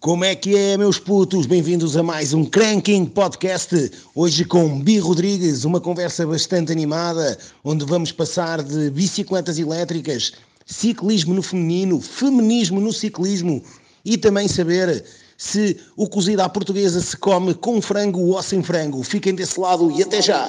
Como 0.00 0.24
é 0.24 0.32
que 0.32 0.56
é, 0.56 0.76
meus 0.76 0.96
putos? 0.96 1.44
Bem-vindos 1.44 1.96
a 1.96 2.04
mais 2.04 2.32
um 2.32 2.44
Cranking 2.44 3.04
Podcast. 3.04 3.90
Hoje 4.14 4.44
com 4.44 4.78
Bi 4.80 5.00
Rodrigues, 5.00 5.64
uma 5.64 5.80
conversa 5.80 6.24
bastante 6.24 6.70
animada, 6.70 7.36
onde 7.64 7.84
vamos 7.84 8.12
passar 8.12 8.62
de 8.62 8.90
bicicletas 8.90 9.58
elétricas, 9.58 10.34
ciclismo 10.64 11.34
no 11.34 11.42
feminino, 11.42 12.00
feminismo 12.00 12.80
no 12.80 12.92
ciclismo 12.92 13.60
e 14.04 14.16
também 14.16 14.46
saber 14.46 15.04
se 15.36 15.76
o 15.96 16.08
cozido 16.08 16.42
à 16.42 16.48
portuguesa 16.48 17.00
se 17.00 17.16
come 17.16 17.52
com 17.52 17.82
frango 17.82 18.20
ou 18.20 18.40
sem 18.40 18.62
frango. 18.62 19.02
Fiquem 19.02 19.34
desse 19.34 19.58
lado 19.58 19.90
e 19.90 20.00
até 20.00 20.22
já. 20.22 20.46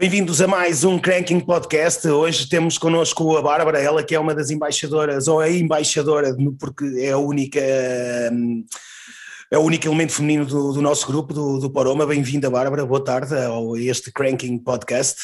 Bem-vindos 0.00 0.40
a 0.40 0.46
mais 0.46 0.82
um 0.82 0.98
Cranking 0.98 1.40
Podcast. 1.40 2.08
Hoje 2.08 2.48
temos 2.48 2.78
connosco 2.78 3.36
a 3.36 3.42
Bárbara, 3.42 3.78
ela 3.78 4.02
que 4.02 4.14
é 4.14 4.18
uma 4.18 4.34
das 4.34 4.48
embaixadoras, 4.48 5.28
ou 5.28 5.42
é 5.42 5.54
embaixadora, 5.54 6.34
porque 6.58 6.86
é 7.00 7.10
a 7.10 7.18
única, 7.18 7.60
é 7.60 9.58
o 9.58 9.60
único 9.60 9.86
elemento 9.86 10.14
feminino 10.14 10.46
do, 10.46 10.72
do 10.72 10.80
nosso 10.80 11.06
grupo, 11.06 11.34
do, 11.34 11.58
do 11.58 11.70
Paroma. 11.70 12.06
Bem-vinda, 12.06 12.48
Bárbara, 12.48 12.86
boa 12.86 13.04
tarde 13.04 13.34
a 13.34 13.50
este 13.76 14.10
Cranking 14.10 14.56
Podcast. 14.60 15.20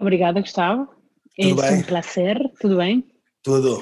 Obrigada, 0.00 0.40
Gustavo. 0.40 0.86
Tudo 1.36 1.60
é 1.64 1.70
bem? 1.70 1.80
um 1.80 1.82
prazer, 1.82 2.38
tudo 2.60 2.76
bem? 2.76 3.04
Tudo. 3.42 3.78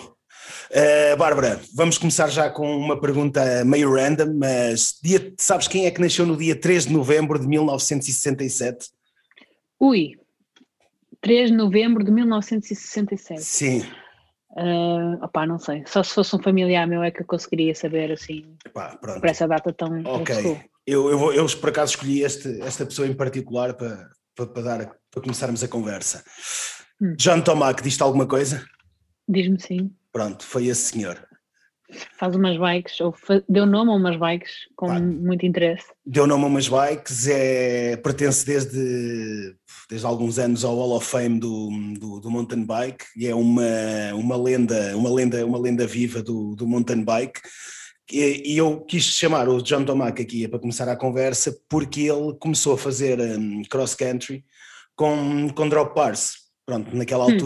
Uh, 0.70 1.14
Bárbara, 1.18 1.60
vamos 1.74 1.98
começar 1.98 2.28
já 2.28 2.48
com 2.48 2.74
uma 2.74 2.98
pergunta 2.98 3.62
meio 3.66 3.92
random, 3.92 4.32
mas 4.38 4.94
dia, 5.02 5.34
sabes 5.36 5.68
quem 5.68 5.84
é 5.84 5.90
que 5.90 6.00
nasceu 6.00 6.24
no 6.24 6.38
dia 6.38 6.58
3 6.58 6.86
de 6.86 6.92
novembro 6.94 7.38
de 7.38 7.46
1967? 7.46 8.94
Ui, 9.80 10.18
3 11.20 11.50
de 11.50 11.56
novembro 11.56 12.04
de 12.04 12.10
1967. 12.10 13.42
Sim. 13.42 13.80
Uh, 14.50 15.24
opá, 15.24 15.46
não 15.46 15.58
sei. 15.58 15.82
Só 15.86 16.02
se 16.02 16.14
fosse 16.14 16.36
um 16.36 16.42
familiar 16.42 16.86
meu 16.86 17.02
é 17.02 17.10
que 17.10 17.22
eu 17.22 17.26
conseguiria 17.26 17.74
saber 17.74 18.12
assim 18.12 18.56
Epá, 18.64 18.96
por 18.96 19.26
essa 19.26 19.48
data 19.48 19.72
tão. 19.72 20.02
Ok. 20.04 20.60
Eu, 20.86 21.10
eu, 21.10 21.32
eu, 21.32 21.46
por 21.58 21.70
acaso 21.70 21.92
escolhi 21.92 22.22
este, 22.22 22.60
esta 22.60 22.84
pessoa 22.84 23.08
em 23.08 23.14
particular 23.14 23.74
para, 23.74 24.10
para, 24.36 24.46
para, 24.46 24.62
dar, 24.62 24.96
para 25.10 25.22
começarmos 25.22 25.64
a 25.64 25.68
conversa. 25.68 26.22
Hum. 27.00 27.14
John 27.16 27.40
Tomac, 27.40 27.82
diz-te 27.82 28.02
alguma 28.02 28.26
coisa? 28.26 28.64
Diz-me 29.26 29.58
sim. 29.58 29.90
Pronto, 30.12 30.44
foi 30.44 30.66
esse 30.66 30.92
senhor 30.92 31.26
faz 32.18 32.34
umas 32.34 32.56
bikes, 32.56 33.00
ou 33.00 33.14
deu 33.48 33.66
nome 33.66 33.90
a 33.90 33.94
umas 33.94 34.16
bikes 34.16 34.52
com 34.76 34.92
muito 34.92 35.46
interesse. 35.46 35.86
Deu 36.04 36.26
nome 36.26 36.44
a 36.44 36.46
umas 36.46 36.68
bikes, 36.68 37.26
é, 37.28 37.96
pertence 37.96 38.44
desde, 38.44 39.54
desde 39.88 40.06
alguns 40.06 40.38
anos 40.38 40.64
ao 40.64 40.76
Hall 40.76 40.96
of 40.96 41.06
Fame 41.06 41.38
do, 41.38 41.70
do, 41.98 42.20
do, 42.20 42.30
mountain 42.30 42.64
bike 42.64 43.04
e 43.16 43.26
é 43.26 43.34
uma, 43.34 43.62
uma, 44.14 44.36
lenda, 44.36 44.96
uma, 44.96 45.10
lenda, 45.10 45.44
uma 45.44 45.58
lenda 45.58 45.86
viva 45.86 46.22
do, 46.22 46.54
do 46.54 46.66
mountain 46.66 47.02
bike. 47.02 47.40
E, 48.12 48.52
e 48.52 48.58
eu 48.58 48.80
quis 48.82 49.04
chamar 49.04 49.48
o 49.48 49.62
John 49.62 49.84
Tomac 49.84 50.20
aqui 50.20 50.46
para 50.46 50.58
começar 50.58 50.88
a 50.88 50.96
conversa 50.96 51.56
porque 51.68 52.02
ele 52.02 52.34
começou 52.38 52.74
a 52.74 52.78
fazer 52.78 53.18
um, 53.20 53.62
cross 53.64 53.94
country 53.94 54.44
com, 54.94 55.48
com 55.54 55.68
drop 55.68 55.94
bars. 55.94 56.44
Pronto, 56.66 56.94
naquela 56.96 57.26
hum. 57.26 57.36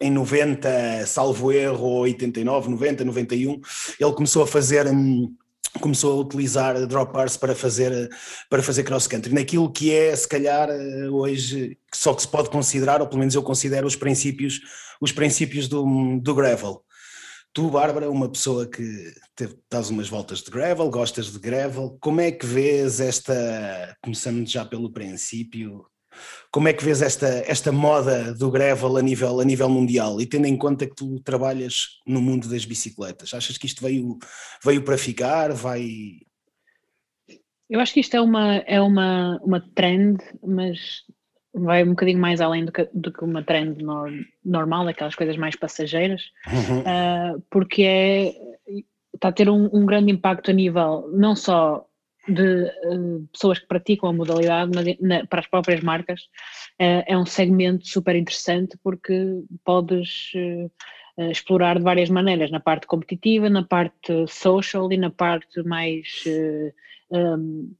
Em 0.00 0.10
90, 0.10 1.06
salvo 1.06 1.52
erro, 1.52 2.00
89, 2.00 2.70
90, 2.70 3.04
91, 3.04 3.60
ele 3.98 4.12
começou 4.12 4.42
a 4.42 4.46
fazer. 4.46 4.86
Hum, 4.86 5.34
começou 5.80 6.18
a 6.18 6.22
utilizar 6.22 6.86
drop 6.86 7.12
bars 7.12 7.36
para 7.36 7.54
fazer, 7.54 8.08
para 8.48 8.62
fazer 8.62 8.82
cross 8.82 9.06
country, 9.06 9.34
naquilo 9.34 9.70
que 9.70 9.92
é, 9.92 10.14
se 10.16 10.26
calhar, 10.26 10.70
eh, 10.70 11.08
hoje, 11.10 11.78
só 11.92 12.14
que 12.14 12.22
se 12.22 12.28
pode 12.28 12.48
considerar, 12.48 13.02
ou 13.02 13.06
pelo 13.06 13.18
menos 13.18 13.34
eu 13.34 13.42
considero 13.42 13.86
os 13.86 13.94
princípios, 13.94 14.60
os 15.00 15.12
princípios 15.12 15.68
do, 15.68 16.18
do 16.18 16.34
gravel. 16.34 16.82
Tu, 17.52 17.70
Bárbara, 17.70 18.10
uma 18.10 18.28
pessoa 18.28 18.66
que 18.66 19.14
teve, 19.34 19.58
dás 19.70 19.88
umas 19.88 20.08
voltas 20.08 20.40
de 20.40 20.50
gravel, 20.50 20.90
gostas 20.90 21.32
de 21.32 21.38
gravel, 21.38 21.96
como 22.00 22.20
é 22.20 22.30
que 22.30 22.44
vês 22.44 23.00
esta, 23.00 23.96
começando 24.02 24.46
já 24.46 24.64
pelo 24.64 24.92
princípio, 24.92 25.86
como 26.50 26.68
é 26.68 26.72
que 26.72 26.84
vês 26.84 27.02
esta, 27.02 27.26
esta 27.46 27.70
moda 27.70 28.32
do 28.34 28.50
gravel 28.50 28.96
a 28.96 29.02
nível, 29.02 29.40
a 29.40 29.44
nível 29.44 29.68
mundial 29.68 30.20
e 30.20 30.26
tendo 30.26 30.46
em 30.46 30.56
conta 30.56 30.86
que 30.86 30.94
tu 30.94 31.20
trabalhas 31.20 32.00
no 32.06 32.20
mundo 32.20 32.48
das 32.48 32.64
bicicletas? 32.64 33.34
Achas 33.34 33.58
que 33.58 33.66
isto 33.66 33.82
veio, 33.82 34.18
veio 34.64 34.82
para 34.82 34.96
ficar? 34.96 35.52
Vai. 35.52 35.86
Eu 37.68 37.80
acho 37.80 37.92
que 37.92 38.00
isto 38.00 38.16
é 38.16 38.20
uma, 38.20 38.56
é 38.58 38.80
uma, 38.80 39.40
uma 39.42 39.60
trend, 39.74 40.18
mas 40.42 40.78
vai 41.52 41.82
um 41.82 41.90
bocadinho 41.90 42.18
mais 42.18 42.40
além 42.40 42.64
do 42.64 42.72
que, 42.72 42.88
do 42.92 43.12
que 43.12 43.24
uma 43.24 43.42
trend 43.42 43.82
no, 43.82 44.06
normal, 44.44 44.86
aquelas 44.88 45.14
coisas 45.14 45.36
mais 45.36 45.56
passageiras, 45.56 46.22
uhum. 46.46 46.80
uh, 46.80 47.42
porque 47.50 47.82
é, 47.82 48.34
está 49.14 49.28
a 49.28 49.32
ter 49.32 49.48
um, 49.48 49.68
um 49.72 49.86
grande 49.86 50.12
impacto 50.12 50.50
a 50.50 50.54
nível 50.54 51.10
não 51.12 51.34
só 51.34 51.86
de 52.28 52.64
uh, 52.84 53.26
pessoas 53.32 53.58
que 53.58 53.66
praticam 53.66 54.08
a 54.08 54.12
modalidade, 54.12 54.70
mas 54.74 54.98
na, 55.00 55.26
para 55.26 55.40
as 55.40 55.46
próprias 55.46 55.80
marcas 55.80 56.22
uh, 56.80 57.04
é 57.06 57.16
um 57.16 57.26
segmento 57.26 57.86
super 57.86 58.16
interessante 58.16 58.76
porque 58.82 59.42
podes 59.64 60.32
uh, 60.34 61.30
explorar 61.30 61.78
de 61.78 61.84
várias 61.84 62.10
maneiras, 62.10 62.50
na 62.50 62.60
parte 62.60 62.86
competitiva, 62.86 63.48
na 63.48 63.62
parte 63.62 64.26
social 64.28 64.92
e 64.92 64.96
na 64.96 65.10
parte 65.10 65.62
mais 65.62 66.24
um, 67.10 67.72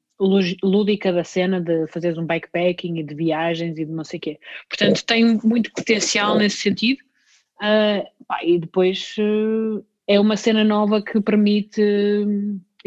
lúdica 0.62 1.12
da 1.12 1.22
cena 1.22 1.60
de 1.60 1.86
fazeres 1.88 2.16
um 2.16 2.24
bikepacking 2.24 2.96
e 2.96 3.02
de 3.02 3.14
viagens 3.14 3.76
e 3.76 3.84
de 3.84 3.92
não 3.92 4.04
sei 4.04 4.16
o 4.16 4.20
quê. 4.22 4.38
Portanto, 4.70 5.04
tem 5.04 5.38
muito 5.44 5.70
potencial 5.70 6.38
nesse 6.38 6.56
sentido. 6.56 7.00
Pá, 8.26 8.42
e 8.42 8.58
depois 8.58 9.14
é 10.06 10.18
uma 10.18 10.38
cena 10.38 10.64
nova 10.64 11.02
que 11.02 11.20
permite 11.20 11.82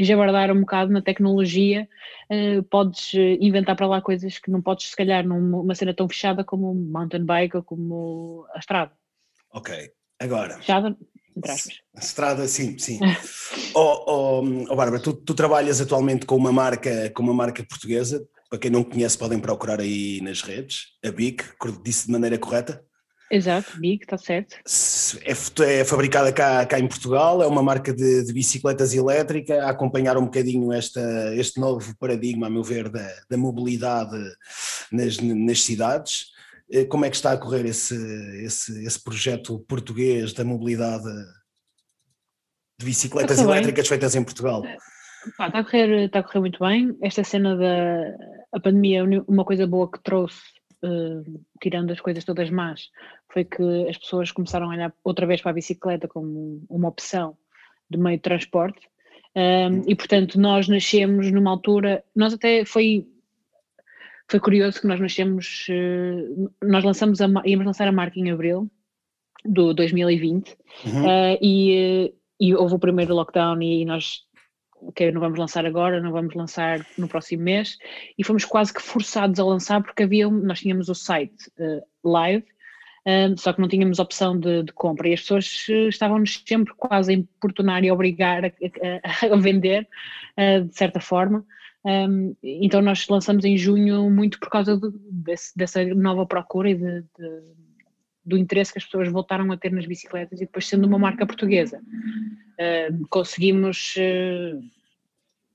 jabardar 0.04 0.52
um 0.52 0.62
bocado 0.62 0.92
na 0.92 1.02
tecnologia, 1.02 1.88
uh, 2.32 2.64
podes 2.64 3.14
eh, 3.14 3.38
inventar 3.42 3.76
para 3.76 3.88
lá 3.88 4.02
coisas 4.02 4.40
que 4.40 4.50
não 4.50 4.62
podes, 4.62 4.90
se 4.90 4.96
calhar, 4.96 5.26
numa 5.26 5.76
cena 5.76 5.94
tão 5.94 6.08
fechada 6.08 6.44
como 6.44 6.72
um 6.72 6.76
mountain 6.76 7.26
bike 7.26 7.58
ou 7.58 7.64
como 7.64 8.46
a 8.54 8.60
estrada. 8.60 8.92
Ok, 9.52 9.74
agora. 10.20 10.58
Fechada, 10.58 10.96
entre 11.36 11.52
aspas. 11.52 11.74
Estrada, 11.98 12.48
sim, 12.48 12.78
sim. 12.78 13.00
oh, 13.76 14.04
oh, 14.08 14.44
oh 14.70 14.76
Bárbara, 14.76 15.02
tu, 15.02 15.14
tu, 15.14 15.34
trabalhas 15.34 15.82
atualmente 15.82 16.26
com 16.26 16.36
uma 16.36 16.52
marca, 16.52 17.10
com 17.12 17.24
uma 17.24 17.34
marca 17.34 17.64
portuguesa, 17.64 18.26
para 18.50 18.60
quem 18.60 18.72
não 18.72 18.84
conhece 18.84 19.18
podem 19.18 19.40
procurar 19.40 19.80
aí 19.80 20.22
nas 20.22 20.42
redes, 20.42 20.98
a 21.06 21.12
BIC, 21.12 21.44
disse 21.84 22.08
de 22.08 22.12
maneira 22.12 22.38
correta? 22.38 22.84
Exato, 23.32 23.80
Big, 23.80 24.04
está 24.04 24.18
certo. 24.18 24.56
É, 25.24 25.80
é, 25.80 25.86
fabricada 25.86 26.34
cá, 26.34 26.66
cá 26.66 26.80
em 26.80 26.88
Portugal, 26.88 27.44
é 27.44 27.48
uma 27.48 27.62
marca 27.62 27.94
de, 27.94 28.24
de, 28.24 28.34
bicicletas 28.34 28.94
elétrica, 28.94 29.64
a 29.66 29.70
acompanhar 29.70 30.18
um 30.18 30.26
bocadinho 30.26 30.74
esta, 30.74 31.36
este 31.36 31.60
novo 31.60 31.96
paradigma, 31.98 32.48
a 32.48 32.50
meu 32.50 32.64
ver, 32.64 32.90
da, 32.90 33.08
da 33.30 33.38
mobilidade 33.38 34.18
nas, 34.92 35.18
nas 35.20 35.62
cidades. 35.64 36.32
Eh, 36.72 36.86
como 36.86 37.06
é 37.06 37.10
que 37.10 37.16
está 37.16 37.32
a 37.32 37.38
correr 37.38 37.66
esse, 37.66 37.96
esse, 38.44 38.86
esse 38.86 39.04
projeto 39.04 39.60
português 39.68 40.34
da 40.34 40.44
mobilidade 40.44 41.10
de 42.80 42.86
bicicletas 42.86 43.40
elétricas 43.40 43.84
bem. 43.84 43.90
feitas 43.90 44.16
em 44.16 44.24
Portugal? 44.24 44.64
está, 45.28 45.46
a 45.46 45.64
correr, 45.64 46.06
está 46.06 46.20
a 46.20 46.24
correr 46.24 46.40
muito 46.40 46.60
bem. 46.60 46.98
Esta 47.02 47.24
cena 47.24 47.56
da 47.56 48.16
a 48.52 48.60
pandemia, 48.60 49.04
uma 49.28 49.46
coisa 49.46 49.68
boa 49.68 49.90
que 49.90 50.02
trouxe 50.02 50.42
uh, 50.84 51.46
tirando 51.62 51.92
as 51.92 52.02
coisas 52.02 52.24
todas 52.24 52.50
más, 52.50 52.90
foi 53.30 53.46
que 53.46 53.88
as 53.88 53.98
pessoas 53.98 54.32
começaram 54.32 54.68
a 54.68 54.74
olhar 54.74 54.94
outra 55.04 55.26
vez 55.26 55.42
para 55.42 55.52
a 55.52 55.54
bicicleta 55.54 56.08
como 56.08 56.64
uma 56.70 56.90
opção 56.90 57.38
de 57.90 57.98
meio 57.98 58.18
de 58.18 58.24
transporte. 58.24 58.88
Um, 59.36 59.84
e 59.88 59.96
portanto, 59.96 60.40
nós 60.40 60.68
nascemos 60.68 61.32
numa 61.32 61.52
altura, 61.52 62.04
nós 62.16 62.34
até 62.34 62.66
foi 62.66 63.08
foi 64.30 64.40
curioso 64.40 64.80
que 64.80 64.88
nós 64.88 65.00
nascemos, 65.00 65.66
uh, 65.70 66.52
nós 66.64 66.84
lançamos 66.84 67.20
a, 67.20 67.28
íamos 67.46 67.66
lançar 67.66 67.88
a 67.88 67.92
marca 67.92 68.20
em 68.20 68.30
abril 68.30 68.70
do 69.44 69.74
2020 69.74 70.56
uhum. 70.86 71.06
uh, 71.06 71.38
e, 71.42 72.14
e 72.40 72.54
houve 72.54 72.76
o 72.76 72.80
primeiro 72.80 73.16
lockdown 73.16 73.60
e 73.62 73.84
nós 73.86 74.24
ok, 74.82 75.12
não 75.12 75.20
vamos 75.20 75.40
lançar 75.40 75.66
agora, 75.66 76.00
não 76.00 76.12
vamos 76.12 76.34
lançar 76.36 76.86
no 76.98 77.08
próximo 77.08 77.44
mês, 77.44 77.78
e 78.18 78.24
fomos 78.24 78.46
quase 78.46 78.74
que 78.74 78.82
forçados 78.82 79.40
a 79.40 79.44
lançar 79.44 79.82
porque 79.82 80.04
havia, 80.04 80.30
nós 80.30 80.60
tínhamos 80.60 80.90
o 80.90 80.96
site 80.96 81.50
uh, 81.60 82.10
live, 82.10 82.46
um, 83.06 83.38
só 83.38 83.54
que 83.54 83.62
não 83.62 83.68
tínhamos 83.68 84.00
opção 84.00 84.40
de, 84.40 84.64
de 84.64 84.74
compra 84.74 85.08
e 85.08 85.14
as 85.14 85.22
pessoas 85.22 85.68
uh, 85.70 85.90
estavam-nos 85.90 86.44
sempre 86.46 86.74
quase 86.76 87.12
a 87.12 87.16
importunar 87.16 87.84
e 87.84 87.90
a 87.90 87.94
obrigar 87.94 88.46
a, 88.46 88.48
a, 88.48 89.34
a 89.34 89.38
vender, 89.40 89.88
uh, 90.38 90.66
de 90.66 90.76
certa 90.76 91.00
forma. 91.00 91.46
Um, 91.86 92.36
então 92.44 92.82
nós 92.82 93.08
lançamos 93.08 93.46
em 93.46 93.58
junho 93.58 94.10
muito 94.10 94.40
por 94.40 94.50
causa 94.50 94.78
de, 94.78 94.90
desse, 95.10 95.58
dessa 95.58 95.84
nova 95.96 96.26
procura 96.26 96.70
e 96.70 96.76
de 96.76 97.04
do 98.26 98.38
interesse 98.38 98.72
que 98.72 98.78
as 98.78 98.86
pessoas 98.86 99.10
voltaram 99.10 99.52
a 99.52 99.58
ter 99.58 99.72
nas 99.72 99.88
bicicletas 99.88 100.40
e 100.40 100.46
depois 100.46 100.68
sendo 100.68 100.86
uma 100.86 101.00
marca 101.00 101.26
portuguesa 101.26 101.80
uh, 101.80 103.08
conseguimos 103.10 103.96
uh, 103.96 104.62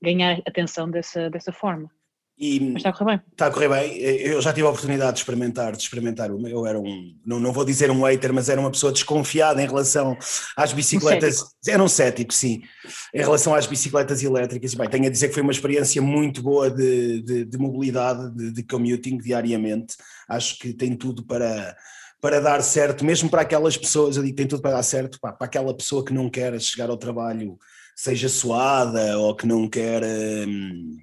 ganhar 0.01 0.41
atenção 0.45 0.89
dessa, 0.89 1.29
dessa 1.29 1.51
forma. 1.51 1.89
E 2.37 2.59
Mas 2.59 2.77
está 2.77 2.89
a 2.89 2.93
correr 2.93 3.11
bem. 3.11 3.21
Está 3.31 3.47
a 3.47 3.51
correr 3.51 3.69
bem. 3.69 3.97
Eu 3.97 4.41
já 4.41 4.51
tive 4.51 4.67
a 4.67 4.69
oportunidade 4.69 5.13
de 5.13 5.19
experimentar, 5.19 5.71
de 5.71 5.81
experimentar. 5.81 6.29
Eu 6.29 6.65
era 6.65 6.77
um, 6.77 7.15
não, 7.25 7.39
não 7.39 7.53
vou 7.53 7.63
dizer 7.63 7.89
um 7.89 8.03
hater, 8.03 8.33
mas 8.33 8.49
era 8.49 8.59
uma 8.59 8.71
pessoa 8.71 8.91
desconfiada 8.91 9.61
em 9.63 9.65
relação 9.65 10.17
às 10.57 10.73
bicicletas. 10.73 11.41
Um 11.41 11.71
era 11.71 11.83
um 11.83 11.87
cético, 11.87 12.33
sim. 12.33 12.61
Em 13.13 13.21
relação 13.21 13.55
às 13.55 13.65
bicicletas 13.65 14.21
elétricas. 14.21 14.73
Bem, 14.73 14.89
tenho 14.89 15.07
a 15.07 15.09
dizer 15.09 15.29
que 15.29 15.33
foi 15.33 15.43
uma 15.43 15.51
experiência 15.51 16.01
muito 16.01 16.41
boa 16.41 16.69
de, 16.69 17.21
de, 17.21 17.45
de 17.45 17.57
mobilidade, 17.57 18.29
de, 18.35 18.51
de 18.51 18.63
commuting 18.63 19.17
diariamente. 19.17 19.95
Acho 20.27 20.59
que 20.59 20.73
tem 20.73 20.95
tudo 20.95 21.25
para 21.25 21.75
para 22.21 22.39
dar 22.41 22.59
certo, 22.63 23.05
mesmo 23.05 23.29
para 23.29 23.43
aquelas 23.43 23.77
pessoas, 23.77 24.17
eu 24.17 24.23
digo 24.23 24.35
tem 24.35 24.47
tudo 24.47 24.59
para 24.59 24.71
dar 24.71 24.81
certo, 24.81 25.19
pá, 25.19 25.31
para 25.31 25.45
aquela 25.45 25.75
pessoa 25.77 26.03
que 26.03 26.11
não 26.11 26.27
quer 26.27 26.59
chegar 26.59 26.89
ao 26.89 26.97
trabalho, 26.97 27.55
seja 27.95 28.27
suada 28.27 29.19
ou 29.19 29.35
que 29.35 29.45
não 29.45 29.69
quer. 29.69 30.01
Hum, 30.03 30.97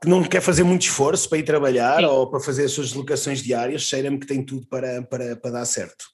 que 0.00 0.08
não 0.08 0.22
quer 0.22 0.40
fazer 0.40 0.64
muito 0.64 0.82
esforço 0.82 1.28
para 1.28 1.38
ir 1.38 1.44
trabalhar 1.44 1.98
Sim. 1.98 2.06
ou 2.06 2.26
para 2.26 2.40
fazer 2.40 2.64
as 2.64 2.72
suas 2.72 2.88
deslocações 2.88 3.42
diárias, 3.42 3.82
cheira-me 3.82 4.18
que 4.18 4.26
tem 4.26 4.44
tudo 4.44 4.66
para, 4.66 5.02
para, 5.02 5.36
para 5.36 5.50
dar 5.50 5.64
certo. 5.64 6.12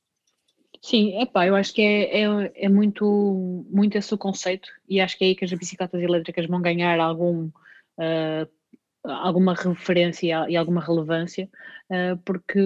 Sim, 0.80 1.20
epá, 1.20 1.46
eu 1.46 1.56
acho 1.56 1.74
que 1.74 1.82
é, 1.82 2.22
é, 2.22 2.52
é, 2.54 2.68
muito, 2.68 3.66
muito 3.70 3.98
esse 3.98 4.14
o 4.14 4.18
conceito 4.18 4.68
e 4.88 5.00
acho 5.00 5.18
que 5.18 5.24
é 5.24 5.28
aí 5.28 5.34
que 5.34 5.44
as 5.44 5.52
bicicletas 5.52 6.00
elétricas 6.00 6.46
vão 6.46 6.62
ganhar 6.62 7.00
algum, 7.00 7.46
uh, 7.98 8.48
alguma 9.04 9.54
referência 9.54 10.46
e 10.48 10.56
alguma 10.56 10.80
relevância, 10.80 11.48
uh, 11.90 12.16
porque 12.24 12.60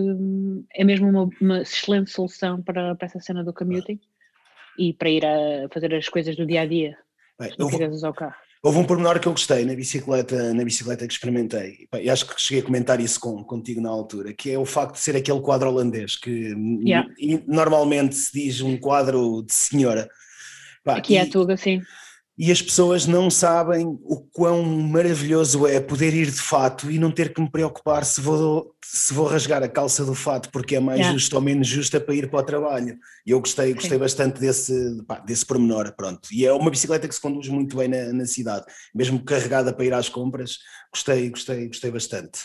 é 0.74 0.84
mesmo 0.84 1.08
uma, 1.08 1.30
uma, 1.40 1.62
excelente 1.62 2.10
solução 2.10 2.62
para, 2.62 2.94
para 2.94 3.06
essa 3.06 3.20
cena 3.20 3.42
do 3.42 3.54
commuting 3.54 3.98
e 4.78 4.92
para 4.92 5.08
ir 5.08 5.24
a 5.24 5.68
fazer 5.72 5.94
as 5.94 6.08
coisas 6.08 6.36
do 6.36 6.46
dia 6.46 6.62
a 6.62 6.66
dia. 6.66 6.98
Bem, 7.38 7.52
eu, 7.58 7.68
vou, 7.68 7.88
usar 7.88 8.10
o 8.10 8.14
carro. 8.14 8.36
Houve 8.62 8.78
um 8.78 8.84
pormenor 8.84 9.18
que 9.18 9.26
eu 9.26 9.32
gostei 9.32 9.64
na 9.64 9.74
bicicleta, 9.74 10.54
na 10.54 10.64
bicicleta 10.64 11.04
que 11.06 11.12
experimentei, 11.12 11.88
e 12.00 12.08
acho 12.08 12.26
que 12.26 12.40
cheguei 12.40 12.62
a 12.62 12.66
comentar 12.66 13.00
isso 13.00 13.18
com, 13.18 13.42
contigo 13.42 13.80
na 13.80 13.90
altura, 13.90 14.32
que 14.32 14.52
é 14.52 14.58
o 14.58 14.64
facto 14.64 14.94
de 14.94 15.00
ser 15.00 15.16
aquele 15.16 15.40
quadro 15.40 15.68
holandês, 15.68 16.14
que 16.14 16.54
yeah. 16.86 17.08
normalmente 17.46 18.14
se 18.14 18.32
diz 18.32 18.60
um 18.60 18.76
quadro 18.76 19.42
de 19.42 19.52
senhora. 19.52 20.08
Aqui 20.86 21.16
é 21.16 21.26
tudo 21.26 21.50
assim 21.50 21.82
e 22.36 22.50
as 22.50 22.62
pessoas 22.62 23.06
não 23.06 23.28
sabem 23.28 23.86
o 23.86 24.16
quão 24.32 24.62
maravilhoso 24.64 25.66
é 25.66 25.78
poder 25.78 26.14
ir 26.14 26.30
de 26.30 26.40
fato 26.40 26.90
e 26.90 26.98
não 26.98 27.10
ter 27.10 27.34
que 27.34 27.40
me 27.40 27.50
preocupar 27.50 28.04
se 28.06 28.22
vou, 28.22 28.74
se 28.82 29.12
vou 29.12 29.26
rasgar 29.26 29.62
a 29.62 29.68
calça 29.68 30.02
do 30.04 30.14
fato 30.14 30.50
porque 30.50 30.76
é 30.76 30.80
mais 30.80 31.00
yeah. 31.00 31.12
justo 31.12 31.36
ou 31.36 31.42
menos 31.42 31.68
justa 31.68 32.00
para 32.00 32.14
ir 32.14 32.30
para 32.30 32.40
o 32.40 32.42
trabalho. 32.42 32.98
E 33.26 33.30
eu 33.30 33.40
gostei, 33.40 33.74
gostei 33.74 33.98
bastante 33.98 34.40
desse, 34.40 35.04
pá, 35.06 35.20
desse 35.20 35.44
pormenor, 35.44 35.94
pronto. 35.94 36.28
E 36.32 36.46
é 36.46 36.52
uma 36.52 36.70
bicicleta 36.70 37.06
que 37.06 37.14
se 37.14 37.20
conduz 37.20 37.48
muito 37.48 37.76
bem 37.76 37.88
na, 37.88 38.12
na 38.12 38.26
cidade, 38.26 38.64
mesmo 38.94 39.22
carregada 39.22 39.72
para 39.72 39.84
ir 39.84 39.92
às 39.92 40.08
compras, 40.08 40.58
gostei, 40.92 41.28
gostei, 41.28 41.66
gostei 41.66 41.90
bastante. 41.90 42.40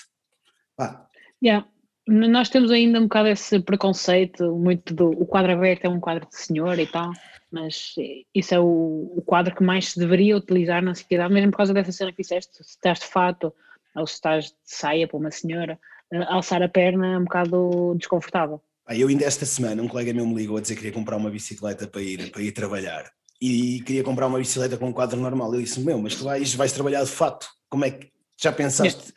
Pá. 0.75 1.07
Yeah. 1.41 1.65
Nós 2.07 2.49
temos 2.49 2.71
ainda 2.71 2.99
um 2.99 3.03
bocado 3.03 3.27
esse 3.27 3.59
preconceito, 3.59 4.55
muito 4.55 4.93
do 4.93 5.09
o 5.09 5.25
quadro 5.25 5.51
aberto 5.51 5.85
é 5.85 5.89
um 5.89 5.99
quadro 5.99 6.27
de 6.27 6.37
senhor 6.37 6.79
e 6.79 6.87
tal 6.87 7.11
mas 7.51 7.95
isso 8.33 8.53
é 8.53 8.59
o, 8.59 9.13
o, 9.15 9.21
quadro 9.25 9.55
que 9.55 9.63
mais 9.63 9.89
se 9.89 9.99
deveria 9.99 10.37
utilizar 10.37 10.81
na 10.81 10.93
sociedade, 10.93 11.33
mesmo 11.33 11.51
por 11.51 11.57
causa 11.57 11.73
dessa 11.73 11.91
cena 11.91 12.11
que 12.11 12.17
fizeste, 12.17 12.57
se 12.57 12.71
estás 12.71 12.99
de 12.99 13.05
fato 13.05 13.53
ou 13.95 14.05
se 14.05 14.15
estás 14.15 14.45
de 14.45 14.55
saia 14.65 15.07
para 15.07 15.17
uma 15.17 15.31
senhora, 15.31 15.79
uh, 16.13 16.23
alçar 16.27 16.61
a 16.61 16.69
perna 16.69 17.13
é 17.13 17.17
um 17.17 17.23
bocado 17.23 17.95
desconfortável. 17.97 18.61
Eu 18.89 19.07
ainda 19.07 19.25
esta 19.25 19.45
semana, 19.45 19.81
um 19.81 19.87
colega 19.87 20.13
meu 20.13 20.25
me 20.25 20.35
ligou 20.35 20.57
a 20.57 20.61
dizer 20.61 20.75
que 20.75 20.81
queria 20.81 20.93
comprar 20.93 21.17
uma 21.17 21.29
bicicleta 21.29 21.87
para 21.87 22.01
ir, 22.01 22.31
para 22.31 22.41
ir 22.41 22.51
trabalhar 22.51 23.11
e 23.41 23.81
queria 23.81 24.03
comprar 24.03 24.27
uma 24.27 24.39
bicicleta 24.39 24.77
com 24.77 24.87
um 24.87 24.93
quadro 24.93 25.19
normal. 25.19 25.53
Eu 25.53 25.61
disse, 25.61 25.79
meu, 25.79 25.99
mas 25.99 26.15
tu 26.15 26.23
vais, 26.23 26.53
vais 26.53 26.71
trabalhar 26.71 27.03
de 27.03 27.09
fato, 27.09 27.47
como 27.69 27.85
é 27.85 27.91
que, 27.91 28.11
já 28.37 28.51
pensaste... 28.51 29.13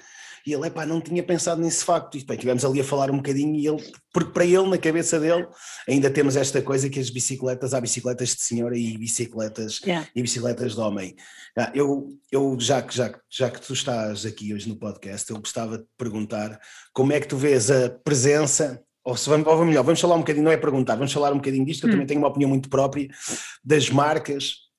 E 0.46 0.52
ele, 0.52 0.66
epá, 0.66 0.86
não 0.86 1.00
tinha 1.00 1.22
pensado 1.22 1.60
nesse 1.60 1.84
facto. 1.84 2.16
E 2.16 2.24
bem, 2.24 2.36
tivemos 2.36 2.64
ali 2.64 2.80
a 2.80 2.84
falar 2.84 3.10
um 3.10 3.16
bocadinho 3.16 3.54
e 3.54 3.66
ele, 3.66 3.82
porque 4.12 4.32
para 4.32 4.44
ele, 4.44 4.68
na 4.68 4.78
cabeça 4.78 5.18
dele, 5.18 5.46
ainda 5.88 6.10
temos 6.10 6.36
esta 6.36 6.62
coisa 6.62 6.88
que 6.88 6.98
as 6.98 7.10
bicicletas, 7.10 7.74
há 7.74 7.80
bicicletas 7.80 8.30
de 8.34 8.42
senhora 8.42 8.76
e 8.76 8.96
bicicletas, 8.96 9.80
yeah. 9.84 10.06
e 10.14 10.22
bicicletas 10.22 10.74
de 10.74 10.80
homem. 10.80 11.14
Ah, 11.56 11.70
eu, 11.74 12.16
eu 12.30 12.56
já, 12.58 12.80
que, 12.82 12.94
já, 12.94 13.12
já 13.28 13.50
que 13.50 13.60
tu 13.60 13.72
estás 13.72 14.24
aqui 14.24 14.54
hoje 14.54 14.68
no 14.68 14.76
podcast, 14.76 15.30
eu 15.30 15.38
gostava 15.38 15.78
de 15.78 15.84
perguntar 15.98 16.58
como 16.92 17.12
é 17.12 17.20
que 17.20 17.28
tu 17.28 17.36
vês 17.36 17.70
a 17.70 17.90
presença 17.90 18.82
ou 19.02 19.16
se 19.16 19.28
vamos, 19.28 19.46
ou 19.46 19.64
melhor, 19.64 19.82
vamos 19.82 20.00
falar 20.00 20.14
um 20.14 20.18
bocadinho, 20.18 20.44
não 20.44 20.52
é 20.52 20.58
perguntar, 20.58 20.94
vamos 20.94 21.12
falar 21.12 21.32
um 21.32 21.36
bocadinho 21.36 21.64
disto, 21.64 21.84
eu 21.84 21.88
hum. 21.88 21.92
também 21.92 22.06
tenho 22.06 22.20
uma 22.20 22.28
opinião 22.28 22.50
muito 22.50 22.68
própria 22.68 23.08
das 23.64 23.88
marcas 23.88 24.69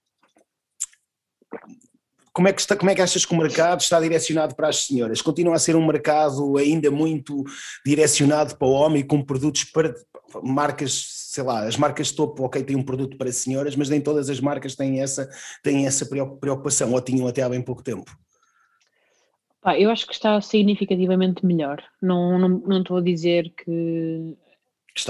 como 2.34 2.48
é, 2.48 2.54
que 2.54 2.62
está, 2.62 2.76
como 2.76 2.90
é 2.90 2.96
que 2.96 3.02
achas 3.02 3.26
que 3.26 3.34
o 3.34 3.38
mercado 3.38 3.82
está 3.82 4.00
direcionado 4.00 4.56
para 4.56 4.70
as 4.70 4.86
senhoras? 4.86 5.22
Continua 5.22 5.56
a 5.56 5.60
ser 5.60 5.76
um 5.76 5.86
mercado 5.86 6.58
ainda 6.58 6.90
muito 6.90 7.44
direcionado 7.86 8.56
para 8.56 8.68
o 8.68 8.72
homem, 8.72 9.06
com 9.06 9.22
produtos 9.22 9.66
para 9.66 9.94
marcas, 10.42 11.28
sei 11.32 11.44
lá, 11.44 11.68
as 11.68 11.76
marcas 11.76 12.12
topo, 12.12 12.44
ok, 12.46 12.64
têm 12.64 12.78
um 12.78 12.84
produto 12.84 13.18
para 13.18 13.32
senhoras, 13.32 13.76
mas 13.76 13.90
nem 13.90 14.00
todas 14.00 14.30
as 14.30 14.40
marcas 14.40 14.76
têm 14.76 15.02
essa, 15.02 15.30
têm 15.62 15.86
essa 15.86 16.06
preocupação, 16.06 16.94
ou 16.94 17.02
tinham 17.02 17.28
até 17.28 17.42
há 17.42 17.50
bem 17.50 17.62
pouco 17.62 17.84
tempo. 17.84 18.10
Eu 19.78 19.92
acho 19.92 20.08
que 20.08 20.14
está 20.14 20.40
significativamente 20.42 21.46
melhor. 21.46 21.84
Não, 22.02 22.40
não, 22.40 22.50
não 22.50 22.82
estou 22.82 22.98
a 22.98 23.02
dizer 23.02 23.54
que 23.56 24.36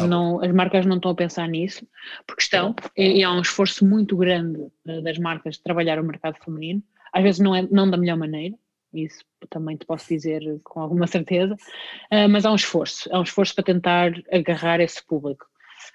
não, 0.08 0.44
as 0.44 0.52
marcas 0.52 0.86
não 0.86 0.98
estão 0.98 1.12
a 1.12 1.16
pensar 1.16 1.48
nisso, 1.48 1.88
porque 2.26 2.42
estão, 2.42 2.76
e 2.98 3.24
há 3.24 3.32
um 3.32 3.42
esforço 3.42 3.86
muito 3.86 4.18
grande 4.18 4.68
eh, 4.88 5.02
das 5.02 5.18
marcas 5.18 5.56
de 5.56 5.64
trabalhar 5.64 6.00
o 6.00 6.04
mercado 6.04 6.38
feminino 6.44 6.84
às 7.12 7.24
vezes 7.24 7.40
não 7.40 7.56
é 7.56 7.68
não 7.70 7.90
da 7.90 7.98
melhor 7.98 8.18
maneira, 8.18 8.56
isso 8.94 9.24
também 9.50 9.78
te 9.78 9.86
posso 9.86 10.08
dizer 10.08 10.42
com 10.64 10.80
alguma 10.80 11.08
certeza, 11.08 11.56
uh, 11.56 12.30
mas 12.30 12.46
há 12.46 12.52
um 12.52 12.56
esforço, 12.56 13.10
há 13.12 13.20
um 13.20 13.24
esforço 13.24 13.56
para 13.56 13.64
tentar 13.64 14.12
agarrar 14.32 14.80
esse 14.80 15.06
público. 15.06 15.46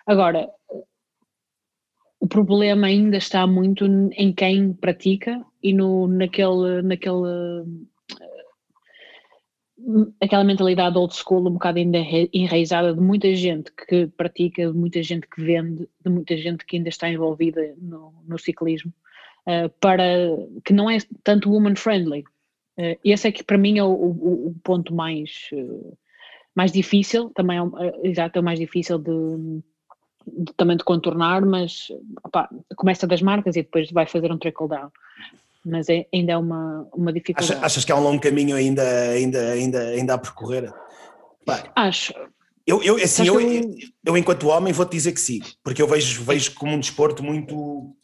Agora, 0.07 0.49
o 2.19 2.27
problema 2.27 2.87
ainda 2.87 3.17
está 3.17 3.47
muito 3.47 3.85
em 3.85 4.33
quem 4.33 4.73
pratica 4.73 5.45
e 5.63 5.73
no, 5.73 6.09
naquele, 6.09 6.83
naquele 6.83 7.87
aquela 10.21 10.43
mentalidade 10.43 10.99
old 10.99 11.15
school 11.15 11.47
um 11.47 11.53
bocado 11.53 11.79
ainda 11.79 11.99
enraizada 12.33 12.95
de 12.95 13.01
muita 13.01 13.33
gente 13.35 13.71
que 13.73 14.07
pratica, 14.09 14.67
de 14.67 14.77
muita 14.77 15.03
gente 15.03 15.29
que 15.29 15.41
vende, 15.41 15.89
de 16.03 16.11
muita 16.11 16.37
gente 16.37 16.65
que 16.65 16.77
ainda 16.77 16.89
está 16.89 17.09
envolvida 17.09 17.75
no, 17.79 18.13
no 18.27 18.39
ciclismo 18.39 18.93
uh, 19.47 19.69
para 19.81 20.05
que 20.65 20.73
não 20.73 20.91
é 20.91 20.99
tanto 21.23 21.51
woman 21.51 21.77
friendly. 21.77 22.25
Uh, 22.79 22.99
esse 23.05 23.29
é 23.29 23.33
que 23.33 23.43
para 23.43 23.59
mim 23.59 23.79
é 23.79 23.85
o, 23.85 23.89
o, 23.89 24.49
o 24.49 24.55
ponto 24.63 24.95
mais, 24.95 25.49
uh, 25.53 25.97
mais 26.55 26.73
difícil, 26.73 27.31
também 27.35 27.59
é, 27.59 28.09
exato, 28.09 28.39
é 28.39 28.41
o 28.41 28.45
mais 28.45 28.59
difícil 28.59 28.99
de, 28.99 29.63
de 30.27 30.53
também 30.57 30.77
de 30.77 30.85
contornar, 30.85 31.45
mas 31.45 31.89
opa, 32.23 32.49
começa 32.77 33.07
das 33.07 33.23
marcas 33.23 33.57
e 33.57 33.63
depois 33.63 33.91
vai 33.91 34.07
fazer 34.07 34.31
um 34.31 34.39
trickle 34.39 34.69
down. 34.69 34.91
Mas 35.65 35.89
é, 35.89 36.07
ainda 36.15 36.33
é 36.33 36.37
uma, 36.37 36.87
uma 36.93 37.13
dificuldade. 37.13 37.53
Achas, 37.53 37.65
achas 37.65 37.85
que 37.85 37.91
há 37.91 37.97
um 37.97 38.03
longo 38.03 38.21
caminho 38.21 38.55
ainda, 38.55 38.83
ainda, 39.11 39.51
ainda, 39.53 39.81
ainda 39.89 40.15
a 40.15 40.19
percorrer? 40.19 40.73
Acho. 41.75 42.13
Eu, 42.67 42.83
eu, 42.83 42.97
assim, 42.97 43.27
eu, 43.27 43.41
eu, 43.41 43.75
eu, 44.05 44.17
enquanto 44.17 44.49
homem, 44.49 44.73
vou-te 44.73 44.91
dizer 44.91 45.13
que 45.13 45.21
sim, 45.21 45.41
porque 45.63 45.81
eu 45.81 45.87
vejo, 45.87 46.25
vejo 46.25 46.53
como 46.55 46.73
um 46.73 46.81
desporto 46.81 47.23
muito, 47.23 47.95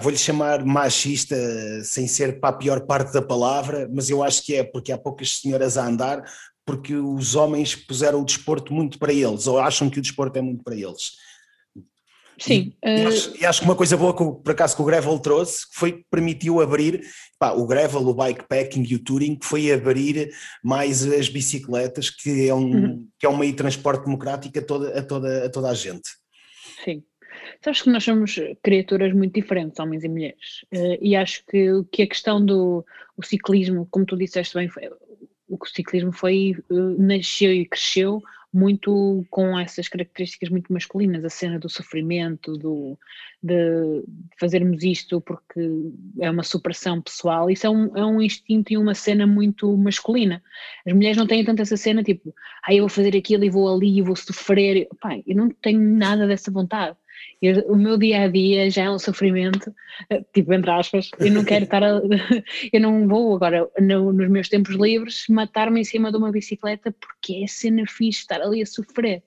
vou-lhe 0.00 0.18
chamar 0.18 0.64
machista 0.64 1.36
sem 1.84 2.08
ser 2.08 2.40
para 2.40 2.50
a 2.50 2.58
pior 2.58 2.80
parte 2.86 3.12
da 3.12 3.22
palavra, 3.22 3.88
mas 3.92 4.10
eu 4.10 4.22
acho 4.22 4.44
que 4.44 4.54
é 4.54 4.64
porque 4.64 4.92
há 4.92 4.98
poucas 4.98 5.38
senhoras 5.38 5.78
a 5.78 5.86
andar, 5.86 6.24
porque 6.64 6.94
os 6.94 7.36
homens 7.36 7.76
puseram 7.76 8.22
o 8.22 8.24
desporto 8.24 8.72
muito 8.74 8.98
para 8.98 9.12
eles, 9.12 9.46
ou 9.46 9.58
acham 9.58 9.88
que 9.88 9.98
o 9.98 10.02
desporto 10.02 10.38
é 10.38 10.42
muito 10.42 10.64
para 10.64 10.74
eles. 10.74 11.12
Sim. 12.38 12.74
E, 12.84 13.04
uh... 13.04 13.08
acho, 13.08 13.36
e, 13.40 13.46
acho, 13.46 13.60
que 13.60 13.64
uma 13.66 13.74
coisa 13.74 13.96
boa 13.96 14.12
que, 14.12 14.42
por 14.42 14.50
acaso, 14.50 14.76
que 14.76 14.82
o 14.82 14.84
Gravel 14.84 15.18
trouxe 15.18 15.66
foi 15.72 15.92
que 15.92 16.06
permitiu 16.10 16.60
abrir 16.60 17.02
pá, 17.38 17.52
o 17.52 17.66
Gravel, 17.66 18.06
o 18.06 18.14
bikepacking 18.14 18.84
e 18.88 18.94
o 18.94 19.02
touring, 19.02 19.36
que 19.36 19.46
foi 19.46 19.72
abrir 19.72 20.30
mais 20.62 21.06
as 21.06 21.28
bicicletas, 21.28 22.10
que 22.10 22.48
é 22.48 22.54
um, 22.54 22.58
uhum. 22.58 23.08
que 23.18 23.26
é 23.26 23.28
um 23.28 23.36
meio 23.36 23.52
de 23.52 23.58
transporte 23.58 24.04
democrático 24.04 24.58
a 24.58 24.62
toda, 24.62 24.98
a 24.98 25.02
toda, 25.02 25.46
a 25.46 25.50
toda 25.50 25.70
a 25.70 25.74
gente. 25.74 26.08
Sim. 26.84 27.02
Sabes 27.62 27.82
que 27.82 27.90
nós 27.90 28.04
somos 28.04 28.38
criaturas 28.62 29.12
muito 29.12 29.34
diferentes, 29.34 29.78
homens 29.78 30.04
e 30.04 30.08
mulheres, 30.08 30.64
uh, 30.74 30.98
e 31.00 31.16
acho 31.16 31.44
que, 31.46 31.84
que 31.90 32.02
a 32.02 32.06
questão 32.06 32.44
do 32.44 32.84
ciclismo, 33.22 33.86
como 33.90 34.06
tu 34.06 34.16
disseste 34.16 34.54
bem, 34.54 34.68
foi, 34.68 34.90
o 35.48 35.58
ciclismo 35.66 36.12
foi, 36.12 36.56
uh, 36.70 37.02
nasceu 37.02 37.52
e 37.52 37.66
cresceu 37.66 38.22
muito 38.56 39.26
com 39.28 39.58
essas 39.58 39.86
características 39.86 40.48
muito 40.48 40.72
masculinas, 40.72 41.22
a 41.24 41.28
cena 41.28 41.58
do 41.58 41.68
sofrimento, 41.68 42.56
do, 42.56 42.98
de 43.42 44.02
fazermos 44.40 44.82
isto 44.82 45.20
porque 45.20 45.60
é 46.20 46.30
uma 46.30 46.42
supressão 46.42 47.02
pessoal, 47.02 47.50
isso 47.50 47.66
é 47.66 47.70
um, 47.70 47.96
é 47.96 48.04
um 48.04 48.22
instinto 48.22 48.72
e 48.72 48.78
uma 48.78 48.94
cena 48.94 49.26
muito 49.26 49.76
masculina. 49.76 50.42
As 50.86 50.92
mulheres 50.94 51.18
não 51.18 51.26
têm 51.26 51.44
tanto 51.44 51.60
essa 51.60 51.76
cena 51.76 52.02
tipo, 52.02 52.34
ah, 52.62 52.74
eu 52.74 52.84
vou 52.84 52.88
fazer 52.88 53.14
aquilo 53.14 53.44
e 53.44 53.50
vou 53.50 53.72
ali 53.72 53.98
e 53.98 54.02
vou 54.02 54.16
sofrer. 54.16 54.88
Pai, 55.00 55.22
eu 55.26 55.36
não 55.36 55.50
tenho 55.50 55.80
nada 55.80 56.26
dessa 56.26 56.50
vontade. 56.50 56.96
E 57.40 57.52
o 57.52 57.76
meu 57.76 57.98
dia 57.98 58.22
a 58.22 58.28
dia 58.28 58.70
já 58.70 58.84
é 58.84 58.90
um 58.90 58.98
sofrimento, 58.98 59.74
eh, 60.08 60.24
tipo, 60.32 60.52
entre 60.52 60.70
aspas, 60.70 61.10
eu 61.18 61.30
não 61.30 61.44
quero 61.44 61.64
estar 61.64 61.82
a, 61.82 62.00
eu 62.72 62.80
não 62.80 63.06
vou 63.06 63.36
agora, 63.36 63.68
no, 63.78 64.12
nos 64.12 64.28
meus 64.28 64.48
tempos 64.48 64.74
livres, 64.74 65.26
matar-me 65.28 65.80
em 65.80 65.84
cima 65.84 66.10
de 66.10 66.16
uma 66.16 66.32
bicicleta 66.32 66.94
porque 66.98 67.42
é 67.44 67.46
cena 67.46 67.84
fixe 67.86 68.20
estar 68.20 68.40
ali 68.40 68.62
a 68.62 68.66
sofrer. 68.66 69.22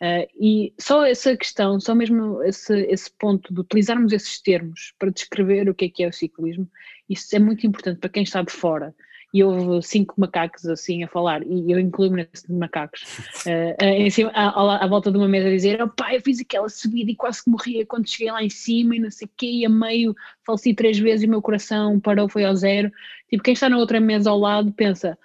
Uh, 0.00 0.26
e 0.40 0.72
só 0.78 1.04
essa 1.04 1.36
questão, 1.36 1.78
só 1.78 1.94
mesmo 1.94 2.42
esse, 2.42 2.74
esse 2.86 3.10
ponto 3.18 3.52
de 3.52 3.60
utilizarmos 3.60 4.12
esses 4.12 4.40
termos 4.40 4.94
para 4.98 5.10
descrever 5.10 5.68
o 5.68 5.74
que 5.74 5.84
é 5.84 5.88
que 5.90 6.02
é 6.02 6.08
o 6.08 6.12
ciclismo, 6.12 6.66
isso 7.08 7.36
é 7.36 7.38
muito 7.38 7.66
importante 7.66 7.98
para 7.98 8.08
quem 8.08 8.22
está 8.22 8.40
de 8.40 8.50
fora 8.50 8.94
e 9.32 9.44
houve 9.44 9.82
cinco 9.86 10.14
macacos 10.18 10.66
assim 10.66 11.04
a 11.04 11.08
falar, 11.08 11.42
e 11.46 11.70
eu 11.70 11.78
incluo-me 11.78 12.16
nesse 12.16 12.46
de 12.46 12.52
macacos, 12.52 13.02
uh, 13.46 13.76
em 13.84 14.10
cima, 14.10 14.30
à, 14.34 14.84
à, 14.84 14.86
volta 14.86 15.10
de 15.10 15.16
uma 15.16 15.28
mesa 15.28 15.48
a 15.48 15.50
dizer: 15.50 15.82
oh, 15.82 15.88
pá, 15.88 16.14
eu 16.14 16.20
fiz 16.20 16.40
aquela 16.40 16.68
subida 16.68 17.10
e 17.10 17.16
quase 17.16 17.44
que 17.44 17.50
morria 17.50 17.86
quando 17.86 18.08
cheguei 18.08 18.32
lá 18.32 18.42
em 18.42 18.50
cima 18.50 18.96
e 18.96 18.98
não 18.98 19.10
sei 19.10 19.26
o 19.26 19.30
quê, 19.36 19.46
e 19.46 19.64
a 19.64 19.68
meio 19.68 20.14
faleci 20.44 20.74
três 20.74 20.98
vezes 20.98 21.22
e 21.22 21.26
o 21.26 21.30
meu 21.30 21.42
coração 21.42 22.00
parou, 22.00 22.28
foi 22.28 22.44
ao 22.44 22.54
zero. 22.56 22.90
Tipo, 23.28 23.42
quem 23.42 23.54
está 23.54 23.68
na 23.68 23.78
outra 23.78 24.00
mesa 24.00 24.30
ao 24.30 24.38
lado 24.38 24.72
pensa: 24.72 25.16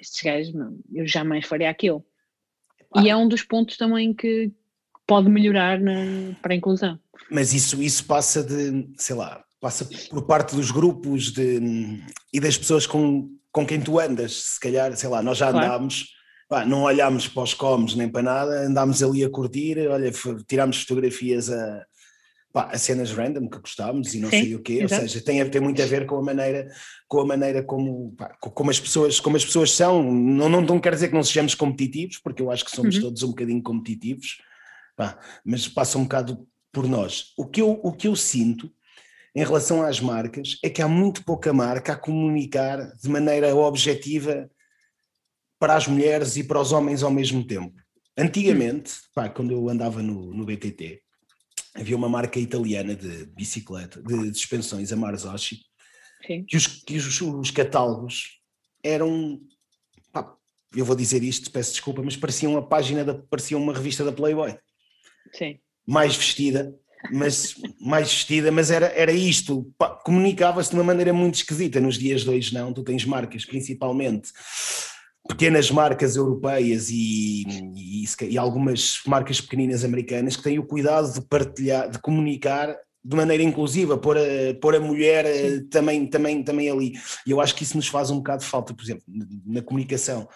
estes 0.00 0.22
gajos, 0.22 0.54
eu 0.92 1.06
jamais 1.06 1.46
faria 1.46 1.68
aquilo. 1.68 2.04
Ah. 2.94 3.02
E 3.02 3.10
é 3.10 3.16
um 3.16 3.28
dos 3.28 3.42
pontos 3.42 3.76
também 3.76 4.14
que 4.14 4.50
pode 5.06 5.28
melhorar 5.28 5.78
na, 5.78 6.34
para 6.40 6.54
a 6.54 6.56
inclusão. 6.56 6.98
Mas 7.30 7.52
isso, 7.52 7.82
isso 7.82 8.04
passa 8.04 8.42
de, 8.42 8.88
sei 8.96 9.14
lá, 9.14 9.44
passa 9.60 9.84
por 10.08 10.22
parte 10.22 10.56
dos 10.56 10.70
grupos 10.70 11.32
de, 11.32 12.00
e 12.32 12.40
das 12.40 12.56
pessoas 12.56 12.86
com, 12.86 13.28
com 13.52 13.66
quem 13.66 13.80
tu 13.80 13.98
andas, 13.98 14.42
se 14.42 14.60
calhar, 14.60 14.96
sei 14.96 15.08
lá, 15.08 15.22
nós 15.22 15.38
já 15.38 15.50
andámos, 15.50 16.08
pá, 16.48 16.64
não 16.64 16.82
olhámos 16.82 17.28
para 17.28 17.42
os 17.42 17.54
comes 17.54 17.94
nem 17.94 18.08
para 18.08 18.22
nada, 18.22 18.66
andámos 18.66 19.02
ali 19.02 19.24
a 19.24 19.30
curtir, 19.30 19.78
olha, 19.88 20.10
tirámos 20.46 20.82
fotografias 20.82 21.50
a, 21.50 21.86
pá, 22.52 22.70
a 22.72 22.78
cenas 22.78 23.12
random 23.12 23.48
que 23.48 23.58
gostámos 23.58 24.14
e 24.14 24.20
não 24.20 24.30
Sim, 24.30 24.42
sei 24.42 24.54
o 24.54 24.62
quê, 24.62 24.80
ou 24.82 24.88
seja, 24.88 25.20
tem, 25.20 25.48
tem 25.48 25.60
muito 25.60 25.80
a 25.82 25.86
ver 25.86 26.06
com 26.06 26.16
a 26.16 26.22
maneira, 26.22 26.68
com 27.08 27.20
a 27.20 27.26
maneira 27.26 27.62
como, 27.62 28.12
pá, 28.16 28.36
como, 28.40 28.70
as, 28.70 28.78
pessoas, 28.78 29.20
como 29.20 29.36
as 29.36 29.44
pessoas 29.44 29.72
são, 29.72 30.02
não, 30.02 30.48
não, 30.48 30.60
não 30.60 30.80
quer 30.80 30.94
dizer 30.94 31.08
que 31.08 31.14
não 31.14 31.22
sejamos 31.22 31.54
competitivos, 31.54 32.18
porque 32.18 32.42
eu 32.42 32.50
acho 32.50 32.64
que 32.64 32.70
somos 32.70 32.96
uhum. 32.96 33.02
todos 33.02 33.22
um 33.22 33.28
bocadinho 33.28 33.62
competitivos, 33.62 34.40
pá, 34.96 35.18
mas 35.44 35.68
passa 35.68 35.98
um 35.98 36.04
bocado 36.04 36.46
por 36.72 36.86
nós. 36.86 37.32
O 37.36 37.46
que 37.46 37.60
eu, 37.60 37.80
o 37.82 37.92
que 37.92 38.06
eu 38.06 38.14
sinto 38.14 38.70
em 39.34 39.44
relação 39.44 39.82
às 39.82 40.00
marcas 40.00 40.58
é 40.62 40.68
que 40.68 40.82
há 40.82 40.88
muito 40.88 41.24
pouca 41.24 41.52
marca 41.52 41.92
a 41.92 41.96
comunicar 41.96 42.94
de 42.96 43.08
maneira 43.08 43.54
objetiva 43.54 44.50
para 45.58 45.76
as 45.76 45.86
mulheres 45.86 46.36
e 46.36 46.44
para 46.44 46.60
os 46.60 46.72
homens 46.72 47.02
ao 47.02 47.10
mesmo 47.10 47.44
tempo. 47.46 47.74
Antigamente, 48.16 48.92
pá, 49.14 49.28
quando 49.28 49.52
eu 49.52 49.68
andava 49.68 50.02
no, 50.02 50.34
no 50.34 50.44
BTT, 50.44 51.02
havia 51.74 51.96
uma 51.96 52.08
marca 52.08 52.40
italiana 52.40 52.94
de 52.94 53.26
bicicleta, 53.26 54.02
de, 54.02 54.34
suspensões, 54.34 54.92
a 54.92 54.96
Marzocchi, 54.96 55.60
que, 56.48 56.56
os, 56.56 56.66
que 56.66 56.96
os, 56.96 57.20
os, 57.20 57.50
catálogos 57.50 58.40
eram, 58.82 59.40
pá, 60.12 60.34
eu 60.74 60.84
vou 60.84 60.96
dizer 60.96 61.22
isto, 61.22 61.50
peço 61.50 61.72
desculpa, 61.72 62.02
mas 62.02 62.16
pareciam 62.16 62.52
uma 62.52 62.66
página, 62.66 63.04
da, 63.04 63.14
parecia 63.14 63.56
uma 63.56 63.72
revista 63.72 64.04
da 64.04 64.12
Playboy. 64.12 64.58
Sim. 65.32 65.58
Mais 65.86 66.16
vestida, 66.16 66.74
mas 67.10 67.54
mais 67.80 68.10
vestida, 68.10 68.50
mas 68.50 68.70
era, 68.70 68.86
era 68.86 69.12
isto, 69.12 69.72
comunicava-se 70.04 70.70
de 70.70 70.76
uma 70.76 70.84
maneira 70.84 71.12
muito 71.12 71.36
esquisita. 71.36 71.80
Nos 71.80 71.98
dias 71.98 72.22
de 72.22 72.30
hoje, 72.30 72.52
não, 72.52 72.72
tu 72.72 72.82
tens 72.82 73.04
marcas, 73.04 73.44
principalmente 73.44 74.30
pequenas 75.28 75.70
marcas 75.70 76.16
europeias 76.16 76.90
e, 76.90 77.44
e, 77.76 78.04
e, 78.22 78.38
algumas 78.38 79.00
marcas 79.06 79.40
pequeninas 79.40 79.84
americanas 79.84 80.36
que 80.36 80.42
têm 80.42 80.58
o 80.58 80.66
cuidado 80.66 81.12
de 81.12 81.20
partilhar, 81.20 81.88
de 81.88 81.98
comunicar 82.00 82.76
de 83.02 83.16
maneira 83.16 83.42
inclusiva, 83.42 83.96
pôr 83.96 84.18
a, 84.18 84.54
pôr 84.60 84.76
a 84.76 84.80
mulher 84.80 85.24
eh, 85.24 85.60
também, 85.70 86.06
também, 86.06 86.42
também 86.42 86.68
ali. 86.68 86.92
E 87.26 87.30
eu 87.30 87.40
acho 87.40 87.54
que 87.54 87.62
isso 87.62 87.76
nos 87.76 87.88
faz 87.88 88.10
um 88.10 88.16
bocado 88.16 88.42
de 88.42 88.48
falta, 88.48 88.74
por 88.74 88.82
exemplo, 88.82 89.02
na 89.46 89.62
comunicação 89.62 90.28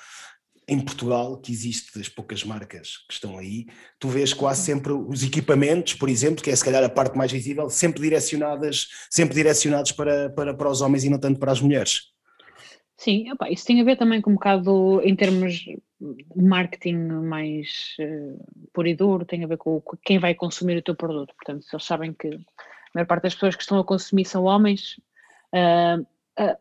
em 0.68 0.80
Portugal, 0.80 1.36
que 1.36 1.52
existe 1.52 1.96
das 1.98 2.08
poucas 2.08 2.42
marcas 2.44 2.98
que 3.08 3.14
estão 3.14 3.38
aí, 3.38 3.66
tu 3.98 4.08
vês 4.08 4.32
quase 4.32 4.62
sempre 4.62 4.92
os 4.92 5.22
equipamentos, 5.22 5.94
por 5.94 6.08
exemplo, 6.08 6.42
que 6.42 6.50
é 6.50 6.56
se 6.56 6.64
calhar 6.64 6.82
a 6.82 6.88
parte 6.88 7.16
mais 7.16 7.30
visível, 7.30 7.68
sempre 7.68 8.00
direcionadas, 8.00 8.88
sempre 9.10 9.34
direcionados 9.34 9.92
para, 9.92 10.30
para, 10.30 10.54
para 10.54 10.70
os 10.70 10.80
homens 10.80 11.04
e 11.04 11.10
não 11.10 11.18
tanto 11.18 11.38
para 11.38 11.52
as 11.52 11.60
mulheres. 11.60 12.14
Sim, 12.96 13.30
opa, 13.32 13.50
isso 13.50 13.66
tem 13.66 13.80
a 13.80 13.84
ver 13.84 13.96
também 13.96 14.20
com 14.20 14.30
um 14.30 14.34
bocado 14.34 15.00
em 15.02 15.14
termos 15.14 15.52
de 15.54 15.78
marketing 16.36 16.96
mais 16.96 17.96
uh, 17.98 18.68
puro 18.72 18.88
e 18.88 18.94
duro, 18.94 19.24
tem 19.24 19.44
a 19.44 19.46
ver 19.46 19.56
com, 19.56 19.80
com, 19.80 19.96
quem 19.96 20.18
vai 20.18 20.34
consumir 20.34 20.76
o 20.76 20.82
teu 20.82 20.94
produto. 20.94 21.34
Portanto, 21.34 21.64
se 21.64 21.74
eles 21.74 21.84
sabem 21.84 22.12
que 22.12 22.28
a 22.28 22.38
maior 22.94 23.06
parte 23.06 23.24
das 23.24 23.34
pessoas 23.34 23.56
que 23.56 23.62
estão 23.62 23.78
a 23.78 23.84
consumir 23.84 24.24
são 24.24 24.44
homens, 24.44 25.00
uh, 25.52 26.00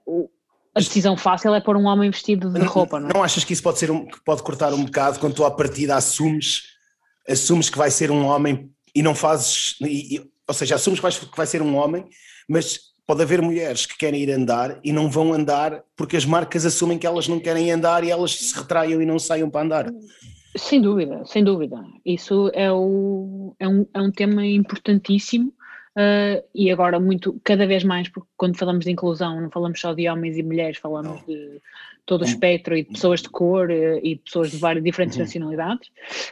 uh, 0.10 0.30
a 0.76 0.80
decisão 0.80 1.16
fácil 1.16 1.54
é 1.54 1.62
pôr 1.62 1.78
um 1.78 1.86
homem 1.86 2.10
vestido 2.10 2.50
de 2.52 2.60
roupa, 2.62 3.00
não 3.00 3.10
é? 3.10 3.14
Não 3.14 3.24
achas 3.24 3.44
que 3.44 3.54
isso 3.54 3.62
pode, 3.62 3.78
ser 3.78 3.92
um, 3.92 4.08
pode 4.26 4.42
cortar 4.42 4.74
um 4.74 4.84
bocado 4.84 5.20
quando 5.20 5.36
tu 5.36 5.46
à 5.46 5.52
partida 5.52 5.96
assumes, 5.96 6.64
assumes 7.30 7.70
que 7.70 7.78
vai 7.78 7.92
ser 7.92 8.10
um 8.10 8.26
homem 8.26 8.70
e 8.96 9.04
não 9.04 9.14
fazes, 9.14 9.76
e, 9.82 10.16
e, 10.16 10.32
ou 10.48 10.54
seja, 10.54 10.76
assumes 10.76 11.00
que 11.00 11.04
vai, 11.04 11.12
que 11.12 11.38
vai 11.38 11.46
ser 11.46 11.62
um 11.62 11.76
homem, 11.76 12.06
mas 12.50 12.80
pode 13.06 13.22
haver 13.22 13.42
mulheres 13.42 13.86
que 13.86 13.98
querem 13.98 14.22
ir 14.22 14.32
andar 14.32 14.80
e 14.84 14.92
não 14.92 15.10
vão 15.10 15.34
andar 15.34 15.84
porque 15.96 16.18
as 16.18 16.26
marcas 16.26 16.66
assumem 16.66 16.98
que 16.98 17.06
elas 17.06 17.28
não 17.28 17.40
querem 17.40 17.72
andar 17.72 18.04
e 18.04 18.10
elas 18.10 18.36
se 18.36 18.56
retraiam 18.56 19.02
e 19.02 19.06
não 19.06 19.20
saiam 19.20 19.50
para 19.50 19.62
andar. 19.62 19.94
Sem 20.56 20.82
dúvida, 20.82 21.24
sem 21.26 21.44
dúvida. 21.44 21.78
Isso 22.06 22.50
é, 22.54 22.72
o, 22.72 23.56
é, 23.60 23.68
um, 23.68 23.86
é 23.94 24.02
um 24.02 24.12
tema 24.12 24.46
importantíssimo 24.46 25.54
Uh, 25.96 26.42
e 26.56 26.72
agora 26.72 27.00
muito, 27.00 27.40
cada 27.44 27.68
vez 27.68 27.84
mais, 27.84 28.10
porque 28.10 28.28
quando 28.36 28.58
falamos 28.58 28.84
de 28.84 28.92
inclusão 28.92 29.40
não 29.40 29.52
falamos 29.52 29.80
só 29.80 29.94
de 29.94 30.10
homens 30.10 30.38
e 30.38 30.44
mulheres, 30.44 30.78
falamos 30.78 31.20
não. 31.20 31.28
de 31.28 31.62
todo 32.04 32.22
o 32.22 32.26
espectro 32.26 32.76
e 32.76 32.84
de 32.84 32.90
pessoas 32.90 33.22
de 33.22 33.30
cor 33.30 33.70
uh, 33.70 34.00
e 34.02 34.16
pessoas 34.16 34.50
de 34.50 34.58
várias 34.58 34.84
diferentes 34.84 35.18
uhum. 35.18 35.24
nacionalidades, 35.24 35.90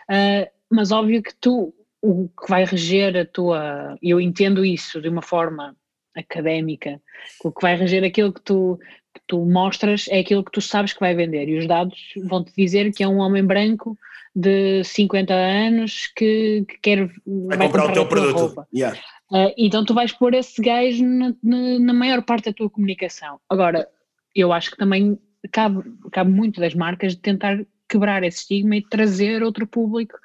uh, 0.09 0.49
mas 0.67 0.91
óbvio 0.91 1.21
que 1.21 1.35
tu, 1.35 1.73
o 2.01 2.27
que 2.29 2.49
vai 2.49 2.65
reger 2.65 3.15
a 3.15 3.23
tua, 3.23 3.97
eu 4.01 4.19
entendo 4.19 4.65
isso 4.65 4.99
de 4.99 5.09
uma 5.09 5.21
forma 5.21 5.75
académica, 6.15 6.99
o 7.43 7.51
que 7.51 7.61
vai 7.61 7.75
reger 7.75 8.03
aquilo 8.03 8.33
que 8.33 8.41
tu, 8.41 8.79
que 9.13 9.21
tu 9.27 9.45
mostras 9.45 10.07
é 10.09 10.19
aquilo 10.19 10.43
que 10.43 10.51
tu 10.51 10.61
sabes 10.61 10.91
que 10.91 10.99
vai 10.99 11.13
vender 11.13 11.47
e 11.47 11.59
os 11.59 11.67
dados 11.67 12.13
vão-te 12.23 12.51
dizer 12.57 12.91
que 12.91 13.03
é 13.03 13.07
um 13.07 13.19
homem 13.19 13.45
branco 13.45 13.95
de 14.35 14.83
50 14.83 15.33
anos 15.33 16.11
que, 16.15 16.65
que 16.67 16.77
quer 16.81 17.05
vai, 17.05 17.57
vai 17.57 17.67
comprar, 17.67 17.67
comprar 17.67 17.85
o 17.89 17.93
teu 17.93 18.05
produto. 18.07 18.65
Yeah. 18.73 18.97
Uh, 19.31 19.53
então 19.57 19.85
tu 19.85 19.93
vais 19.93 20.11
pôr 20.11 20.33
esse 20.33 20.61
gajo 20.61 21.05
na, 21.05 21.33
na, 21.41 21.79
na, 21.79 21.93
maior 21.93 22.21
parte 22.21 22.45
da 22.45 22.53
tua 22.53 22.69
comunicação. 22.69 23.39
Agora, 23.49 23.87
eu 24.35 24.51
acho 24.51 24.71
que 24.71 24.77
também 24.77 25.17
cabe, 25.51 25.83
cabe 26.11 26.29
muito 26.29 26.59
das 26.59 26.75
marcas 26.75 27.15
de 27.15 27.21
tentar 27.21 27.65
quebrar 27.87 28.23
esse 28.23 28.39
estigma 28.39 28.75
e 28.75 28.81
trazer 28.81 29.41
outro 29.41 29.65
público 29.65 30.17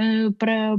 uh, 0.00 0.32
para, 0.32 0.78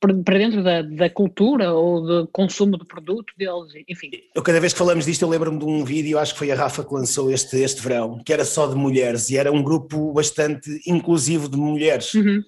para 0.00 0.38
dentro 0.38 0.62
da, 0.62 0.82
da, 0.82 1.08
cultura 1.08 1.72
ou 1.72 2.02
do 2.02 2.28
consumo 2.28 2.76
do 2.76 2.84
produto 2.84 3.32
deles, 3.38 3.72
enfim. 3.88 4.10
Eu 4.34 4.42
cada 4.42 4.60
vez 4.60 4.74
que 4.74 4.78
falamos 4.78 5.06
disto 5.06 5.22
eu 5.22 5.28
lembro-me 5.28 5.58
de 5.58 5.64
um 5.64 5.84
vídeo, 5.84 6.18
acho 6.18 6.34
que 6.34 6.38
foi 6.38 6.50
a 6.52 6.54
Rafa 6.54 6.84
que 6.84 6.92
lançou 6.92 7.30
este, 7.30 7.56
este 7.56 7.80
verão, 7.82 8.20
que 8.24 8.32
era 8.32 8.44
só 8.44 8.66
de 8.66 8.74
mulheres 8.74 9.30
e 9.30 9.36
era 9.36 9.50
um 9.50 9.62
grupo 9.62 10.12
bastante 10.12 10.80
inclusivo 10.86 11.48
de 11.48 11.56
mulheres. 11.56 12.12
Uhum. 12.14 12.42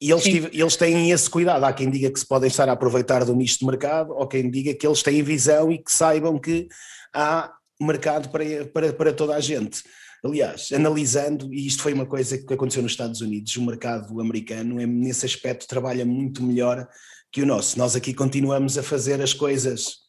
E 0.00 0.10
eles, 0.10 0.22
tive, 0.22 0.48
eles 0.52 0.76
têm 0.76 1.10
esse 1.10 1.28
cuidado. 1.28 1.64
Há 1.64 1.72
quem 1.72 1.90
diga 1.90 2.10
que 2.10 2.20
se 2.20 2.26
podem 2.26 2.48
estar 2.48 2.68
a 2.68 2.72
aproveitar 2.72 3.24
do 3.24 3.34
nicho 3.34 3.58
de 3.58 3.66
mercado, 3.66 4.12
ou 4.12 4.28
quem 4.28 4.48
diga 4.48 4.72
que 4.72 4.86
eles 4.86 5.02
têm 5.02 5.22
visão 5.22 5.72
e 5.72 5.78
que 5.78 5.92
saibam 5.92 6.38
que 6.38 6.68
há 7.12 7.52
mercado 7.80 8.28
para, 8.30 8.44
para, 8.72 8.92
para 8.92 9.12
toda 9.12 9.34
a 9.34 9.40
gente. 9.40 9.82
Aliás, 10.24 10.70
analisando, 10.72 11.52
e 11.52 11.66
isto 11.66 11.82
foi 11.82 11.92
uma 11.92 12.06
coisa 12.06 12.38
que 12.38 12.52
aconteceu 12.52 12.82
nos 12.82 12.92
Estados 12.92 13.20
Unidos, 13.20 13.56
o 13.56 13.64
mercado 13.64 14.20
americano, 14.20 14.80
é, 14.80 14.86
nesse 14.86 15.26
aspecto, 15.26 15.66
trabalha 15.66 16.04
muito 16.04 16.42
melhor 16.42 16.88
que 17.30 17.42
o 17.42 17.46
nosso. 17.46 17.78
Nós 17.78 17.94
aqui 17.94 18.12
continuamos 18.14 18.76
a 18.78 18.82
fazer 18.82 19.20
as 19.20 19.32
coisas 19.32 20.08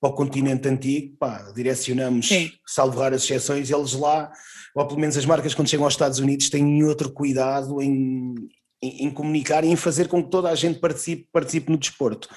para 0.00 0.10
o 0.10 0.14
continente 0.14 0.68
antigo, 0.68 1.16
pá, 1.18 1.52
direcionamos, 1.54 2.28
Sim. 2.28 2.50
salvo 2.66 2.98
raras 2.98 3.24
exceções, 3.24 3.70
eles 3.70 3.92
lá, 3.92 4.30
ou 4.74 4.86
pelo 4.86 5.00
menos 5.00 5.16
as 5.16 5.26
marcas 5.26 5.54
quando 5.54 5.68
chegam 5.68 5.84
aos 5.84 5.94
Estados 5.94 6.18
Unidos 6.18 6.48
têm 6.48 6.82
outro 6.84 7.12
cuidado 7.12 7.82
em, 7.82 8.34
em, 8.82 9.06
em, 9.06 9.10
comunicar 9.10 9.64
e 9.64 9.68
em 9.68 9.76
fazer 9.76 10.08
com 10.08 10.22
que 10.22 10.30
toda 10.30 10.48
a 10.48 10.54
gente 10.54 10.78
participe, 10.78 11.28
participe 11.32 11.70
no 11.70 11.78
desporto. 11.78 12.28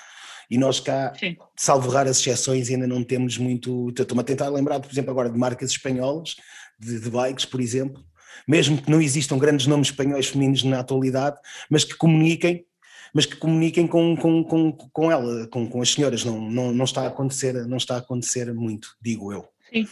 E 0.50 0.58
nós 0.58 0.80
cá, 0.80 1.14
Sim. 1.18 1.38
salvo 1.58 1.90
raras 1.90 2.20
exceções, 2.20 2.70
ainda 2.70 2.86
não 2.86 3.04
temos 3.04 3.38
muito. 3.38 3.90
Estou-me 3.90 4.22
a 4.22 4.26
tentar 4.26 4.50
lembrar, 4.50 4.80
por 4.80 4.92
exemplo, 4.92 5.12
agora 5.12 5.30
de 5.30 5.38
marcas 5.38 5.72
espanholas, 5.72 6.36
de, 6.80 7.00
de 7.00 7.10
bikes, 7.10 7.46
por 7.46 7.62
exemplo, 7.62 8.04
mesmo 8.48 8.82
que 8.82 8.92
não 8.92 9.02
existam 9.02 9.38
grandes 9.38 9.68
nomes 9.68 9.88
espanhóis 9.88 10.28
femininos 10.28 10.64
na 10.64 10.80
atualidade, 10.80 11.38
mas 11.70 11.84
que 11.84 11.96
comuniquem 11.96 12.66
mas 13.14 13.28
que 13.28 13.36
comuniquem 13.36 13.86
com, 13.86 14.18
com, 14.18 14.44
com, 14.44 14.72
com 14.72 15.12
ela, 15.12 15.46
com, 15.48 15.70
com 15.70 15.84
as 15.84 15.90
senhoras, 15.92 16.26
não, 16.26 16.50
não, 16.50 16.74
não, 16.74 16.84
está 16.84 17.04
a 17.04 17.08
acontecer, 17.08 17.54
não 17.68 17.78
está 17.78 17.94
a 17.94 18.00
acontecer 18.00 18.52
muito, 18.56 18.88
digo 19.00 19.32
eu. 19.32 19.48
Sim. 19.72 19.88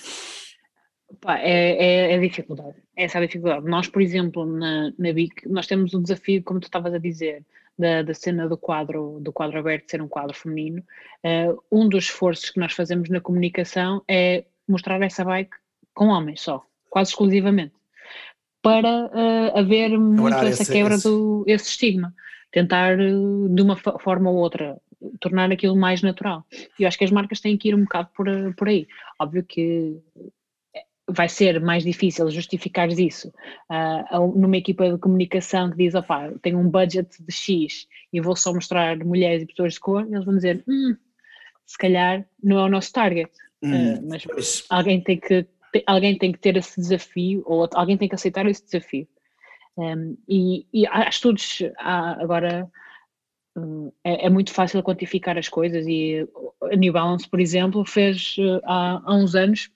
É, 1.37 2.11
é, 2.11 2.13
é, 2.13 2.19
dificuldade, 2.19 2.75
essa 2.95 3.17
é 3.17 3.21
a 3.21 3.25
dificuldade. 3.25 3.65
Nós, 3.65 3.87
por 3.87 4.01
exemplo, 4.01 4.45
na, 4.45 4.91
na 4.97 5.13
BIC, 5.13 5.47
nós 5.47 5.67
temos 5.67 5.93
o 5.93 6.01
desafio, 6.01 6.43
como 6.43 6.59
tu 6.59 6.65
estavas 6.65 6.93
a 6.93 6.97
dizer, 6.97 7.43
da, 7.77 8.01
da 8.01 8.13
cena 8.13 8.47
do 8.47 8.57
quadro, 8.57 9.19
do 9.21 9.31
quadro 9.33 9.59
aberto 9.59 9.89
ser 9.89 10.01
um 10.01 10.07
quadro 10.07 10.35
feminino, 10.35 10.83
uh, 11.25 11.61
um 11.71 11.87
dos 11.87 12.05
esforços 12.05 12.49
que 12.49 12.59
nós 12.59 12.73
fazemos 12.73 13.09
na 13.09 13.19
comunicação 13.19 14.03
é 14.07 14.45
mostrar 14.67 15.01
essa 15.01 15.23
bike 15.23 15.55
com 15.93 16.07
homens 16.07 16.41
só, 16.41 16.63
quase 16.89 17.11
exclusivamente, 17.11 17.73
para 18.61 19.07
uh, 19.07 19.57
haver 19.57 19.97
muito 19.97 20.37
essa 20.37 20.63
esse, 20.63 20.71
quebra 20.71 20.95
esse... 20.95 21.07
do 21.07 21.43
esse 21.47 21.69
estigma, 21.69 22.13
tentar 22.51 22.99
uh, 22.99 23.49
de 23.49 23.61
uma 23.61 23.75
forma 23.75 24.29
ou 24.29 24.37
outra 24.37 24.79
tornar 25.19 25.51
aquilo 25.51 25.75
mais 25.75 26.03
natural. 26.03 26.45
E 26.77 26.83
eu 26.83 26.87
acho 26.87 26.97
que 26.97 27.03
as 27.03 27.11
marcas 27.11 27.39
têm 27.39 27.57
que 27.57 27.69
ir 27.69 27.75
um 27.75 27.83
bocado 27.83 28.09
por, 28.15 28.27
por 28.55 28.67
aí. 28.67 28.87
Óbvio 29.19 29.43
que 29.43 29.97
vai 31.09 31.27
ser 31.27 31.59
mais 31.59 31.83
difícil 31.83 32.29
justificar 32.29 32.89
isso 32.89 33.29
uh, 33.69 34.27
numa 34.37 34.57
equipa 34.57 34.91
de 34.91 34.97
comunicação 34.97 35.69
que 35.71 35.77
diz, 35.77 35.95
opá, 35.95 36.31
tenho 36.41 36.59
um 36.59 36.69
budget 36.69 37.09
de 37.21 37.31
X 37.31 37.87
e 38.13 38.21
vou 38.21 38.35
só 38.35 38.53
mostrar 38.53 38.97
mulheres 38.97 39.43
e 39.43 39.45
pessoas 39.45 39.73
de 39.73 39.79
cor, 39.79 40.05
eles 40.05 40.25
vão 40.25 40.35
dizer, 40.35 40.63
hum, 40.67 40.95
se 41.65 41.77
calhar 41.77 42.25
não 42.43 42.59
é 42.59 42.63
o 42.63 42.69
nosso 42.69 42.91
target, 42.93 43.31
hum, 43.61 43.95
uh, 43.95 44.09
mas 44.09 44.25
pois. 44.25 44.65
alguém 44.69 45.01
tem 45.01 45.19
que 45.19 45.45
alguém 45.87 46.17
tem 46.17 46.33
que 46.33 46.39
ter 46.39 46.57
esse 46.57 46.79
desafio 46.81 47.43
ou 47.45 47.67
alguém 47.73 47.97
tem 47.97 48.09
que 48.09 48.15
aceitar 48.15 48.45
esse 48.45 48.65
desafio. 48.65 49.07
Um, 49.77 50.17
e, 50.27 50.67
e, 50.73 50.85
há 50.85 51.07
estudos 51.07 51.59
há 51.79 52.21
agora 52.21 52.69
um, 53.55 53.89
é, 54.03 54.25
é, 54.25 54.29
muito 54.29 54.53
fácil 54.53 54.83
quantificar 54.83 55.37
as 55.37 55.47
coisas 55.47 55.87
e 55.87 56.27
a 56.61 56.75
New 56.75 56.91
Balance, 56.91 57.27
por 57.29 57.39
exemplo, 57.39 57.85
fez 57.85 58.35
há, 58.65 59.01
há 59.05 59.15
uns 59.15 59.33
anos 59.33 59.71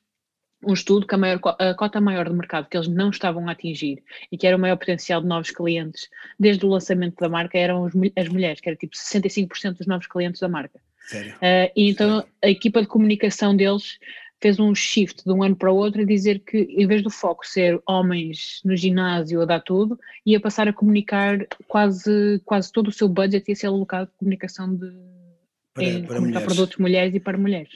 um 0.66 0.74
estudo 0.74 1.06
que 1.06 1.16
a, 1.16 1.18
maior, 1.18 1.40
a 1.60 1.74
cota 1.74 2.02
maior 2.02 2.28
de 2.28 2.36
mercado 2.36 2.68
que 2.68 2.76
eles 2.76 2.88
não 2.88 3.10
estavam 3.10 3.48
a 3.48 3.52
atingir 3.52 4.04
e 4.32 4.38
que 4.38 4.48
era 4.48 4.58
o 4.58 4.60
maior 4.60 4.78
potencial 4.78 5.22
de 5.22 5.28
novos 5.28 5.52
clientes 5.52 6.10
desde 6.40 6.66
o 6.66 6.70
lançamento 6.70 7.20
da 7.20 7.30
marca 7.30 7.58
eram 7.58 7.86
as 7.86 8.30
mulheres, 8.30 8.60
que 8.60 8.70
era 8.70 8.76
tipo 8.76 8.96
65% 8.96 9.78
dos 9.78 9.88
novos 9.88 10.08
clientes 10.08 10.42
da 10.42 10.50
marca. 10.50 10.80
Sério? 11.08 11.34
Uh, 11.36 11.72
e 11.76 11.90
então 11.90 12.22
Sério? 12.22 12.30
a 12.44 12.50
equipa 12.50 12.82
de 12.82 12.88
comunicação 12.88 13.56
deles 13.56 14.00
fez 14.42 14.60
um 14.60 14.74
shift 14.76 15.24
de 15.24 15.32
um 15.32 15.44
ano 15.44 15.56
para 15.56 15.72
o 15.72 15.76
outro 15.76 16.02
e 16.02 16.06
dizer 16.06 16.40
que 16.40 16.58
em 16.58 16.86
vez 16.86 17.02
do 17.02 17.10
foco 17.10 17.46
ser 17.48 17.80
homens 17.88 18.62
no 18.66 18.76
ginásio 18.76 19.42
a 19.42 19.46
dar 19.46 19.62
tudo, 19.62 20.00
ia 20.26 20.40
passar 20.40 20.68
a 20.68 20.74
comunicar 20.74 21.46
quase, 21.68 22.42
quase 22.44 22.72
todo 22.72 22.90
o 22.90 22.92
seu 22.92 23.08
budget 23.08 23.48
ia 23.48 23.56
ser 23.56 23.68
alocado 23.68 24.08
de 24.08 24.18
comunicação 24.18 24.76
de 24.76 24.92
para, 25.74 25.84
em, 25.84 26.06
para 26.06 26.16
comunicar 26.16 26.40
mulheres. 26.40 26.44
produtos 26.44 26.78
mulheres 26.78 27.16
e 27.16 27.20
para 27.20 27.38
mulheres. 27.38 27.74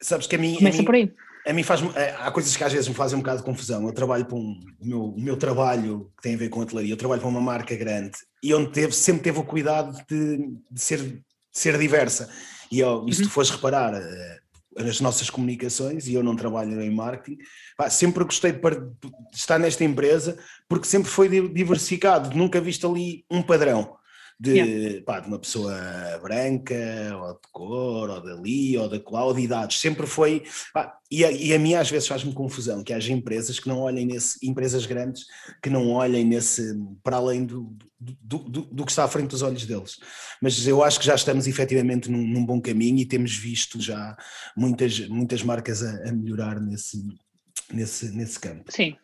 Sabes 0.00 0.26
que 0.26 0.36
a 0.36 0.38
mim. 0.38 0.56
Começa 0.56 0.78
a 0.78 0.80
mim, 0.80 0.84
por 0.84 0.94
aí 0.94 1.12
a 1.46 1.52
mim 1.52 1.62
faz 1.62 1.80
é, 1.94 2.14
há 2.18 2.30
coisas 2.30 2.56
que 2.56 2.64
às 2.64 2.72
vezes 2.72 2.88
me 2.88 2.94
fazem 2.94 3.16
um 3.16 3.20
bocado 3.20 3.38
de 3.38 3.44
confusão. 3.44 3.86
Eu 3.86 3.92
trabalho 3.92 4.26
para 4.26 4.36
um, 4.36 4.60
o, 4.80 4.86
meu, 4.86 5.04
o 5.04 5.20
meu 5.20 5.36
trabalho 5.36 6.10
que 6.16 6.22
tem 6.22 6.34
a 6.34 6.38
ver 6.38 6.48
com 6.48 6.60
hotelaria, 6.60 6.92
eu 6.92 6.96
trabalho 6.96 7.20
para 7.20 7.30
uma 7.30 7.40
marca 7.40 7.74
grande 7.76 8.18
e 8.42 8.52
onde 8.52 8.70
teve, 8.72 8.92
sempre 8.92 9.22
teve 9.22 9.38
o 9.38 9.44
cuidado 9.44 9.96
de, 10.10 10.38
de 10.70 10.80
ser, 10.80 11.00
de 11.00 11.22
ser 11.52 11.78
diversa. 11.78 12.28
E, 12.70 12.80
eu, 12.80 13.06
e 13.08 13.14
se 13.14 13.22
tu 13.22 13.26
uhum. 13.26 13.30
fores 13.30 13.50
reparar 13.50 13.94
uh, 13.94 14.82
nas 14.84 15.00
nossas 15.00 15.30
comunicações, 15.30 16.08
e 16.08 16.14
eu 16.14 16.22
não 16.22 16.34
trabalho 16.34 16.82
em 16.82 16.90
marketing, 16.90 17.38
pá, 17.76 17.88
sempre 17.88 18.24
gostei 18.24 18.50
de, 18.52 18.58
de 18.58 19.36
estar 19.36 19.58
nesta 19.58 19.84
empresa 19.84 20.36
porque 20.68 20.86
sempre 20.86 21.08
foi 21.08 21.28
diversificado, 21.48 22.36
nunca 22.36 22.60
visto 22.60 22.90
ali 22.90 23.24
um 23.30 23.40
padrão 23.40 23.96
de, 24.38 24.50
yeah. 24.50 25.02
pá, 25.04 25.20
de 25.20 25.28
uma 25.28 25.38
pessoa 25.38 25.74
branca, 26.22 26.74
ou 27.22 27.32
de 27.32 27.48
cor, 27.50 28.10
ou 28.10 28.20
dali, 28.20 28.76
ou 28.76 28.88
da 28.88 29.00
qual, 29.00 29.32
de 29.32 29.40
idades, 29.40 29.80
sempre 29.80 30.06
foi, 30.06 30.44
pá, 30.74 30.98
e, 31.10 31.24
a, 31.24 31.32
e 31.32 31.54
a 31.54 31.58
mim 31.58 31.74
às 31.74 31.90
vezes 31.90 32.06
faz-me 32.06 32.34
confusão 32.34 32.84
que 32.84 32.92
haja 32.92 33.12
empresas 33.12 33.58
que 33.58 33.68
não 33.68 33.80
olhem 33.80 34.04
nesse, 34.04 34.38
empresas 34.46 34.84
grandes, 34.84 35.24
que 35.62 35.70
não 35.70 35.90
olhem 35.90 36.24
nesse, 36.24 36.74
para 37.02 37.16
além 37.16 37.46
do, 37.46 37.74
do, 37.98 38.38
do, 38.40 38.60
do 38.62 38.84
que 38.84 38.90
está 38.90 39.04
à 39.04 39.08
frente 39.08 39.30
dos 39.30 39.40
olhos 39.40 39.64
deles, 39.64 39.96
mas 40.42 40.66
eu 40.66 40.84
acho 40.84 41.00
que 41.00 41.06
já 41.06 41.14
estamos 41.14 41.46
efetivamente 41.46 42.10
num, 42.10 42.26
num 42.26 42.44
bom 42.44 42.60
caminho 42.60 42.98
e 42.98 43.06
temos 43.06 43.34
visto 43.34 43.80
já 43.80 44.14
muitas, 44.54 45.08
muitas 45.08 45.42
marcas 45.42 45.82
a, 45.82 46.08
a 46.08 46.12
melhorar 46.12 46.60
nesse, 46.60 47.02
nesse, 47.72 48.14
nesse 48.14 48.38
campo. 48.38 48.70
Sim, 48.70 48.96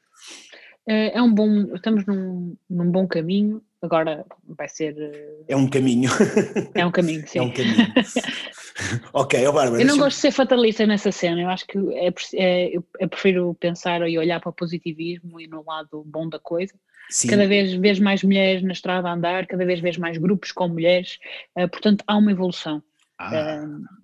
é, 0.87 1.17
é 1.17 1.23
um 1.23 1.33
bom, 1.33 1.75
estamos 1.75 2.05
num, 2.05 2.55
num 2.69 2.91
bom 2.91 3.07
caminho, 3.07 3.63
agora 3.83 4.25
vai 4.49 4.69
ser. 4.69 4.97
Eh, 4.99 5.45
é 5.49 5.57
um 5.57 5.69
caminho. 5.69 6.11
É 6.75 6.87
um 6.87 6.91
caminho, 6.91 7.27
sim. 7.27 7.39
É 7.39 7.43
um 7.43 7.53
caminho. 7.53 7.93
ok, 9.13 9.47
oh 9.47 9.53
Bárbara. 9.53 9.83
Eu 9.83 9.87
não 9.87 9.99
gosto 9.99 10.17
de 10.17 10.23
ser 10.23 10.31
fatalista 10.31 10.87
nessa 10.87 11.13
cena, 11.13 11.43
eu 11.43 11.49
acho 11.49 11.67
que 11.67 11.79
é, 11.95 12.13
é, 12.35 12.77
eu 12.77 13.09
prefiro 13.09 13.55
pensar 13.55 14.09
e 14.09 14.19
olhar 14.19 14.41
para 14.41 14.51
o 14.51 14.55
positivismo 14.55 15.41
e 15.41 15.47
no 15.47 15.65
lado 15.65 16.03
bom 16.07 16.29
da 16.29 16.39
coisa. 16.39 16.75
Sim. 17.11 17.29
Cada 17.29 17.47
vez 17.47 17.75
vejo 17.75 18.03
mais 18.03 18.23
mulheres 18.23 18.63
na 18.63 18.73
estrada 18.73 19.09
a 19.09 19.13
andar, 19.13 19.47
cada 19.47 19.67
vez 19.67 19.81
vejo 19.81 20.01
mais 20.01 20.17
grupos 20.17 20.53
com 20.53 20.69
mulheres, 20.69 21.19
uh, 21.59 21.69
portanto 21.69 22.05
há 22.07 22.17
uma 22.17 22.31
evolução. 22.31 22.83
Ah. 23.19 23.65
Uh, 23.65 24.03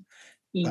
e, 0.54 0.64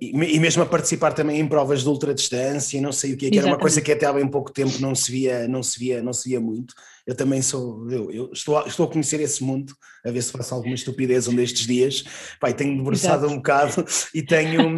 e, 0.00 0.40
mesmo 0.40 0.62
a 0.62 0.66
participar 0.66 1.12
também 1.12 1.40
em 1.40 1.48
provas 1.48 1.82
de 1.82 1.88
ultradistância, 1.88 2.80
não 2.80 2.92
sei 2.92 3.12
o 3.12 3.16
que, 3.16 3.30
que 3.30 3.38
era 3.38 3.48
uma 3.48 3.58
coisa 3.58 3.80
que 3.80 3.92
até 3.92 4.06
há 4.06 4.12
bem 4.12 4.26
pouco 4.26 4.52
tempo 4.52 4.80
não 4.80 4.94
se 4.94 5.10
via, 5.10 5.48
não 5.48 5.62
se 5.62 5.78
via, 5.78 6.02
não 6.02 6.12
se 6.12 6.28
via 6.28 6.40
muito. 6.40 6.74
Eu 7.10 7.16
também 7.16 7.42
sou, 7.42 7.90
eu, 7.90 8.08
eu 8.12 8.30
estou, 8.32 8.56
a, 8.56 8.68
estou 8.68 8.86
a 8.86 8.88
conhecer 8.88 9.20
esse 9.20 9.42
mundo, 9.42 9.74
a 10.06 10.12
ver 10.12 10.22
se 10.22 10.30
faço 10.30 10.54
alguma 10.54 10.76
estupidez 10.76 11.26
um 11.26 11.34
destes 11.34 11.66
dias. 11.66 12.04
Pai, 12.38 12.54
tenho 12.54 12.76
debruçado 12.76 13.26
um 13.26 13.34
bocado 13.34 13.84
e 14.14 14.22
tenho, 14.22 14.76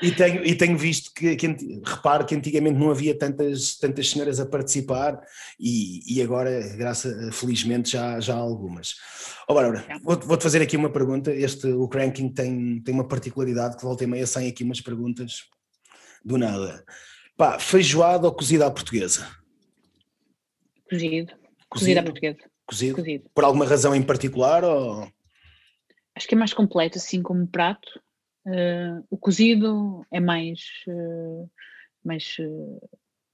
e 0.00 0.12
tenho, 0.12 0.46
e 0.46 0.54
tenho 0.54 0.78
visto 0.78 1.10
que, 1.12 1.34
que, 1.34 1.48
reparo 1.84 2.24
que 2.24 2.36
antigamente 2.36 2.78
não 2.78 2.88
havia 2.88 3.18
tantas, 3.18 3.76
tantas 3.78 4.08
senhoras 4.08 4.38
a 4.38 4.46
participar 4.46 5.20
e, 5.58 6.02
e 6.06 6.22
agora, 6.22 6.60
graças, 6.76 7.34
felizmente, 7.34 7.90
já, 7.90 8.20
já 8.20 8.36
há 8.36 8.38
algumas. 8.38 8.94
Oh, 9.48 9.54
Bárbara, 9.54 9.84
vou-te 10.04 10.24
vou 10.24 10.40
fazer 10.40 10.62
aqui 10.62 10.76
uma 10.76 10.88
pergunta. 10.88 11.34
Este, 11.34 11.66
o 11.66 11.88
Cranking 11.88 12.28
tem, 12.28 12.80
tem 12.80 12.94
uma 12.94 13.08
particularidade 13.08 13.76
que 13.76 13.82
volta 13.82 14.04
e 14.04 14.06
meia 14.06 14.24
saem 14.24 14.48
aqui 14.48 14.62
umas 14.62 14.80
perguntas 14.80 15.46
do 16.24 16.38
nada. 16.38 16.84
Pá, 17.36 17.58
feijoada 17.58 18.28
ou 18.28 18.32
cozida 18.32 18.68
à 18.68 18.70
portuguesa? 18.70 19.26
Cozido. 20.88 21.41
Cozido 21.78 22.00
à 22.00 22.02
portuguesa. 22.02 22.38
Cozido? 22.66 22.96
Cozido. 22.96 23.30
Por 23.34 23.44
alguma 23.44 23.66
razão 23.66 23.94
em 23.94 24.02
particular 24.02 24.64
ou... 24.64 25.08
Acho 26.14 26.28
que 26.28 26.34
é 26.34 26.38
mais 26.38 26.52
completo 26.52 26.98
assim 26.98 27.22
como 27.22 27.46
prato. 27.46 28.00
Uh, 28.46 29.04
o 29.10 29.16
cozido 29.16 30.04
é 30.12 30.20
mais... 30.20 30.60
Uh, 30.86 31.50
mais 32.04 32.36
uh, 32.38 32.88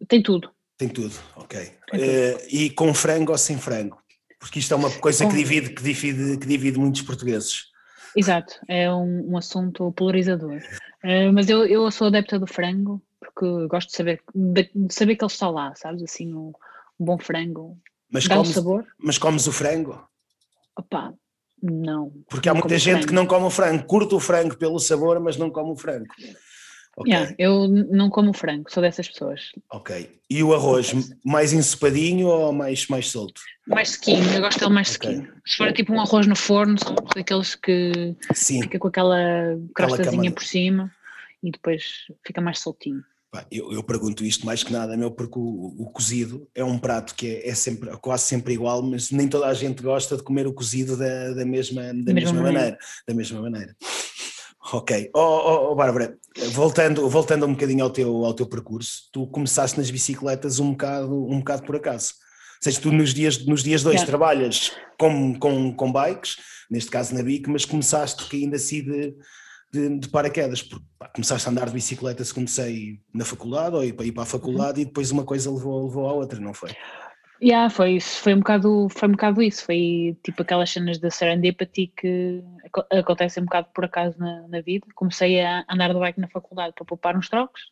tem 0.07 0.23
tudo. 0.23 0.51
Tem 0.77 0.89
tudo, 0.89 1.15
ok. 1.35 1.73
Tem 1.91 2.01
tudo. 2.01 2.45
e 2.51 2.71
com 2.71 2.95
frango 2.95 3.33
ou 3.33 3.39
sem 3.39 3.59
frango? 3.59 3.99
porque 4.39 4.61
isto 4.61 4.73
é 4.73 4.77
uma 4.77 4.91
coisa 4.91 5.27
que 5.27 5.35
divide, 5.35 5.71
que 5.71 5.83
divide, 5.83 6.39
que 6.39 6.47
divide 6.47 6.79
muitos 6.79 7.03
portugueses. 7.03 7.67
Exato, 8.17 8.59
é 8.69 8.93
um, 8.93 9.33
um 9.33 9.37
assunto 9.37 9.93
polarizador. 9.93 10.61
Mas 11.33 11.49
eu, 11.49 11.67
eu 11.67 11.91
sou 11.91 12.07
adepta 12.07 12.39
do 12.39 12.47
frango, 12.47 13.03
porque 13.21 13.67
gosto 13.67 13.91
de 13.91 13.97
saber, 13.97 14.21
de, 14.35 14.71
de 14.75 14.95
saber 14.95 15.17
que 15.17 15.25
ele 15.25 15.31
está 15.31 15.51
lá, 15.51 15.75
sabes? 15.75 16.03
Assim, 16.03 16.33
um, 16.33 16.53
um 16.99 17.05
bom 17.05 17.19
frango. 17.19 17.77
Mas 18.11 18.27
dá 18.27 18.37
comes, 18.37 18.55
sabor. 18.55 18.87
Mas 18.99 19.19
comes 19.19 19.47
o 19.47 19.53
frango? 19.53 20.09
Opa, 20.77 21.15
não. 21.63 22.13
Porque 22.29 22.49
há 22.49 22.55
muita 22.55 22.79
gente 22.79 22.93
frango. 22.93 23.07
que 23.09 23.15
não 23.15 23.27
come 23.27 23.47
o 23.47 23.51
frango, 23.51 23.85
curta 23.85 24.15
o 24.15 24.21
frango 24.21 24.57
pelo 24.57 24.79
sabor, 24.79 25.21
mas 25.21 25.37
não 25.37 25.51
come 25.51 25.73
o 25.73 25.77
frango. 25.77 26.07
Okay. 26.97 27.13
Yeah, 27.13 27.35
eu 27.39 27.69
não 27.69 28.11
como 28.11 28.33
frango, 28.33 28.69
sou 28.73 28.83
dessas 28.83 29.09
pessoas. 29.09 29.53
Ok. 29.71 30.21
E 30.29 30.43
o 30.43 30.53
arroz, 30.53 30.93
mais 31.25 31.53
ensopadinho 31.53 32.27
ou 32.27 32.53
mais, 32.53 32.89
mais 32.89 33.09
solto? 33.09 33.41
Mais 33.69 33.91
sequinho, 33.91 34.25
eu 34.33 34.41
gosto 34.41 34.59
dele 34.59 34.73
mais 34.73 34.97
okay. 34.97 35.11
sequinho. 35.11 35.33
Se 35.47 35.57
for 35.57 35.73
tipo 35.73 35.93
um 35.93 36.01
arroz 36.01 36.27
no 36.27 36.35
forno, 36.35 36.77
são 36.77 36.97
daqueles 37.15 37.55
que 37.55 38.17
Sim. 38.35 38.63
fica 38.63 38.81
com 38.81 38.89
aquela 38.89 39.17
crostazinha 39.77 40.33
por 40.33 40.43
cima 40.43 40.93
e 41.41 41.53
depois 41.53 42.07
fica 42.27 42.41
mais 42.41 42.59
soltinho. 42.59 43.05
Eu, 43.51 43.73
eu, 43.73 43.83
pergunto 43.83 44.25
isto 44.25 44.47
mais 44.47 44.63
que 44.63 44.73
nada, 44.73 44.97
meu, 44.97 45.11
porque 45.11 45.39
o, 45.39 45.75
o 45.79 45.91
cozido 45.91 46.49
é 46.55 46.65
um 46.65 46.79
prato 46.79 47.15
que 47.15 47.27
é, 47.27 47.49
é, 47.51 47.55
sempre, 47.55 47.91
quase 47.99 48.25
sempre 48.25 48.55
igual, 48.55 48.83
mas 48.83 49.11
nem 49.11 49.29
toda 49.29 49.47
a 49.47 49.55
gente 49.55 49.83
gosta 49.83 50.17
de 50.17 50.23
comer 50.23 50.47
o 50.47 50.53
cozido 50.53 50.97
da, 50.97 51.35
da 51.35 51.45
mesma, 51.45 51.83
da, 51.83 51.93
mesma, 51.93 52.13
mesma 52.15 52.33
maneira. 52.33 52.53
maneira. 52.53 52.79
Da 53.07 53.15
mesma 53.15 53.43
maneira. 53.43 53.77
Ok. 54.73 55.11
Oh, 55.15 55.21
oh, 55.21 55.71
oh, 55.71 55.75
Bárbara, 55.75 56.17
voltando, 56.53 57.09
voltando 57.09 57.47
um 57.47 57.53
bocadinho 57.53 57.85
ao 57.85 57.91
teu, 57.91 58.25
ao 58.25 58.35
teu 58.35 58.47
percurso, 58.47 59.09
tu 59.13 59.27
começaste 59.27 59.79
nas 59.79 59.91
bicicletas 59.91 60.59
um 60.59 60.71
bocado, 60.71 61.27
um 61.27 61.39
bocado 61.39 61.65
por 61.65 61.77
acaso. 61.77 62.15
Ou 62.59 62.63
seja, 62.63 62.81
tu 62.81 62.91
nos 62.91 63.13
dias, 63.13 63.45
nos 63.47 63.63
dias 63.63 63.83
dois 63.83 64.03
trabalhas 64.03 64.73
com, 64.99 65.39
com, 65.39 65.73
com 65.75 65.93
bikes, 65.93 66.39
neste 66.71 66.91
caso 66.91 67.15
na 67.15 67.23
BIC, 67.23 67.49
mas 67.49 67.65
começaste 67.65 68.25
ainda 68.35 68.57
assim 68.57 68.83
de, 68.83 69.15
de, 69.73 69.99
de 69.99 70.09
paraquedas, 70.09 70.63
porque 70.63 70.85
pá, 70.99 71.09
começaste 71.09 71.49
a 71.49 71.51
andar 71.51 71.67
de 71.67 71.73
bicicleta 71.73 72.25
se 72.25 72.35
comecei 72.35 73.01
na 73.13 73.25
faculdade 73.25 73.77
ou 73.77 73.85
ir 73.85 73.93
para 73.93 74.07
ir 74.07 74.13
para 74.13 74.23
a 74.23 74.27
faculdade 74.27 74.81
uhum. 74.81 74.83
e 74.83 74.85
depois 74.87 75.11
uma 75.11 75.25
coisa 75.25 75.51
levou, 75.51 75.85
levou 75.85 76.09
à 76.09 76.13
outra, 76.13 76.41
não 76.41 76.55
foi? 76.55 76.71
Yeah, 77.41 77.71
foi 77.71 77.93
isso, 77.93 78.21
foi 78.21 78.35
um 78.35 78.39
bocado, 78.39 78.89
foi 78.91 79.09
um 79.09 79.13
bocado 79.13 79.41
isso, 79.41 79.65
foi 79.65 80.17
tipo 80.25 80.43
aquelas 80.43 80.71
cenas 80.71 80.99
da 80.99 81.09
serendipity 81.09 81.93
que 81.97 82.43
acontecem 82.91 83.43
um 83.43 83.47
bocado 83.47 83.69
por 83.73 83.85
acaso 83.85 84.19
na, 84.19 84.49
na 84.49 84.61
vida. 84.61 84.85
Comecei 84.95 85.41
a 85.41 85.65
andar 85.71 85.93
de 85.95 86.01
bike 86.01 86.21
na 86.21 86.29
faculdade 86.29 86.75
para 86.75 86.85
poupar 86.85 87.17
uns 87.17 87.29
trocos, 87.29 87.71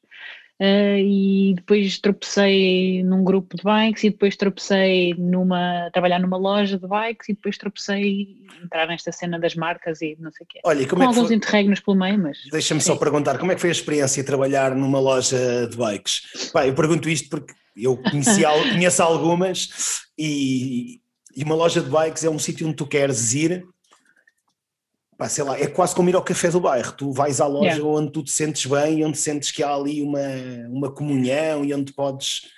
Uh, 0.59 0.97
e 0.97 1.53
depois 1.55 1.99
tropecei 1.99 3.03
num 3.05 3.23
grupo 3.23 3.55
de 3.59 3.63
bikes 3.63 4.05
e 4.05 4.11
depois 4.11 4.37
tropecei 4.37 5.15
numa 5.19 5.91
trabalhar 5.93 6.19
numa 6.19 6.39
loja 6.39 6.79
de 6.79 6.89
bikes 6.89 7.29
e 7.29 7.35
depois 7.35 7.59
tropecei 7.59 8.39
entrar 8.65 8.87
nesta 8.87 9.13
cena 9.13 9.39
das 9.39 9.55
marcas 9.55 10.01
e 10.01 10.17
não 10.19 10.33
sei 10.33 10.45
o 10.45 10.49
quê. 10.49 10.61
Olha, 10.65 10.89
como 10.89 11.01
Com 11.01 11.03
é 11.03 11.07
alguns 11.09 11.27
foi... 11.27 11.37
interregnos 11.37 11.81
pelo 11.81 11.99
meio, 11.99 12.19
mas 12.19 12.39
deixa-me 12.51 12.81
só 12.81 12.97
perguntar 12.97 13.37
como 13.37 13.53
é 13.53 13.55
que 13.55 13.61
foi 13.61 13.69
a 13.69 13.73
experiência 13.73 14.23
de 14.23 14.27
trabalhar 14.27 14.75
numa 14.75 14.99
loja 14.99 15.69
de 15.69 15.77
bikes? 15.77 16.51
Pá, 16.55 16.67
eu 16.67 16.75
pergunto 16.75 17.11
isto 17.11 17.29
porque 17.29 17.53
eu 17.77 17.95
conheci, 17.99 18.41
conheço 18.73 19.03
algumas 19.03 20.07
e, 20.19 21.03
e 21.37 21.45
uma 21.45 21.55
loja 21.55 21.83
de 21.83 21.91
bikes 21.91 22.25
é 22.25 22.31
um 22.31 22.39
sítio 22.39 22.67
onde 22.67 22.77
tu 22.77 22.87
queres 22.87 23.35
ir 23.35 23.63
pá, 25.17 25.29
sei 25.29 25.45
lá, 25.45 25.59
é 25.59 25.67
quase 25.67 25.95
como 25.95 26.09
ir 26.09 26.15
ao 26.15 26.23
café 26.23 26.51
do 26.51 26.61
bairro. 26.61 26.93
Tu 26.93 27.11
vais 27.13 27.41
à 27.41 27.47
loja 27.47 27.77
yeah. 27.77 27.85
onde 27.85 28.13
tu 28.13 28.23
te 28.23 28.31
sentes 28.31 28.67
bem, 28.67 29.05
onde 29.05 29.19
sentes 29.19 29.51
que 29.51 29.63
há 29.63 29.75
ali 29.75 30.03
uma, 30.03 30.21
uma 30.69 30.91
comunhão 30.91 31.65
e 31.65 31.73
onde 31.75 31.93
podes. 31.93 32.51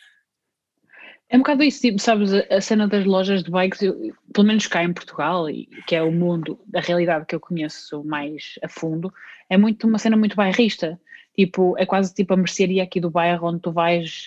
É 1.30 1.36
um 1.36 1.40
bocado 1.40 1.62
isso, 1.62 1.82
tipo, 1.82 2.00
sabes, 2.00 2.32
a 2.32 2.60
cena 2.60 2.88
das 2.88 3.04
lojas 3.04 3.44
de 3.44 3.50
bikes, 3.50 3.82
eu, 3.82 4.14
pelo 4.32 4.46
menos 4.46 4.66
cá 4.66 4.82
em 4.82 4.94
Portugal, 4.94 5.44
que 5.86 5.94
é 5.94 6.02
o 6.02 6.10
mundo 6.10 6.58
da 6.66 6.80
realidade 6.80 7.26
que 7.26 7.34
eu 7.34 7.40
conheço 7.40 8.02
mais 8.02 8.54
a 8.62 8.68
fundo, 8.68 9.12
é 9.50 9.58
muito 9.58 9.86
uma 9.86 9.98
cena 9.98 10.16
muito 10.16 10.34
bairrista. 10.34 10.98
Tipo, 11.36 11.76
é 11.78 11.86
quase 11.86 12.12
tipo 12.12 12.32
a 12.34 12.36
mercearia 12.36 12.82
aqui 12.82 12.98
do 12.98 13.10
bairro 13.10 13.46
onde 13.46 13.60
tu 13.60 13.70
vais 13.70 14.26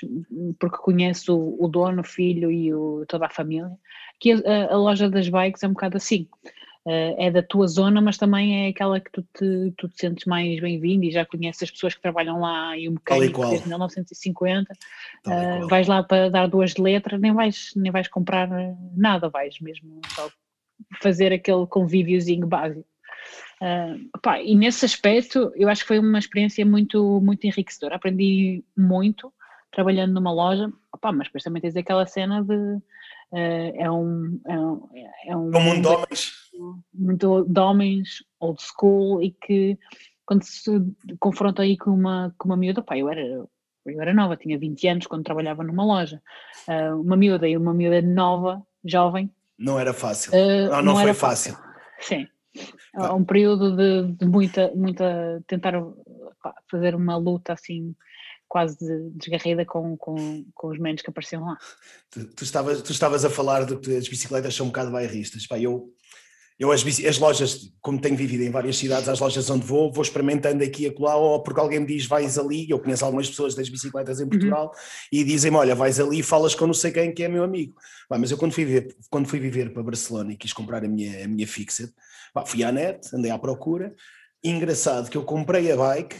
porque 0.58 0.78
conheces 0.78 1.28
o, 1.28 1.58
o 1.60 1.68
dono, 1.68 2.02
o 2.02 2.06
filho 2.06 2.50
e 2.50 2.74
o, 2.74 3.04
toda 3.08 3.26
a 3.26 3.30
família. 3.30 3.72
Que 4.18 4.32
a, 4.32 4.72
a, 4.72 4.78
loja 4.78 5.10
das 5.10 5.28
bikes 5.28 5.62
é 5.62 5.68
um 5.68 5.74
bocado 5.74 5.98
assim 5.98 6.28
é 6.86 7.30
da 7.30 7.44
tua 7.44 7.68
zona, 7.68 8.02
mas 8.02 8.18
também 8.18 8.66
é 8.66 8.70
aquela 8.70 9.00
que 9.00 9.12
tu 9.12 9.22
te, 9.34 9.74
tu 9.78 9.88
te 9.88 10.00
sentes 10.00 10.26
mais 10.26 10.60
bem-vindo 10.60 11.06
e 11.06 11.12
já 11.12 11.24
conheces 11.26 11.64
as 11.64 11.72
pessoas 11.72 11.94
que 11.94 12.02
trabalham 12.02 12.40
lá 12.40 12.76
e 12.76 12.88
o 12.88 12.94
mecânico 12.94 13.46
desde 13.46 13.68
1950. 13.68 14.74
Uh, 15.28 15.68
vais 15.68 15.88
lá 15.88 16.02
para 16.02 16.30
dar 16.30 16.48
duas 16.48 16.74
de 16.74 16.82
letra, 16.82 17.20
nem 17.20 17.34
vais, 17.34 17.72
nem 17.76 17.92
vais 17.92 18.08
comprar 18.08 18.50
nada, 18.96 19.30
vais 19.30 19.60
mesmo 19.60 20.02
só 20.08 20.30
fazer 21.02 21.32
aquele 21.32 21.68
convíviozinho 21.68 22.48
básico. 22.48 22.88
Uh, 23.62 24.20
pá, 24.20 24.42
e 24.42 24.56
nesse 24.56 24.84
aspecto 24.84 25.52
eu 25.56 25.70
acho 25.70 25.84
que 25.84 25.88
foi 25.88 26.00
uma 26.00 26.18
experiência 26.18 26.66
muito, 26.66 27.22
muito 27.22 27.46
enriquecedora. 27.46 27.96
Aprendi 27.96 28.64
muito 28.76 29.32
trabalhando 29.72 30.14
numa 30.14 30.34
loja, 30.34 30.72
opá, 30.92 31.12
mas 31.12 31.28
depois 31.28 31.44
também 31.44 31.62
tens 31.62 31.76
aquela 31.76 32.06
cena 32.08 32.44
de 32.44 32.56
uh, 32.56 32.82
é, 33.32 33.92
um, 33.92 34.42
é 34.48 34.60
um. 34.60 34.90
É 35.26 35.38
um, 35.38 35.52
é 35.54 35.58
um 35.58 35.62
mundo 35.62 35.82
de 35.82 35.88
homens 35.88 36.51
muito 36.94 37.44
de 37.44 37.60
homens, 37.60 38.24
old 38.40 38.62
school, 38.62 39.22
e 39.22 39.32
que 39.32 39.78
quando 40.26 40.44
se 40.44 40.72
confronta 41.20 41.62
aí 41.62 41.78
com 41.78 41.92
uma, 41.92 42.34
com 42.38 42.48
uma 42.48 42.58
miúda, 42.58 42.82
pá, 42.82 42.98
eu 42.98 43.10
era, 43.10 43.22
eu 43.22 44.02
era 44.02 44.14
nova, 44.14 44.38
tinha 44.38 44.58
20 44.58 44.88
anos 44.88 45.08
quando 45.08 45.24
trabalhava 45.24 45.64
numa 45.64 45.86
loja, 45.86 46.22
uh, 46.68 47.02
uma 47.02 47.18
miúda 47.18 47.48
e 47.48 47.58
uma 47.58 47.74
miúda 47.74 48.02
nova, 48.02 48.62
jovem. 48.84 49.32
Não 49.58 49.80
era 49.80 49.94
fácil, 49.94 50.32
uh, 50.32 50.70
não, 50.70 50.78
não, 50.78 50.84
não, 50.94 51.02
foi 51.02 51.14
fácil. 51.14 51.54
fácil. 51.54 51.72
Sim, 52.00 52.28
ah. 52.96 53.14
um 53.14 53.24
período 53.24 53.76
de, 53.76 54.14
de, 54.14 54.26
muita, 54.26 54.72
muita, 54.76 55.44
tentar 55.48 55.74
pá, 56.42 56.56
fazer 56.70 56.96
uma 56.96 57.18
luta 57.18 57.54
assim, 57.54 57.96
quase 58.48 58.78
desgarrida 59.16 59.66
com, 59.66 59.96
com, 59.96 60.46
com 60.54 60.68
os 60.68 60.78
menos 60.78 61.02
que 61.02 61.10
apareciam 61.10 61.46
lá. 61.46 61.58
Tu, 62.10 62.26
tu, 62.36 62.44
estavas, 62.44 62.82
tu 62.82 62.92
estavas 62.92 63.24
a 63.24 63.30
falar 63.30 63.66
de 63.66 63.78
que 63.78 63.96
as 63.96 64.08
bicicletas 64.10 64.54
são 64.54 64.66
um 64.66 64.70
bocado 64.70 64.92
bairristas. 64.92 65.48
Pá, 65.48 65.58
eu, 65.58 65.90
eu 66.62 66.72
as, 66.72 66.86
as, 66.86 67.18
lojas, 67.18 67.74
como 67.82 68.00
tenho 68.00 68.16
vivido 68.16 68.44
em 68.44 68.52
várias 68.52 68.78
cidades, 68.78 69.10
as 69.10 69.20
lojas 69.20 69.50
onde 69.50 69.66
vou, 69.66 69.92
vou 69.92 70.04
experimentando 70.04 70.64
aqui 70.64 70.84
e 70.84 70.88
acolá, 70.90 71.16
ou 71.16 71.42
porque 71.42 71.60
alguém 71.60 71.80
me 71.80 71.88
diz 71.88 72.06
vais 72.06 72.38
ali, 72.38 72.70
eu 72.70 72.78
conheço 72.78 73.04
algumas 73.04 73.28
pessoas 73.28 73.56
das 73.56 73.68
bicicletas 73.68 74.20
em 74.20 74.26
uhum. 74.26 74.30
Portugal, 74.30 74.66
uhum. 74.68 74.72
e 75.12 75.24
dizem-me, 75.24 75.58
olha, 75.58 75.74
vais 75.74 76.00
ali 76.00 76.20
e 76.20 76.24
falas 76.24 76.54
com 76.54 76.68
não 76.68 76.74
sei 76.76 76.92
quem 76.92 77.12
que 77.16 77.24
é 77.24 77.28
meu 77.28 77.44
amigo. 77.44 77.74
Bah, 78.08 78.20
mas 78.20 78.30
eu 78.30 78.38
quando 78.38 78.52
fui, 78.52 78.64
viver, 78.64 78.96
quando 79.10 79.28
fui 79.28 79.40
viver 79.40 79.74
para 79.74 79.82
Barcelona 79.82 80.34
e 80.34 80.38
quis 80.38 80.54
comprar 80.54 80.86
a 80.86 80.88
minha, 80.88 81.26
a 81.26 81.28
minha 81.28 81.48
Fixed, 81.48 81.92
bah, 82.32 82.46
fui 82.46 82.64
à 82.64 82.72
net, 82.72 83.10
andei 83.12 83.32
à 83.32 83.40
procura, 83.40 83.96
e 84.44 84.52
engraçado 84.52 85.10
que 85.10 85.18
eu 85.18 85.24
comprei 85.24 85.72
a 85.72 85.76
bike, 85.76 86.16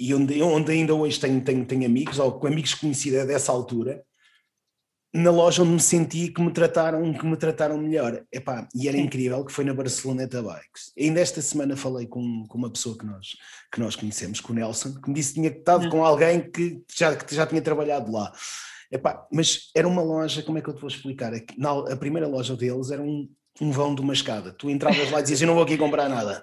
e 0.00 0.12
onde, 0.14 0.42
onde 0.42 0.72
ainda 0.72 0.94
hoje 0.94 1.20
tenho, 1.20 1.40
tenho, 1.42 1.64
tenho 1.64 1.86
amigos, 1.86 2.18
ou 2.18 2.32
com 2.32 2.48
amigos 2.48 2.74
conhecidos 2.74 3.24
dessa 3.24 3.52
altura, 3.52 4.02
na 5.12 5.30
loja 5.30 5.62
onde 5.62 5.72
me 5.72 5.80
senti 5.80 6.28
que 6.28 6.40
me 6.40 6.52
trataram, 6.52 7.12
que 7.14 7.24
me 7.24 7.36
trataram 7.36 7.78
melhor. 7.78 8.22
Epá, 8.32 8.68
e 8.74 8.88
era 8.88 8.98
incrível 8.98 9.44
que 9.44 9.52
foi 9.52 9.64
na 9.64 9.72
Barceloneta 9.72 10.42
Bikes. 10.42 10.92
Ainda 10.98 11.20
esta 11.20 11.40
semana 11.40 11.76
falei 11.76 12.06
com, 12.06 12.44
com 12.46 12.58
uma 12.58 12.70
pessoa 12.70 12.96
que 12.96 13.06
nós, 13.06 13.36
que 13.72 13.80
nós 13.80 13.96
conhecemos, 13.96 14.40
com 14.40 14.52
o 14.52 14.56
Nelson, 14.56 14.94
que 15.00 15.08
me 15.08 15.14
disse 15.14 15.30
que 15.30 15.40
tinha 15.40 15.50
estado 15.50 15.86
hum. 15.86 15.90
com 15.90 16.04
alguém 16.04 16.50
que 16.50 16.82
já, 16.94 17.16
que 17.16 17.34
já 17.34 17.46
tinha 17.46 17.62
trabalhado 17.62 18.12
lá. 18.12 18.32
Epá, 18.90 19.26
mas 19.32 19.70
era 19.74 19.88
uma 19.88 20.02
loja, 20.02 20.42
como 20.42 20.58
é 20.58 20.62
que 20.62 20.68
eu 20.68 20.74
te 20.74 20.80
vou 20.80 20.88
explicar? 20.88 21.34
É 21.34 21.44
na, 21.56 21.70
a 21.92 21.96
primeira 21.96 22.26
loja 22.26 22.56
deles 22.56 22.90
era 22.90 23.02
um, 23.02 23.28
um 23.60 23.70
vão 23.70 23.94
de 23.94 24.02
uma 24.02 24.12
escada. 24.12 24.52
Tu 24.52 24.68
entravas 24.68 25.10
lá 25.10 25.20
e 25.20 25.22
dizias, 25.22 25.40
eu 25.40 25.46
não 25.46 25.54
vou 25.54 25.64
aqui 25.64 25.78
comprar 25.78 26.08
nada. 26.08 26.42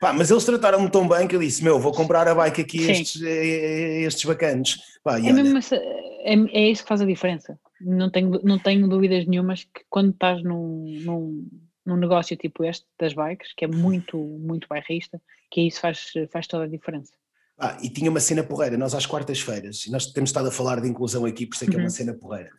Pá, 0.00 0.12
mas 0.12 0.30
eles 0.30 0.44
trataram-me 0.44 0.90
tão 0.90 1.08
bem 1.08 1.26
que 1.26 1.36
eu 1.36 1.40
disse: 1.40 1.62
Meu, 1.62 1.78
vou 1.78 1.92
comprar 1.92 2.26
a 2.26 2.34
bike 2.34 2.60
aqui, 2.60 2.90
estes, 2.90 3.22
estes 3.22 4.24
bacanos. 4.24 4.78
Pá, 5.02 5.18
é, 5.18 5.32
mesmo, 5.32 5.58
é, 5.58 6.34
é 6.34 6.70
isso 6.70 6.82
que 6.82 6.88
faz 6.88 7.00
a 7.00 7.06
diferença 7.06 7.58
não 7.84 8.10
tenho, 8.10 8.40
não 8.42 8.58
tenho 8.58 8.88
dúvidas 8.88 9.26
nenhumas 9.26 9.64
que 9.64 9.84
quando 9.88 10.10
estás 10.10 10.42
num, 10.42 10.84
num, 11.02 11.48
num 11.84 11.96
negócio 11.96 12.36
tipo 12.36 12.64
este 12.64 12.86
das 12.98 13.12
bikes, 13.12 13.52
que 13.56 13.64
é 13.64 13.68
muito, 13.68 14.16
muito 14.16 14.66
bairrista, 14.68 15.20
que 15.50 15.60
isso 15.60 15.80
faz, 15.80 16.12
faz 16.32 16.46
toda 16.46 16.64
a 16.64 16.68
diferença. 16.68 17.12
Ah, 17.58 17.78
e 17.82 17.88
tinha 17.88 18.10
uma 18.10 18.20
cena 18.20 18.42
porreira, 18.42 18.76
nós 18.76 18.94
às 18.94 19.06
quartas-feiras, 19.06 19.86
nós 19.88 20.06
temos 20.06 20.30
estado 20.30 20.48
a 20.48 20.52
falar 20.52 20.80
de 20.80 20.88
inclusão 20.88 21.24
aqui, 21.24 21.46
por 21.46 21.54
isso 21.54 21.64
é 21.64 21.66
que 21.66 21.74
uhum. 21.74 21.80
é 21.80 21.82
uma 21.82 21.88
uhum. 21.88 21.90
cena 21.90 22.14
porreira. 22.14 22.50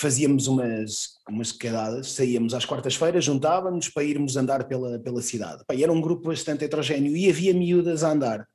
Fazíamos 0.00 0.46
umas, 0.46 1.18
umas 1.28 1.52
quedadas, 1.52 2.12
saíamos 2.12 2.54
às 2.54 2.64
quartas-feiras, 2.64 3.24
juntávamos 3.24 3.88
para 3.88 4.04
irmos 4.04 4.36
andar 4.36 4.64
pela, 4.64 4.98
pela 4.98 5.22
cidade. 5.22 5.64
Pá, 5.66 5.74
era 5.74 5.92
um 5.92 6.00
grupo 6.00 6.28
bastante 6.28 6.64
heterogéneo 6.64 7.16
e 7.16 7.28
havia 7.28 7.52
miúdas 7.52 8.02
a 8.02 8.12
andar. 8.12 8.48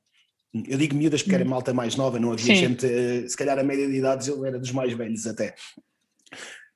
Eu 0.54 0.78
digo 0.78 0.94
miúdas 0.94 1.22
porque 1.22 1.34
era 1.34 1.44
hum. 1.44 1.48
malta 1.48 1.74
mais 1.74 1.96
nova, 1.96 2.18
não 2.20 2.32
havia 2.32 2.54
Sim. 2.54 2.54
gente, 2.54 2.86
eh, 2.86 3.28
se 3.28 3.36
calhar 3.36 3.58
a 3.58 3.64
média 3.64 3.88
de 3.88 3.96
idades 3.96 4.28
eu 4.28 4.44
era 4.46 4.58
dos 4.58 4.70
mais 4.70 4.92
velhos 4.92 5.26
até. 5.26 5.54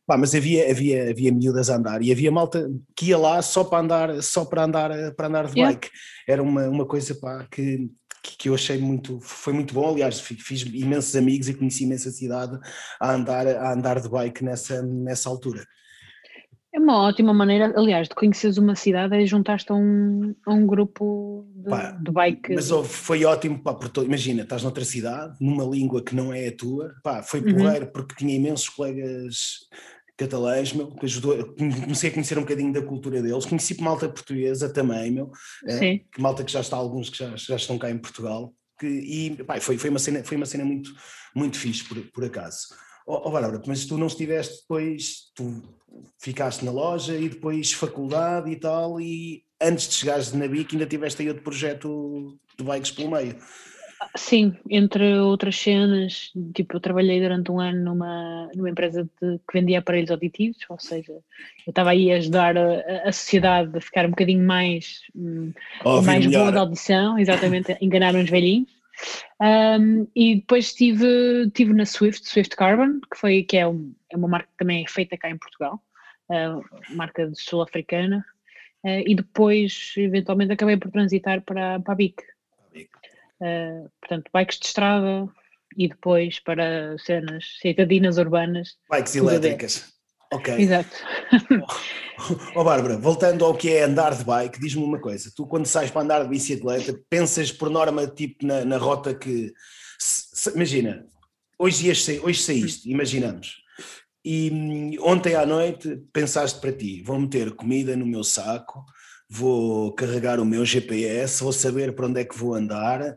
Pá, 0.05 0.17
mas 0.17 0.35
havia, 0.35 0.71
havia, 0.71 1.11
havia 1.11 1.31
miúdas 1.31 1.69
a 1.69 1.77
andar 1.77 2.03
e 2.03 2.11
havia 2.11 2.31
malta 2.31 2.69
que 2.97 3.07
ia 3.07 3.19
lá 3.19 3.43
só 3.43 3.63
para 3.63 3.79
andar, 3.79 4.23
só 4.23 4.45
para 4.45 4.65
andar, 4.65 4.91
para 5.15 5.27
andar 5.29 5.47
de 5.47 5.59
yeah. 5.59 5.75
bike. 5.75 5.91
Era 6.27 6.43
uma, 6.43 6.67
uma 6.67 6.87
coisa 6.87 7.15
pá, 7.15 7.47
que, 7.51 7.91
que 8.23 8.49
eu 8.49 8.55
achei 8.55 8.79
muito, 8.79 9.21
foi 9.21 9.53
muito 9.53 9.75
bom. 9.75 9.87
Aliás, 9.93 10.19
fiz 10.19 10.63
imensos 10.63 11.15
amigos 11.15 11.49
e 11.49 11.55
conheci 11.55 11.85
imensa 11.85 12.11
cidade 12.11 12.59
a 12.99 13.13
andar, 13.13 13.47
a 13.47 13.73
andar 13.73 14.01
de 14.01 14.09
bike 14.09 14.43
nessa, 14.43 14.83
nessa 14.83 15.29
altura. 15.29 15.63
É 16.73 16.79
uma 16.79 16.99
ótima 16.99 17.33
maneira, 17.33 17.73
aliás, 17.77 18.09
de 18.09 18.15
conheceres 18.15 18.59
uma 18.59 18.75
cidade 18.75 19.17
é 19.17 19.25
juntar-te 19.25 19.73
a 19.73 19.75
um, 19.75 20.35
a 20.45 20.53
um 20.53 20.67
grupo 20.67 21.47
de, 21.57 21.71
pá, 21.71 21.93
de 21.93 22.13
bike. 22.13 22.55
Mas 22.55 22.71
oh, 22.71 22.85
foi 22.85 23.25
ótimo, 23.25 23.59
pá, 23.63 23.73
porque, 23.73 24.01
imagina, 24.01 24.43
estás 24.43 24.63
noutra 24.63 24.85
cidade, 24.85 25.35
numa 25.41 25.65
língua 25.65 26.03
que 26.03 26.15
não 26.15 26.33
é 26.33 26.49
a 26.49 26.57
tua, 26.57 26.95
pá, 27.03 27.23
foi 27.23 27.41
uhum. 27.41 27.57
porreiro 27.57 27.87
porque 27.87 28.15
tinha 28.17 28.37
imensos 28.37 28.69
colegas 28.69 29.61
catalães, 30.19 30.73
meu, 30.73 30.89
que 30.89 31.07
ajudou, 31.07 31.55
comecei 31.55 32.11
a 32.11 32.13
conhecer 32.13 32.37
um 32.37 32.43
bocadinho 32.43 32.73
da 32.73 32.83
cultura 32.83 33.23
deles, 33.23 33.47
conheci 33.47 33.81
malta 33.81 34.09
portuguesa 34.09 34.69
também, 34.69 35.13
meu, 35.13 35.31
é, 35.65 35.99
que 35.99 36.21
malta 36.21 36.45
que 36.45 36.53
já 36.53 36.61
está, 36.61 36.77
alguns 36.77 37.09
que 37.09 37.19
já, 37.19 37.35
já 37.37 37.57
estão 37.57 37.79
cá 37.79 37.89
em 37.89 37.97
Portugal, 37.97 38.53
que, 38.79 38.87
e 38.87 39.45
pá, 39.45 39.59
foi, 39.61 39.79
foi, 39.79 39.89
uma 39.89 39.99
cena, 39.99 40.23
foi 40.23 40.37
uma 40.37 40.47
cena 40.47 40.65
muito, 40.65 40.93
muito 41.35 41.57
fixe, 41.57 41.85
por, 41.85 41.99
por 42.13 42.25
acaso. 42.25 42.67
Oh, 43.07 43.29
oh 43.29 43.31
Bárbara, 43.31 43.63
mas 43.67 43.87
tu 43.87 43.97
não 43.97 44.09
estiveste 44.09 44.63
depois, 44.63 45.31
tu 45.35 45.63
ficaste 46.19 46.65
na 46.65 46.71
loja 46.71 47.17
e 47.17 47.29
depois 47.29 47.73
faculdade 47.73 48.51
e 48.51 48.57
tal, 48.57 49.01
e 49.01 49.43
antes 49.61 49.89
de 49.89 49.95
chegares 49.95 50.33
na 50.33 50.47
BIC 50.47 50.73
ainda 50.73 50.87
tiveste 50.87 51.23
aí 51.23 51.29
outro 51.29 51.43
projeto 51.43 52.39
de 52.57 52.65
bikes 52.65 52.91
pelo 52.91 53.11
meio. 53.11 53.37
Sim, 54.17 54.57
entre 54.71 55.19
outras 55.19 55.59
cenas, 55.59 56.31
tipo, 56.55 56.77
eu 56.77 56.81
trabalhei 56.81 57.21
durante 57.21 57.51
um 57.51 57.59
ano 57.59 57.83
numa, 57.85 58.49
numa 58.55 58.71
empresa 58.71 59.03
de, 59.03 59.39
que 59.39 59.53
vendia 59.53 59.81
aparelhos 59.81 60.11
auditivos, 60.11 60.59
ou 60.69 60.79
seja, 60.79 61.13
eu 61.13 61.23
estava 61.71 61.91
aí 61.91 62.13
a 62.13 62.17
ajudar 62.17 62.57
a, 62.57 63.09
a 63.09 63.13
sociedade 63.13 63.77
a 63.77 63.81
ficar 63.81 64.07
um 64.07 64.11
bocadinho 64.11 64.45
mais, 64.47 65.01
hum, 65.17 65.53
mais 66.05 66.27
boa 66.27 66.53
de 66.53 66.59
audição, 66.59 67.19
exatamente, 67.19 67.77
enganar 67.81 68.15
uns 68.15 68.31
velhinhos. 68.31 68.78
Um, 69.41 70.09
e 70.15 70.37
depois 70.37 70.67
estive, 70.67 71.45
estive 71.47 71.73
na 71.73 71.85
Swift, 71.85 72.27
Swift 72.27 72.57
Carbon, 72.57 73.01
que, 73.11 73.17
foi, 73.17 73.43
que 73.43 73.57
é, 73.57 73.67
um, 73.67 73.95
é 74.11 74.17
uma 74.17 74.29
marca 74.29 74.49
que 74.49 74.57
também 74.59 74.85
é 74.85 74.89
feita 74.89 75.17
cá 75.17 75.31
em 75.31 75.39
Portugal, 75.39 75.83
uh, 76.31 76.95
marca 76.95 77.31
sul-africana, 77.35 78.25
uh, 78.85 79.03
e 79.07 79.15
depois, 79.15 79.95
eventualmente, 79.97 80.53
acabei 80.53 80.77
por 80.77 80.91
transitar 80.91 81.43
para, 81.43 81.79
para 81.81 81.93
a 81.93 81.97
BIC. 81.97 82.21
Uh, 83.41 83.89
portanto, 84.01 84.31
bikes 84.35 84.59
de 84.59 84.67
estrada 84.67 85.29
e 85.77 85.89
depois 85.89 86.41
para 86.41 86.99
cenas 86.99 87.59
citadinas 87.61 88.19
urbanas. 88.19 88.77
Bikes 88.91 89.15
elétricas. 89.15 89.98
Ok. 90.33 90.55
Exato. 90.59 90.91
Ó 92.55 92.61
oh, 92.61 92.65
Bárbara, 92.65 92.99
voltando 92.99 93.45
ao 93.45 93.55
que 93.55 93.71
é 93.71 93.85
andar 93.85 94.15
de 94.15 94.25
bike, 94.25 94.61
diz-me 94.61 94.83
uma 94.83 94.99
coisa: 94.99 95.31
tu, 95.35 95.47
quando 95.47 95.67
sais 95.67 95.91
para 95.91 96.03
andar 96.03 96.23
de 96.25 96.29
bicicleta, 96.29 96.99
pensas 97.09 97.53
por 97.53 97.71
norma 97.71 98.07
tipo 98.07 98.45
na, 98.45 98.65
na 98.65 98.77
rota 98.77 99.15
que 99.15 99.53
Se, 99.99 100.27
se, 100.33 100.51
imagina, 100.51 101.05
hoje, 101.59 101.87
ias, 101.87 102.07
hoje 102.23 102.43
saíste, 102.43 102.91
imaginamos, 102.91 103.57
e 104.25 104.51
hum, 104.53 104.97
ontem 105.01 105.35
à 105.35 105.45
noite 105.45 106.01
pensaste 106.13 106.61
para 106.61 106.73
ti, 106.73 107.03
vou 107.03 107.19
meter 107.19 107.53
comida 107.53 107.97
no 107.97 108.07
meu 108.07 108.23
saco, 108.23 108.85
vou 109.29 109.93
carregar 109.95 110.39
o 110.39 110.45
meu 110.45 110.65
GPS, 110.65 111.43
vou 111.43 111.53
saber 111.53 111.95
para 111.95 112.07
onde 112.07 112.21
é 112.21 112.25
que 112.25 112.39
vou 112.39 112.55
andar. 112.55 113.17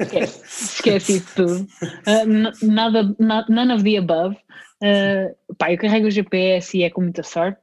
Esquece, 0.00 0.42
esquece 0.74 1.16
isso 1.18 1.34
tudo. 1.36 1.68
Uh, 2.06 2.66
nada, 2.66 3.14
none 3.48 3.72
of 3.72 3.84
the 3.84 3.98
above. 3.98 4.36
Uh, 4.84 5.54
pá, 5.54 5.72
eu 5.72 5.78
carrego 5.78 6.08
o 6.08 6.10
GPS 6.10 6.76
e 6.76 6.82
é 6.82 6.90
com 6.90 7.00
muita 7.00 7.22
sorte, 7.22 7.62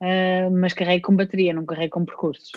uh, 0.00 0.50
mas 0.50 0.72
carrego 0.72 1.06
com 1.06 1.16
bateria, 1.16 1.52
não 1.52 1.66
carrego 1.66 1.92
com 1.92 2.06
percursos. 2.06 2.50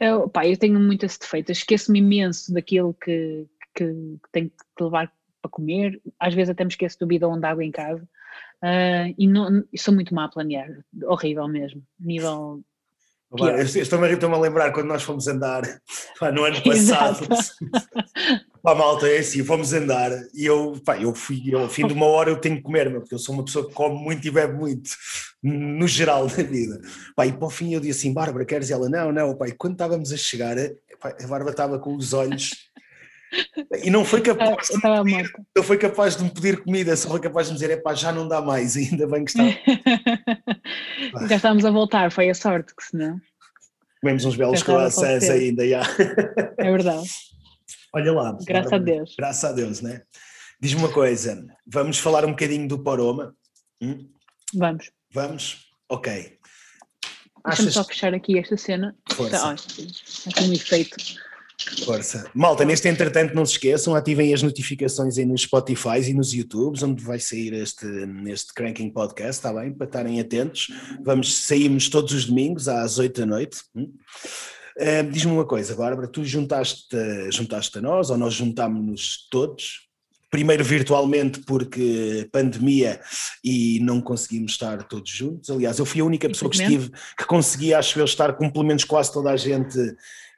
eu, 0.00 0.28
pá, 0.30 0.46
eu 0.46 0.56
tenho 0.56 0.78
muito 0.78 1.04
esse 1.04 1.18
defeito, 1.18 1.50
esqueço-me 1.50 1.98
imenso 1.98 2.52
daquilo 2.52 2.94
que, 2.94 3.44
que, 3.74 3.84
que 3.86 4.30
tenho 4.30 4.50
que 4.50 4.84
levar 4.84 5.12
para 5.42 5.50
comer, 5.50 6.00
às 6.20 6.32
vezes 6.32 6.50
até 6.50 6.62
me 6.62 6.70
esqueço 6.70 6.98
do 7.00 7.06
bidão 7.06 7.38
de 7.38 7.46
água 7.46 7.64
em 7.64 7.72
casa. 7.72 8.08
Uh, 8.62 9.14
e, 9.16 9.26
não, 9.26 9.64
sou 9.76 9.94
muito 9.94 10.14
má 10.14 10.24
a 10.24 10.28
planear, 10.28 10.68
horrível 11.04 11.48
mesmo, 11.48 11.82
nível 11.98 12.62
Estou-me 13.30 14.10
estou 14.10 14.34
a 14.34 14.38
lembrar 14.38 14.72
quando 14.72 14.86
nós 14.86 15.02
fomos 15.02 15.28
andar 15.28 15.62
pá, 16.18 16.32
no 16.32 16.44
ano 16.44 16.60
passado. 16.64 17.28
pá, 18.62 18.74
malta, 18.74 19.06
é 19.06 19.18
assim, 19.18 19.44
fomos 19.44 19.72
andar 19.74 20.10
e 20.34 20.46
eu, 20.46 20.80
pá, 20.84 20.98
eu 20.98 21.14
fui, 21.14 21.42
eu, 21.46 21.60
ao 21.60 21.68
fim 21.68 21.86
de 21.86 21.92
uma 21.92 22.06
hora 22.06 22.30
eu 22.30 22.40
tenho 22.40 22.56
que 22.56 22.62
comer, 22.62 22.88
meu, 22.88 23.00
porque 23.00 23.14
eu 23.14 23.18
sou 23.18 23.34
uma 23.34 23.44
pessoa 23.44 23.68
que 23.68 23.74
come 23.74 24.02
muito 24.02 24.26
e 24.26 24.30
bebe 24.30 24.54
muito, 24.54 24.90
no 25.42 25.86
geral 25.86 26.26
da 26.26 26.42
vida. 26.42 26.80
Pá, 27.14 27.26
e 27.26 27.32
para 27.32 27.46
o 27.46 27.50
fim 27.50 27.74
eu 27.74 27.80
disse 27.80 28.00
assim, 28.00 28.14
Bárbara, 28.14 28.46
queres? 28.46 28.70
ela, 28.70 28.88
não, 28.88 29.12
não, 29.12 29.36
pá, 29.36 29.46
e 29.46 29.52
quando 29.52 29.74
estávamos 29.74 30.10
a 30.10 30.16
chegar, 30.16 30.56
pá, 30.98 31.10
a 31.10 31.26
Bárbara 31.26 31.50
estava 31.50 31.78
com 31.78 31.94
os 31.94 32.14
olhos 32.14 32.67
e 33.82 33.90
não 33.90 34.04
foi 34.04 34.20
capaz, 34.20 34.70
ah, 34.82 35.02
de, 35.02 35.32
não 35.54 35.62
foi 35.62 35.76
capaz 35.76 36.16
de 36.16 36.24
me 36.24 36.30
pedir 36.30 36.62
comida, 36.62 36.96
só 36.96 37.08
foi 37.10 37.20
capaz 37.20 37.46
de 37.46 37.52
me 37.52 37.58
dizer: 37.58 37.72
é 37.72 37.76
pá, 37.76 37.94
já 37.94 38.10
não 38.10 38.26
dá 38.26 38.40
mais, 38.40 38.76
ainda 38.76 39.06
bem 39.06 39.24
que 39.24 39.30
está. 39.30 39.44
já 41.28 41.36
estamos 41.36 41.64
a 41.64 41.70
voltar, 41.70 42.10
foi 42.10 42.30
a 42.30 42.34
sorte, 42.34 42.74
que 42.74 42.84
senão. 42.84 43.20
Comemos 44.00 44.24
uns 44.24 44.36
belos 44.36 44.62
croissants 44.62 45.28
ainda, 45.28 45.68
já. 45.68 45.82
É 46.56 46.70
verdade. 46.70 47.08
Olha 47.94 48.12
lá. 48.12 48.38
Graças 48.46 48.72
a 48.72 48.78
Deus. 48.78 49.14
Graças 49.18 49.44
a 49.44 49.52
Deus, 49.52 49.80
né? 49.80 50.02
Diz-me 50.60 50.80
uma 50.80 50.92
coisa, 50.92 51.44
vamos 51.66 51.98
falar 51.98 52.24
um 52.24 52.30
bocadinho 52.30 52.68
do 52.68 52.82
Paroma? 52.82 53.34
Hum? 53.80 54.08
Vamos. 54.54 54.90
Vamos? 55.12 55.68
Ok. 55.88 56.12
Deixa-me 56.12 57.68
Achas... 57.68 57.74
só 57.74 57.84
fechar 57.84 58.14
aqui 58.14 58.38
esta 58.38 58.56
cena. 58.56 58.96
Força. 59.10 59.54
Está, 59.54 60.30
aqui 60.30 60.44
um 60.44 60.52
efeito 60.52 60.96
Força. 61.84 62.30
Malta, 62.34 62.64
neste 62.64 62.88
entretanto, 62.88 63.34
não 63.34 63.44
se 63.44 63.52
esqueçam, 63.52 63.94
ativem 63.94 64.32
as 64.32 64.42
notificações 64.42 65.18
aí 65.18 65.24
nos 65.24 65.42
Spotify 65.42 66.00
e 66.08 66.14
nos 66.14 66.32
YouTubes, 66.32 66.82
onde 66.82 67.02
vai 67.02 67.18
sair 67.18 67.52
este, 67.54 67.86
este 68.26 68.52
Cranking 68.54 68.90
Podcast, 68.90 69.32
está 69.32 69.52
bem? 69.52 69.72
Para 69.72 69.86
estarem 69.86 70.20
atentos. 70.20 70.68
Vamos, 71.02 71.34
saímos 71.34 71.88
todos 71.88 72.12
os 72.12 72.26
domingos 72.26 72.68
às 72.68 72.98
8 72.98 73.20
da 73.20 73.26
noite. 73.26 73.62
Uh, 73.76 75.10
Diz-me 75.10 75.32
uma 75.32 75.44
coisa, 75.44 75.74
Bárbara, 75.74 76.06
tu 76.06 76.24
juntaste, 76.24 76.96
juntaste 77.32 77.78
a 77.78 77.80
nós, 77.80 78.10
ou 78.10 78.16
nós 78.16 78.34
juntámos-nos 78.34 79.26
todos, 79.28 79.87
primeiro 80.30 80.62
virtualmente 80.62 81.40
porque 81.40 82.28
pandemia 82.30 83.00
e 83.42 83.80
não 83.80 84.00
conseguimos 84.00 84.52
estar 84.52 84.82
todos 84.84 85.10
juntos. 85.10 85.48
Aliás, 85.50 85.78
eu 85.78 85.86
fui 85.86 86.00
a 86.00 86.04
única 86.04 86.28
pessoa 86.28 86.50
que 86.50 86.60
estive 86.60 86.90
que 87.16 87.24
conseguia, 87.24 87.78
acho 87.78 87.98
eu, 87.98 88.04
estar 88.04 88.34
com 88.34 88.50
pelo 88.50 88.64
menos 88.64 88.84
quase 88.84 89.12
toda 89.12 89.30
a 89.30 89.36
gente 89.36 89.78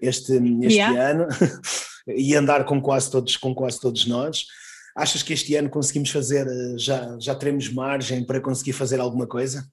este, 0.00 0.32
este 0.32 0.74
yeah. 0.74 1.10
ano 1.10 1.26
e 2.06 2.34
andar 2.34 2.64
com 2.64 2.80
quase 2.80 3.10
todos, 3.10 3.36
com 3.36 3.54
quase 3.54 3.80
todos 3.80 4.06
nós. 4.06 4.46
Achas 4.96 5.22
que 5.22 5.32
este 5.32 5.54
ano 5.54 5.70
conseguimos 5.70 6.10
fazer, 6.10 6.46
eh, 6.46 6.78
já, 6.78 7.16
já 7.18 7.34
teremos 7.34 7.68
margem 7.68 8.24
para 8.24 8.40
conseguir 8.40 8.72
fazer 8.72 9.00
alguma 9.00 9.26
coisa? 9.26 9.64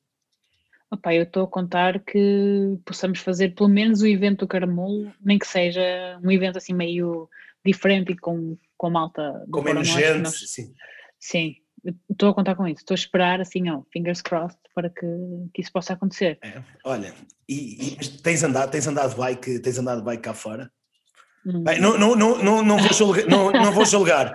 Opa, 0.89 1.13
eu 1.13 1.23
estou 1.23 1.43
a 1.43 1.47
contar 1.47 1.99
que 1.99 2.79
possamos 2.85 3.19
fazer 3.19 3.53
pelo 3.53 3.67
menos 3.67 4.01
o 4.01 4.07
evento 4.07 4.39
do 4.39 4.47
Caramulo, 4.47 5.11
nem 5.19 5.37
que 5.37 5.47
seja 5.47 5.81
um 6.23 6.31
evento 6.31 6.57
assim 6.57 6.73
meio 6.73 7.29
diferente 7.67 8.13
e 8.13 8.17
com, 8.17 8.57
com 8.77 8.89
malta. 8.89 9.45
Com 9.51 9.61
menos 9.61 9.87
gente, 9.87 10.23
nós, 10.23 10.49
sim. 10.49 10.73
Sim, 11.19 11.55
estou 12.09 12.29
a 12.29 12.33
contar 12.33 12.55
com 12.55 12.67
isso, 12.67 12.81
estou 12.81 12.93
a 12.93 12.99
esperar 12.99 13.41
assim, 13.41 13.69
ó, 13.69 13.81
fingers 13.91 14.21
crossed 14.21 14.59
para 14.73 14.89
que, 14.89 15.05
que 15.53 15.61
isso 15.61 15.71
possa 15.71 15.93
acontecer. 15.93 16.37
É, 16.41 16.61
olha, 16.83 17.13
e, 17.47 17.93
e, 17.93 18.07
tens 18.21 18.43
andado, 18.43 18.71
tens 18.71 18.87
andado 18.87 19.15
bike, 19.15 19.59
tens 19.59 19.77
andado 19.77 20.03
bike 20.03 20.23
cá 20.23 20.33
fora? 20.33 20.71
Hum. 21.45 21.63
Bem, 21.63 21.79
não, 21.79 21.97
não, 21.97 22.15
não, 22.15 22.43
não, 22.43 22.63
não, 22.63 22.77
vou 22.77 22.93
julgar, 22.93 23.25
não, 23.27 23.51
não 23.51 23.71
vou 23.71 23.85
julgar. 23.85 24.33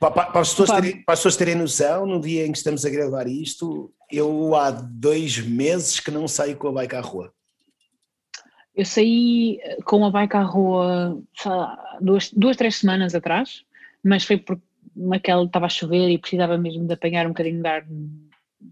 Para, 0.00 0.10
para, 0.10 0.40
as 0.40 0.50
pessoas 0.50 0.70
terem, 0.70 1.04
para 1.04 1.12
as 1.12 1.18
pessoas 1.20 1.36
terem 1.36 1.54
noção, 1.54 2.06
no 2.06 2.20
dia 2.20 2.46
em 2.46 2.52
que 2.52 2.58
estamos 2.58 2.84
a 2.84 2.90
gravar 2.90 3.26
isto, 3.26 3.92
eu 4.10 4.54
há 4.54 4.70
dois 4.70 5.38
meses 5.38 6.00
que 6.00 6.10
não 6.10 6.26
saio 6.26 6.56
com 6.56 6.68
a 6.68 6.72
bike 6.72 6.96
à 6.96 7.00
rua. 7.00 7.32
Eu 8.76 8.84
saí 8.84 9.58
com 9.84 10.04
a 10.04 10.10
bike 10.10 10.36
à 10.36 10.42
rua 10.42 11.18
duas, 12.00 12.30
duas, 12.32 12.56
três 12.56 12.76
semanas 12.76 13.14
atrás, 13.14 13.64
mas 14.04 14.24
foi 14.24 14.36
porque 14.36 14.62
naquela 14.94 15.44
estava 15.44 15.66
a 15.66 15.70
chover 15.70 16.10
e 16.10 16.18
precisava 16.18 16.58
mesmo 16.58 16.86
de 16.86 16.92
apanhar 16.92 17.26
um 17.26 17.30
bocadinho 17.30 17.62
de 17.62 17.68
ar 17.68 17.86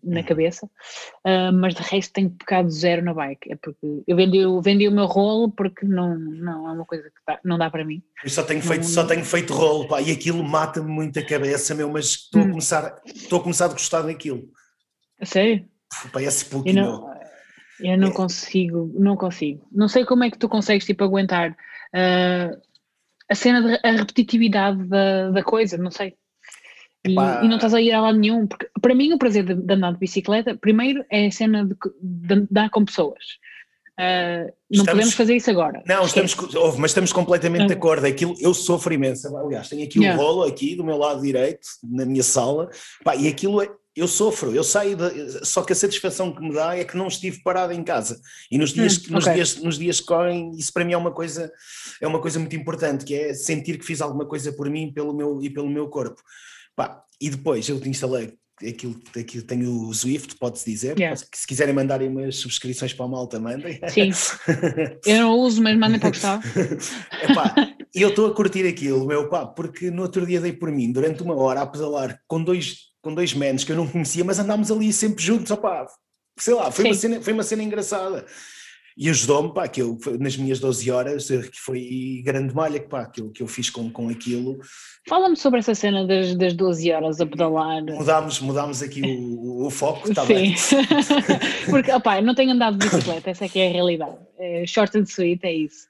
na 0.02 0.20
uhum. 0.20 0.26
cabeça, 0.26 0.66
uh, 0.66 1.52
mas 1.52 1.74
de 1.74 1.82
resto 1.82 2.12
tenho 2.12 2.30
pecado 2.30 2.70
zero 2.70 3.02
na 3.02 3.14
bike, 3.14 3.52
é 3.52 3.56
porque 3.56 4.02
eu 4.06 4.16
vendi, 4.16 4.38
vendi 4.62 4.88
o 4.88 4.92
meu 4.92 5.06
rolo 5.06 5.50
porque 5.50 5.86
não, 5.86 6.18
não 6.18 6.68
é 6.68 6.72
uma 6.72 6.84
coisa 6.84 7.04
que 7.04 7.20
dá, 7.26 7.38
não 7.44 7.58
dá 7.58 7.70
para 7.70 7.84
mim. 7.84 8.02
Eu 8.22 8.30
só 8.30 8.42
tenho 8.42 8.62
feito, 8.62 8.82
não, 8.82 8.88
só 8.88 9.04
tenho 9.04 9.24
feito 9.24 9.52
rolo, 9.52 9.86
pá, 9.86 10.00
e 10.00 10.10
aquilo 10.10 10.42
mata-me 10.42 10.90
muito 10.90 11.18
a 11.18 11.24
cabeça, 11.24 11.74
meu, 11.74 11.90
mas 11.90 12.06
estou 12.06 12.42
hum. 12.42 12.44
a 12.44 12.48
começar, 12.48 13.02
estou 13.06 13.40
a 13.40 13.42
começar 13.42 13.64
a 13.66 13.68
gostar 13.68 14.02
daquilo. 14.02 14.48
A 15.20 15.26
sério? 15.26 15.66
Parece 16.12 16.46
pouco, 16.46 16.68
eu 16.68 16.74
não, 16.74 17.14
eu 17.80 17.98
não 17.98 18.08
é. 18.08 18.12
consigo, 18.12 18.92
não 18.98 19.16
consigo. 19.16 19.66
Não 19.72 19.88
sei 19.88 20.04
como 20.04 20.24
é 20.24 20.30
que 20.30 20.38
tu 20.38 20.48
consegues, 20.48 20.84
tipo, 20.84 21.04
aguentar 21.04 21.50
uh, 21.50 22.60
a 23.30 23.34
cena, 23.34 23.62
de, 23.62 23.80
a 23.87 23.92
repetitividade 23.92 24.84
da, 24.84 25.30
da 25.30 25.42
coisa, 25.42 25.76
não 25.76 25.90
sei. 25.90 26.14
E, 27.06 27.12
e, 27.12 27.48
não 27.48 27.56
estás 27.56 27.74
a 27.74 27.80
ir 27.80 27.92
a 27.92 28.00
lado 28.00 28.18
nenhum, 28.18 28.46
porque 28.46 28.66
para 28.80 28.94
mim 28.94 29.12
o 29.12 29.18
prazer 29.18 29.44
de, 29.44 29.54
de 29.54 29.74
andar 29.74 29.92
de 29.92 29.98
bicicleta, 29.98 30.56
primeiro 30.56 31.04
é 31.10 31.26
a 31.26 31.30
cena 31.30 31.62
de, 31.64 31.76
de 32.00 32.34
andar 32.34 32.70
com 32.70 32.84
pessoas. 32.84 33.22
Uh, 33.98 34.50
não 34.70 34.80
estamos, 34.80 34.90
podemos 34.90 35.14
fazer 35.14 35.37
isso 35.37 35.50
agora. 35.50 35.82
Não, 35.87 36.04
estamos, 36.04 36.34
mas 36.78 36.90
estamos 36.90 37.12
completamente 37.12 37.66
de 37.66 37.74
acordo. 37.74 38.06
Aquilo, 38.06 38.34
eu 38.40 38.52
sofro 38.52 38.92
imenso. 38.92 39.37
Aliás, 39.37 39.68
tenho 39.68 39.84
aqui 39.84 40.00
yeah. 40.00 40.20
um 40.20 40.24
rolo 40.24 40.42
aqui 40.44 40.74
do 40.74 40.82
meu 40.82 40.96
lado 40.96 41.22
direito, 41.22 41.60
na 41.82 42.04
minha 42.04 42.22
sala, 42.22 42.70
pá, 43.04 43.14
e 43.14 43.28
aquilo 43.28 43.62
é, 43.62 43.68
eu 43.96 44.09
sofro, 44.09 44.54
eu 44.54 44.64
saio, 44.64 44.96
de, 44.96 45.46
só 45.46 45.62
que 45.62 45.72
a 45.72 45.76
satisfação 45.76 46.35
que 46.35 46.42
me 46.42 46.52
dá 46.52 46.76
é 46.76 46.85
que 46.85 46.96
não 46.96 47.07
estive 47.07 47.42
parado 47.42 47.72
em 47.72 47.83
casa. 47.83 48.20
E 48.50 48.59
nos 48.59 48.72
dias, 48.72 48.98
hum, 48.98 49.12
nos, 49.12 49.24
okay. 49.24 49.35
dias, 49.35 49.57
nos 49.57 49.78
dias 49.78 50.00
que 50.00 50.07
correm, 50.07 50.50
isso 50.57 50.72
para 50.72 50.85
mim 50.85 50.92
é 50.92 50.96
uma 50.96 51.12
coisa, 51.12 51.52
é 52.00 52.07
uma 52.07 52.20
coisa 52.20 52.38
muito 52.38 52.57
importante, 52.57 53.04
que 53.04 53.14
é 53.14 53.35
sentir 53.35 53.78
que 53.78 53.85
fiz 53.85 54.00
alguma 54.00 54.26
coisa 54.26 54.52
por 54.52 54.68
mim 54.68 54.92
pelo 54.92 55.14
meu, 55.14 55.40
e 55.42 55.48
pelo 55.48 55.68
meu 55.68 55.88
corpo. 55.88 56.20
Pá, 56.74 57.02
e 57.20 57.30
depois 57.30 57.68
eu 57.68 57.80
instalei 57.85 58.37
aquilo, 58.68 59.00
aquilo 59.16 59.44
tenho 59.44 59.88
o 59.88 59.94
Swift, 59.94 60.37
pode-se 60.37 60.70
dizer. 60.70 60.98
Yeah. 60.98 61.16
Se 61.16 61.46
quiserem 61.46 61.74
mandarem 61.74 62.09
umas 62.09 62.37
subscrições 62.37 62.92
para 62.92 63.07
a 63.07 63.09
malta, 63.09 63.38
mandem. 63.38 63.80
Sim. 63.88 64.11
eu 65.07 65.18
não 65.22 65.38
uso, 65.38 65.62
mas 65.62 65.78
mandem 65.78 66.00
para 66.00 66.09
o 66.09 66.12
Gustavo. 66.12 66.42
E 67.94 68.02
eu 68.02 68.09
estou 68.09 68.26
a 68.26 68.35
curtir 68.35 68.66
aquilo, 68.66 69.07
meu 69.07 69.28
pá, 69.28 69.46
porque 69.46 69.88
no 69.88 70.02
outro 70.02 70.26
dia 70.26 70.40
dei 70.40 70.52
por 70.52 70.68
mim, 70.72 70.90
durante 70.90 71.22
uma 71.22 71.37
hora, 71.37 71.61
a 71.61 71.66
pedalar 71.66 72.20
com 72.26 72.42
dois, 72.42 72.92
com 73.04 73.14
dois 73.14 73.34
menos 73.34 73.62
que 73.62 73.70
eu 73.70 73.76
não 73.76 73.86
conhecia, 73.86 74.24
mas 74.24 74.38
andámos 74.38 74.72
ali 74.72 74.90
sempre 74.92 75.22
juntos, 75.22 75.50
opá, 75.50 75.86
sei 76.38 76.54
lá, 76.54 76.70
foi, 76.72 76.86
uma 76.86 76.94
cena, 76.94 77.20
foi 77.20 77.32
uma 77.34 77.42
cena 77.42 77.62
engraçada. 77.62 78.24
E 78.96 79.10
ajudou-me, 79.10 79.52
pá, 79.52 79.66
que 79.66 79.82
eu, 79.82 79.98
nas 80.20 80.36
minhas 80.36 80.60
12 80.60 80.88
horas, 80.90 81.26
que 81.26 81.60
foi 81.60 82.22
grande 82.24 82.54
malha 82.54 82.80
pá, 82.80 83.04
que, 83.06 83.20
eu, 83.20 83.30
que 83.30 83.42
eu 83.42 83.46
fiz 83.48 83.68
com, 83.68 83.90
com 83.90 84.08
aquilo. 84.08 84.58
Fala-me 85.08 85.36
sobre 85.36 85.58
essa 85.58 85.74
cena 85.74 86.06
das, 86.06 86.34
das 86.36 86.54
12 86.54 86.92
horas 86.92 87.20
a 87.20 87.26
pedalar. 87.26 87.82
Mudámos, 87.82 88.40
mudámos 88.40 88.82
aqui 88.82 89.02
o, 89.02 89.66
o 89.66 89.70
foco, 89.70 90.08
está 90.08 90.24
bem? 90.24 90.54
Porque, 91.68 91.92
opá, 91.92 92.20
não 92.22 92.36
tenho 92.36 92.52
andado 92.52 92.78
de 92.78 92.88
bicicleta, 92.88 93.30
essa 93.30 93.44
é 93.44 93.48
que 93.48 93.58
é 93.58 93.68
a 93.68 93.72
realidade. 93.72 94.16
É, 94.38 94.64
short 94.64 94.96
and 94.96 95.02
sweet, 95.02 95.44
é 95.44 95.52
isso. 95.52 95.88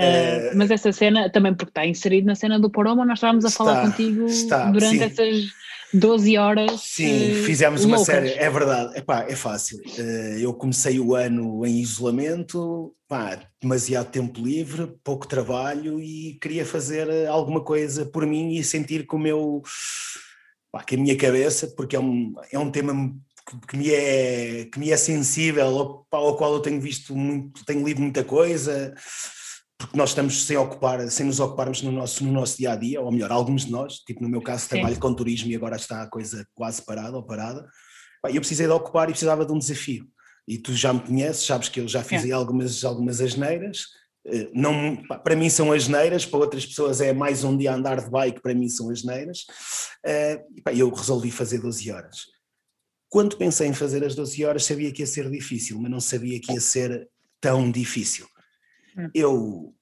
Uh, 0.00 0.56
mas 0.56 0.70
essa 0.70 0.90
cena 0.92 1.28
também 1.28 1.52
porque 1.52 1.70
está 1.70 1.84
inserido 1.84 2.28
na 2.28 2.36
cena 2.36 2.58
do 2.58 2.70
Poroma, 2.70 3.04
nós 3.04 3.18
estávamos 3.18 3.44
a 3.44 3.48
está, 3.48 3.64
falar 3.64 3.82
contigo 3.82 4.26
está, 4.26 4.70
durante 4.70 4.98
sim. 4.98 5.02
essas 5.02 5.44
12 5.92 6.36
horas. 6.36 6.80
Sim, 6.82 7.32
uh, 7.32 7.44
fizemos 7.44 7.84
uma 7.84 7.98
série, 7.98 8.30
é 8.30 8.50
verdade, 8.50 8.98
Epá, 8.98 9.24
é 9.28 9.34
fácil. 9.34 9.78
Uh, 9.78 10.38
eu 10.38 10.52
comecei 10.54 11.00
o 11.00 11.14
ano 11.14 11.64
em 11.64 11.78
isolamento, 11.78 12.94
pá, 13.08 13.40
demasiado 13.60 14.10
tempo 14.10 14.40
livre, 14.40 14.92
pouco 15.02 15.26
trabalho 15.26 16.00
e 16.00 16.38
queria 16.40 16.66
fazer 16.66 17.26
alguma 17.26 17.62
coisa 17.62 18.04
por 18.04 18.26
mim 18.26 18.54
e 18.54 18.64
sentir 18.64 19.06
que 19.06 19.14
o 19.14 19.18
meu, 19.18 19.62
pá, 20.70 20.82
que 20.82 20.94
a 20.94 20.98
minha 20.98 21.16
cabeça, 21.16 21.66
porque 21.68 21.96
é 21.96 22.00
um, 22.00 22.34
é 22.52 22.58
um 22.58 22.70
tema 22.70 23.14
que 23.66 23.76
me 23.78 23.90
é, 23.90 24.66
que 24.70 24.78
me 24.78 24.90
é 24.90 24.96
sensível, 24.96 25.64
ao, 25.64 26.06
ao 26.10 26.36
qual 26.36 26.52
eu 26.54 26.60
tenho 26.60 26.80
visto 26.80 27.16
muito, 27.16 27.64
tenho 27.64 27.86
lido 27.86 28.00
muita 28.00 28.22
coisa 28.22 28.94
porque 29.78 29.96
nós 29.96 30.10
estamos 30.10 30.44
sem 30.44 30.56
ocupar, 30.56 31.08
sem 31.08 31.24
nos 31.24 31.38
ocuparmos 31.38 31.82
no 31.82 31.92
nosso, 31.92 32.24
no 32.24 32.32
nosso 32.32 32.58
dia 32.58 32.72
a 32.72 32.76
dia, 32.76 33.00
ou 33.00 33.12
melhor, 33.12 33.30
alguns 33.30 33.64
de 33.64 33.70
nós, 33.70 34.00
tipo 34.00 34.20
no 34.20 34.28
meu 34.28 34.42
caso, 34.42 34.64
Sim. 34.64 34.70
trabalho 34.70 34.98
com 34.98 35.14
turismo 35.14 35.50
e 35.52 35.54
agora 35.54 35.76
está 35.76 36.02
a 36.02 36.08
coisa 36.08 36.44
quase 36.52 36.82
parada 36.84 37.16
ou 37.16 37.22
parada. 37.22 37.64
Eu 38.24 38.40
precisei 38.40 38.66
de 38.66 38.72
ocupar 38.72 39.08
e 39.08 39.12
precisava 39.12 39.46
de 39.46 39.52
um 39.52 39.58
desafio. 39.58 40.04
E 40.48 40.58
tu 40.58 40.74
já 40.74 40.92
me 40.92 41.00
conheces, 41.00 41.46
sabes 41.46 41.68
que 41.68 41.78
eu 41.78 41.86
já 41.86 42.02
fiz 42.02 42.24
é. 42.24 42.32
algumas, 42.32 42.84
algumas 42.84 43.20
asneiras. 43.20 43.84
Eh, 44.26 44.50
não, 44.52 44.96
para 45.22 45.36
mim 45.36 45.48
são 45.48 45.70
asneiras, 45.70 46.26
para 46.26 46.40
outras 46.40 46.66
pessoas 46.66 47.00
é 47.00 47.12
mais 47.12 47.44
um 47.44 47.56
dia 47.56 47.72
andar 47.72 48.02
de 48.02 48.10
bike, 48.10 48.42
para 48.42 48.54
mim 48.54 48.68
são 48.68 48.90
asneiras. 48.90 49.44
Eh, 50.04 50.42
e 50.72 50.80
eu 50.80 50.90
resolvi 50.90 51.30
fazer 51.30 51.60
12 51.60 51.92
horas. 51.92 52.26
Quando 53.08 53.36
pensei 53.36 53.68
em 53.68 53.74
fazer 53.74 54.02
as 54.02 54.16
12 54.16 54.44
horas, 54.44 54.64
sabia 54.64 54.92
que 54.92 55.02
ia 55.02 55.06
ser 55.06 55.30
difícil, 55.30 55.78
mas 55.78 55.90
não 55.90 56.00
sabia 56.00 56.40
que 56.40 56.52
ia 56.52 56.60
ser 56.60 57.08
tão 57.40 57.70
difícil. 57.70 58.26
Hum. 58.98 59.10
Eu, 59.14 59.74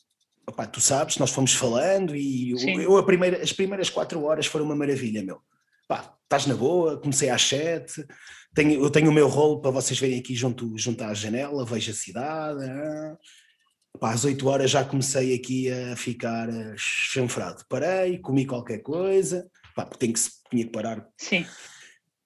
opa, 0.46 0.66
tu 0.66 0.80
sabes, 0.80 1.16
nós 1.18 1.30
fomos 1.30 1.54
falando 1.54 2.14
e 2.14 2.50
eu, 2.50 2.96
eu 2.96 3.04
primeira, 3.04 3.42
as 3.42 3.52
primeiras 3.52 3.88
quatro 3.88 4.22
horas 4.24 4.46
foram 4.46 4.64
uma 4.64 4.76
maravilha, 4.76 5.22
meu. 5.22 5.40
Pá, 5.88 6.14
estás 6.22 6.46
na 6.46 6.54
boa, 6.54 7.00
comecei 7.00 7.30
às 7.30 7.42
sete, 7.42 8.04
tenho, 8.54 8.82
eu 8.82 8.90
tenho 8.90 9.10
o 9.10 9.12
meu 9.12 9.28
rolo 9.28 9.60
para 9.60 9.70
vocês 9.70 9.98
verem 9.98 10.18
aqui 10.18 10.34
junto, 10.34 10.76
junto 10.76 11.02
à 11.04 11.14
janela, 11.14 11.64
vejo 11.64 11.90
a 11.90 11.94
cidade. 11.94 12.64
Ah. 12.64 13.16
Pá, 13.98 14.12
às 14.12 14.24
oito 14.24 14.46
horas 14.48 14.70
já 14.70 14.84
comecei 14.84 15.34
aqui 15.34 15.70
a 15.70 15.96
ficar 15.96 16.50
ah, 16.50 16.74
chanfrado. 16.76 17.64
Parei, 17.68 18.18
comi 18.18 18.44
qualquer 18.44 18.78
coisa, 18.78 19.48
pá, 19.74 19.86
porque 19.86 20.06
tenho 20.06 20.12
que, 20.12 20.20
tinha 20.50 20.64
que 20.64 20.72
parar. 20.72 21.06
Sim. 21.16 21.46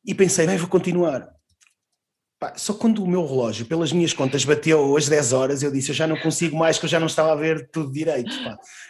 E 0.04 0.14
pensei, 0.14 0.46
bem, 0.46 0.56
vou 0.56 0.68
continuar. 0.68 1.30
Pá, 2.40 2.54
só 2.56 2.72
quando 2.72 3.04
o 3.04 3.06
meu 3.06 3.26
relógio, 3.26 3.66
pelas 3.66 3.92
minhas 3.92 4.14
contas, 4.14 4.46
bateu 4.46 4.96
às 4.96 5.06
10 5.06 5.32
horas, 5.34 5.62
eu 5.62 5.70
disse: 5.70 5.90
Eu 5.90 5.94
já 5.94 6.06
não 6.06 6.16
consigo 6.16 6.56
mais, 6.56 6.78
que 6.78 6.86
eu 6.86 6.88
já 6.88 6.98
não 6.98 7.06
estava 7.06 7.32
a 7.32 7.34
ver 7.34 7.68
tudo 7.68 7.92
direito. 7.92 8.30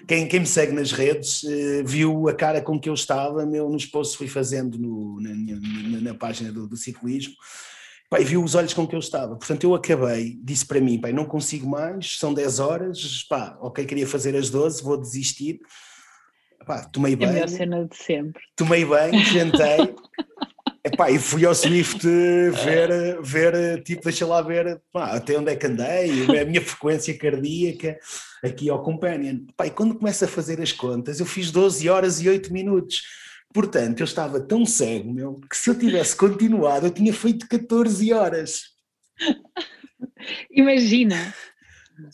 Quem, 0.06 0.28
quem 0.28 0.38
me 0.38 0.46
segue 0.46 0.70
nas 0.70 0.92
redes 0.92 1.42
uh, 1.42 1.84
viu 1.84 2.28
a 2.28 2.32
cara 2.32 2.62
com 2.62 2.78
que 2.78 2.88
eu 2.88 2.94
estava, 2.94 3.44
meu, 3.44 3.68
nos 3.68 3.84
posts 3.84 4.16
fui 4.16 4.28
fazendo 4.28 4.78
no, 4.78 5.20
na, 5.20 5.30
na, 5.34 6.00
na, 6.00 6.14
página 6.14 6.52
do, 6.52 6.68
do 6.68 6.76
ciclismo, 6.76 7.34
pá, 8.08 8.20
e 8.20 8.24
viu 8.24 8.40
os 8.40 8.54
olhos 8.54 8.72
com 8.72 8.86
que 8.86 8.94
eu 8.94 9.00
estava. 9.00 9.34
Portanto, 9.34 9.64
eu 9.64 9.74
acabei, 9.74 10.38
disse 10.44 10.64
para 10.64 10.80
mim: 10.80 11.00
pá, 11.00 11.10
Não 11.10 11.24
consigo 11.24 11.68
mais, 11.68 12.20
são 12.20 12.32
10 12.32 12.60
horas, 12.60 13.26
pá, 13.28 13.58
ok, 13.60 13.84
queria 13.84 14.06
fazer 14.06 14.36
as 14.36 14.48
12, 14.48 14.80
vou 14.80 14.96
desistir. 14.96 15.58
Pá, 16.64 16.84
tomei 16.84 17.16
bem. 17.16 17.26
É 17.26 17.30
a 17.30 17.32
melhor 17.32 17.48
cena 17.48 17.84
de 17.84 17.96
sempre. 17.96 18.40
Tomei 18.54 18.84
bem, 18.84 19.24
jantei. 19.24 19.92
Epá, 20.82 21.10
e 21.10 21.18
fui 21.18 21.44
ao 21.44 21.54
Swift 21.54 22.02
ver, 22.02 23.20
ver 23.22 23.82
tipo, 23.82 24.04
deixa 24.04 24.26
lá 24.26 24.40
ver 24.40 24.80
pá, 24.90 25.12
até 25.12 25.38
onde 25.38 25.52
é 25.52 25.56
que 25.56 25.66
andei, 25.66 26.40
a 26.40 26.44
minha 26.46 26.62
frequência 26.62 27.16
cardíaca 27.18 27.98
aqui 28.42 28.70
ao 28.70 28.82
Companion. 28.82 29.40
Epá, 29.48 29.66
e 29.66 29.70
quando 29.70 29.98
começo 29.98 30.24
a 30.24 30.28
fazer 30.28 30.60
as 30.60 30.72
contas, 30.72 31.20
eu 31.20 31.26
fiz 31.26 31.50
12 31.50 31.88
horas 31.88 32.20
e 32.20 32.28
8 32.28 32.52
minutos. 32.52 33.02
Portanto, 33.52 34.00
eu 34.00 34.04
estava 34.04 34.40
tão 34.40 34.64
cego, 34.64 35.12
meu, 35.12 35.40
que 35.50 35.56
se 35.56 35.68
eu 35.68 35.78
tivesse 35.78 36.16
continuado, 36.16 36.86
eu 36.86 36.90
tinha 36.90 37.12
feito 37.12 37.48
14 37.48 38.12
horas. 38.12 38.62
Imagina 40.50 41.34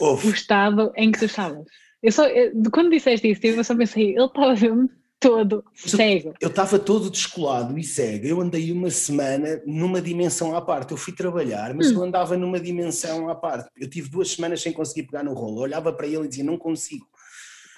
o 0.01 0.31
estado 0.31 0.93
em 0.97 1.13
que 1.13 1.19
tu 1.19 1.27
estavas. 1.27 1.65
Eu 2.03 2.11
só, 2.11 2.27
eu, 2.27 2.53
quando 2.73 2.91
disseste 2.91 3.31
isso, 3.31 3.47
eu 3.47 3.63
só 3.63 3.77
pensei, 3.77 4.15
ele 4.17 4.25
estava 4.25 4.55
mesmo 4.55 4.91
todo 5.27 5.65
cego. 5.75 6.35
Eu 6.41 6.49
estava 6.49 6.79
todo 6.79 7.11
descolado 7.11 7.79
e 7.79 7.85
cego. 7.85 8.27
Eu 8.27 8.41
andei 8.41 8.71
uma 8.73 8.91
semana 8.91 9.61
numa 9.67 10.01
dimensão 10.01 10.57
à 10.57 10.61
parte. 10.61 10.93
Eu 10.93 10.97
fui 10.97 11.13
trabalhar, 11.13 11.75
mas 11.75 11.91
hum. 11.91 11.95
eu 11.95 12.03
andava 12.03 12.37
numa 12.37 12.61
dimensão 12.61 13.29
à 13.29 13.35
parte. 13.35 13.69
Eu 13.77 13.89
tive 13.89 14.09
duas 14.09 14.31
semanas 14.31 14.63
sem 14.63 14.73
conseguir 14.73 15.05
pegar 15.05 15.25
no 15.25 15.35
rolo. 15.35 15.59
Eu 15.59 15.63
olhava 15.63 15.93
para 15.93 16.07
ele 16.07 16.25
e 16.25 16.29
dizia: 16.29 16.45
Não 16.45 16.57
consigo. 16.57 17.07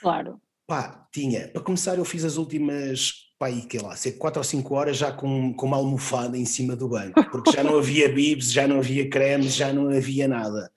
Claro. 0.01 0.41
Pá, 0.67 1.09
tinha. 1.11 1.49
Para 1.49 1.63
começar, 1.63 1.97
eu 1.97 2.05
fiz 2.05 2.25
as 2.25 2.37
últimas, 2.37 3.13
pá, 3.39 3.47
aí, 3.47 3.63
que 3.63 3.79
lá, 3.79 3.97
sei, 3.97 4.13
quatro 4.13 4.41
ou 4.41 4.45
cinco 4.45 4.75
horas 4.75 4.99
já 4.99 5.11
com, 5.11 5.55
com 5.55 5.67
uma 5.67 5.79
almofada 5.79 6.37
em 6.37 6.45
cima 6.45 6.77
do 6.77 6.89
banco, 6.91 7.25
porque 7.31 7.53
já 7.53 7.65
não 7.65 7.79
havia 7.79 8.07
bibs, 8.07 8.53
já 8.53 8.69
não 8.69 8.77
havia 8.77 9.09
cremes, 9.09 9.55
já 9.55 9.73
não 9.73 9.89
havia 9.89 10.29
nada. 10.29 10.71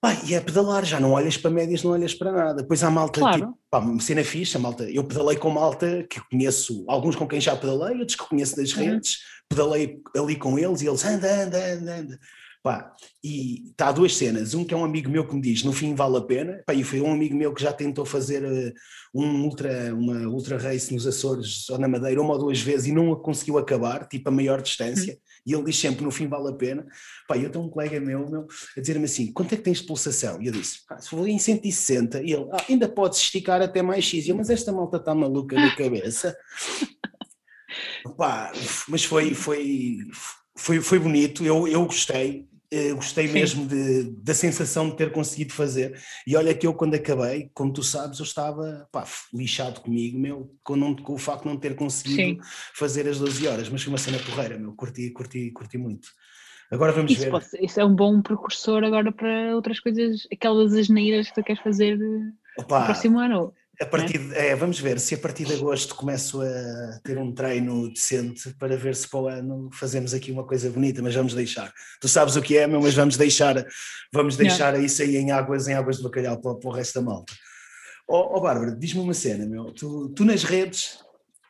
Pá, 0.00 0.18
e 0.26 0.34
é 0.34 0.40
pedalar, 0.40 0.82
já 0.84 0.98
não 0.98 1.12
olhas 1.12 1.36
para 1.36 1.50
médias, 1.50 1.82
não 1.82 1.90
olhas 1.90 2.14
para 2.14 2.32
nada. 2.32 2.62
Depois 2.62 2.82
há 2.82 2.90
malta, 2.90 3.20
claro. 3.20 3.38
tipo, 3.38 3.58
pá, 3.70 3.78
uma 3.80 4.00
cena 4.00 4.24
fixa, 4.24 4.58
malta. 4.58 4.90
Eu 4.90 5.04
pedalei 5.04 5.36
com 5.36 5.50
malta 5.50 6.06
que 6.08 6.20
conheço, 6.30 6.84
alguns 6.88 7.14
com 7.16 7.28
quem 7.28 7.40
já 7.40 7.54
pedalei, 7.54 7.98
outros 7.98 8.16
que 8.16 8.26
conheço 8.26 8.56
das 8.56 8.72
uhum. 8.72 8.84
redes, 8.84 9.18
pedalei 9.46 10.00
ali 10.16 10.36
com 10.36 10.58
eles 10.58 10.80
e 10.80 10.86
eles 10.86 11.04
anda, 11.04 11.44
anda, 11.44 11.72
anda, 11.74 11.96
anda. 11.96 12.20
Pá, 12.62 12.94
e 13.22 13.70
está 13.70 13.88
há 13.88 13.92
duas 13.92 14.16
cenas. 14.16 14.54
Um 14.54 14.64
que 14.64 14.72
é 14.72 14.76
um 14.76 14.84
amigo 14.84 15.10
meu 15.10 15.26
que 15.26 15.34
me 15.34 15.40
diz, 15.40 15.62
no 15.64 15.72
fim 15.72 15.94
vale 15.94 16.16
a 16.16 16.22
pena. 16.22 16.62
Pá, 16.66 16.72
e 16.72 16.82
foi 16.82 17.02
um 17.02 17.12
amigo 17.12 17.34
meu 17.34 17.52
que 17.52 17.62
já 17.62 17.72
tentou 17.72 18.06
fazer 18.06 18.42
uh, 18.42 18.72
um 19.14 19.44
ultra, 19.44 19.94
uma 19.94 20.28
ultra 20.28 20.58
race 20.58 20.94
nos 20.94 21.06
Açores 21.06 21.68
ou 21.68 21.78
na 21.78 21.88
Madeira 21.88 22.22
uma 22.22 22.34
ou 22.34 22.38
duas 22.38 22.60
vezes 22.60 22.86
e 22.86 22.92
não 22.92 23.12
a 23.12 23.20
conseguiu 23.20 23.58
acabar, 23.58 24.06
tipo 24.08 24.30
a 24.30 24.32
maior 24.32 24.62
distância. 24.62 25.12
Uhum. 25.12 25.29
E 25.46 25.54
ele 25.54 25.64
diz 25.64 25.76
sempre, 25.76 26.04
no 26.04 26.10
fim 26.10 26.26
vale 26.26 26.48
a 26.48 26.52
pena. 26.52 26.86
Pá, 27.26 27.36
eu 27.36 27.50
tenho 27.50 27.64
um 27.64 27.68
colega 27.68 28.00
meu, 28.00 28.28
meu 28.28 28.46
a 28.76 28.80
dizer-me 28.80 29.04
assim, 29.04 29.32
quanto 29.32 29.54
é 29.54 29.56
que 29.56 29.62
tens 29.62 29.78
de 29.78 29.86
pulsação? 29.86 30.40
E 30.40 30.46
eu 30.46 30.52
disse, 30.52 30.80
se 30.98 31.08
for 31.08 31.26
em 31.26 31.38
160, 31.38 32.22
e 32.22 32.32
ele, 32.32 32.48
ah, 32.52 32.64
ainda 32.68 32.88
podes 32.88 33.18
esticar 33.18 33.62
até 33.62 33.82
mais 33.82 34.04
X. 34.04 34.26
E 34.26 34.30
eu, 34.30 34.36
mas 34.36 34.50
esta 34.50 34.72
malta 34.72 34.96
está 34.98 35.14
maluca 35.14 35.56
na 35.56 35.74
cabeça. 35.74 36.36
Pá, 38.16 38.52
mas 38.88 39.04
foi, 39.04 39.34
foi, 39.34 39.98
foi, 40.56 40.80
foi 40.80 40.98
bonito, 40.98 41.44
eu, 41.44 41.68
eu 41.68 41.84
gostei, 41.86 42.48
Uh, 42.72 42.94
gostei 42.94 43.26
Sim. 43.26 43.32
mesmo 43.32 43.66
de, 43.66 44.04
da 44.22 44.32
sensação 44.32 44.90
de 44.90 44.96
ter 44.96 45.10
conseguido 45.10 45.52
fazer. 45.52 46.00
E 46.24 46.36
olha 46.36 46.54
que 46.54 46.66
eu, 46.66 46.72
quando 46.72 46.94
acabei, 46.94 47.50
como 47.52 47.72
tu 47.72 47.82
sabes, 47.82 48.20
eu 48.20 48.24
estava 48.24 48.88
pá, 48.92 49.04
lixado 49.34 49.80
comigo, 49.80 50.16
meu, 50.18 50.54
com, 50.62 50.76
não, 50.76 50.94
com 50.94 51.14
o 51.14 51.18
facto 51.18 51.42
de 51.42 51.48
não 51.48 51.56
ter 51.56 51.74
conseguido 51.74 52.16
Sim. 52.16 52.38
fazer 52.74 53.08
as 53.08 53.18
12 53.18 53.48
horas, 53.48 53.68
mas 53.68 53.82
foi 53.82 53.92
uma 53.92 53.98
cena 53.98 54.18
porreira, 54.20 54.56
meu, 54.56 54.72
curti, 54.74 55.10
curti, 55.10 55.50
curti 55.50 55.78
muito. 55.78 56.08
Agora 56.70 56.92
vamos 56.92 57.10
isso 57.10 57.22
ver. 57.22 57.30
Pode, 57.30 57.46
isso 57.60 57.80
é 57.80 57.84
um 57.84 57.94
bom 57.94 58.22
precursor 58.22 58.84
agora 58.84 59.10
para 59.10 59.56
outras 59.56 59.80
coisas, 59.80 60.28
aquelas 60.32 60.72
asneiras 60.72 61.28
que 61.28 61.34
tu 61.34 61.42
queres 61.42 61.60
fazer 61.62 61.98
Opa, 62.56 62.80
no 62.80 62.84
próximo 62.86 63.18
ano. 63.18 63.52
A 63.80 63.86
partir 63.86 64.18
de, 64.18 64.34
é, 64.34 64.54
vamos 64.54 64.78
ver 64.78 65.00
se 65.00 65.14
a 65.14 65.18
partir 65.18 65.46
de 65.46 65.54
agosto 65.54 65.94
começo 65.94 66.42
a 66.42 67.00
ter 67.02 67.16
um 67.16 67.32
treino 67.32 67.90
decente 67.90 68.54
para 68.58 68.76
ver 68.76 68.94
se 68.94 69.08
para 69.08 69.20
o 69.20 69.26
ano 69.26 69.70
fazemos 69.72 70.12
aqui 70.12 70.30
uma 70.30 70.44
coisa 70.44 70.68
bonita, 70.68 71.00
mas 71.00 71.14
vamos 71.14 71.32
deixar. 71.32 71.72
Tu 71.98 72.06
sabes 72.06 72.36
o 72.36 72.42
que 72.42 72.58
é, 72.58 72.66
meu, 72.66 72.82
mas 72.82 72.92
vamos 72.92 73.16
deixar, 73.16 73.64
vamos 74.12 74.36
deixar 74.36 74.78
isso 74.78 75.00
aí 75.00 75.16
em 75.16 75.30
águas, 75.30 75.66
em 75.66 75.72
águas 75.72 75.96
de 75.96 76.02
bacalhau 76.02 76.38
para, 76.38 76.56
para 76.56 76.68
o 76.68 76.72
resto 76.72 77.00
da 77.00 77.06
malta. 77.06 77.32
Ó 78.06 78.20
oh, 78.20 78.36
oh, 78.36 78.40
Bárbara, 78.42 78.76
diz-me 78.76 79.00
uma 79.00 79.14
cena, 79.14 79.46
meu. 79.46 79.72
Tu, 79.72 80.10
tu, 80.10 80.26
nas 80.26 80.44
redes, 80.44 80.98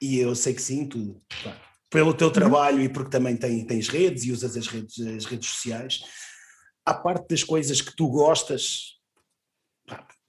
e 0.01 0.21
eu 0.21 0.35
sei 0.37 0.55
que 0.55 0.63
sim, 0.63 0.87
tu, 0.87 1.21
pá, 1.43 1.61
pelo 1.91 2.15
teu 2.15 2.29
uhum. 2.29 2.33
trabalho 2.33 2.81
e 2.81 2.89
porque 2.89 3.11
também 3.11 3.37
tens, 3.37 3.65
tens 3.65 3.89
redes 3.89 4.23
e 4.25 4.31
usas 4.31 4.57
as 4.57 4.69
redes, 4.69 5.01
as 5.01 5.25
redes 5.25 5.51
sociais, 5.51 6.03
a 6.87 6.95
parte 6.95 7.27
das 7.29 7.43
coisas 7.43 7.81
que 7.81 7.97
tu 7.97 8.09
gostas, 8.09 9.00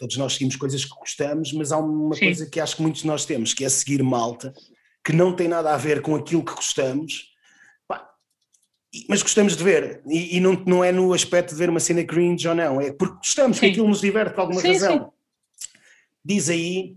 Todos 0.02 0.18
nós 0.18 0.34
seguimos 0.34 0.56
coisas 0.56 0.84
que 0.84 0.96
gostamos, 0.96 1.54
mas 1.54 1.72
há 1.72 1.78
uma 1.78 2.16
Sim. 2.16 2.26
coisa 2.26 2.48
que 2.48 2.60
acho 2.60 2.76
que 2.76 2.82
muitos 2.82 3.02
de 3.02 3.08
nós 3.08 3.24
temos, 3.24 3.54
que 3.54 3.64
é 3.64 3.70
seguir 3.70 4.02
malta, 4.02 4.52
que 5.06 5.14
não 5.14 5.32
tem 5.32 5.48
nada 5.48 5.72
a 5.72 5.78
ver 5.78 6.02
com 6.02 6.16
aquilo 6.16 6.44
que 6.44 6.56
gostamos, 6.56 7.36
mas 9.08 9.22
gostamos 9.22 9.56
de 9.56 9.64
ver. 9.64 10.02
E, 10.08 10.38
e, 10.38 10.40
não, 10.40 10.54
não 10.66 10.84
é 10.84 10.92
no 10.92 11.14
aspecto 11.14 11.52
de 11.52 11.56
ver 11.56 11.70
uma 11.70 11.80
cena 11.80 12.04
cringe 12.04 12.48
ou 12.48 12.56
não, 12.56 12.82
é 12.82 12.92
porque 12.92 13.18
gostamos, 13.18 13.58
sim. 13.58 13.68
que 13.68 13.72
aquilo 13.74 13.88
nos 13.88 14.02
diverte 14.02 14.34
por 14.34 14.42
alguma 14.42 14.60
sim, 14.60 14.74
razão. 14.74 15.14
Sim. 15.56 15.70
Diz 16.26 16.50
aí 16.50 16.96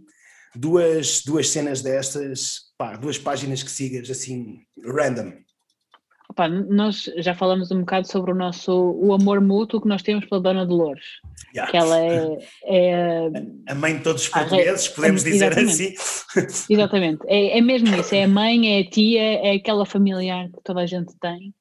duas, 0.57 1.23
duas 1.23 1.51
cenas 1.51 1.83
destas, 1.83 2.73
pá, 2.79 2.97
duas 2.97 3.19
páginas 3.19 3.62
que 3.62 3.71
sigas 3.71 4.09
assim, 4.09 4.62
random. 4.83 5.43
Opa, 6.35 6.49
nós 6.49 7.09
já 7.18 7.33
falamos 7.33 7.70
um 7.70 7.81
bocado 7.81 8.11
sobre 8.11 8.33
o 8.33 8.35
nosso 8.35 8.73
o 8.73 9.14
amor 9.14 9.40
mútuo 9.40 9.81
que 9.81 9.87
nós 9.87 10.03
temos 10.03 10.27
pela 10.27 10.40
Dona 10.40 10.66
Dolores. 10.66 11.05
Yeah. 11.55 11.70
Que 11.70 11.77
ela 11.77 11.97
é, 11.97 12.38
é, 12.64 13.31
a 13.68 13.75
mãe 13.77 13.97
de 13.97 14.03
todos 14.03 14.23
os 14.23 14.29
portugueses, 14.29 14.88
podemos 14.88 15.23
dizer 15.23 15.53
exatamente. 15.53 15.97
assim. 15.97 16.66
Exatamente, 16.68 17.20
é, 17.29 17.59
é 17.59 17.61
mesmo 17.61 17.94
isso, 17.94 18.12
é 18.16 18.25
a 18.25 18.29
mãe, 18.29 18.77
é 18.77 18.81
a 18.81 18.90
tia, 18.90 19.23
é 19.23 19.53
aquela 19.53 19.87
familiar 19.87 20.49
que 20.49 20.61
toda 20.64 20.81
a 20.81 20.87
gente 20.87 21.14
tem. 21.20 21.55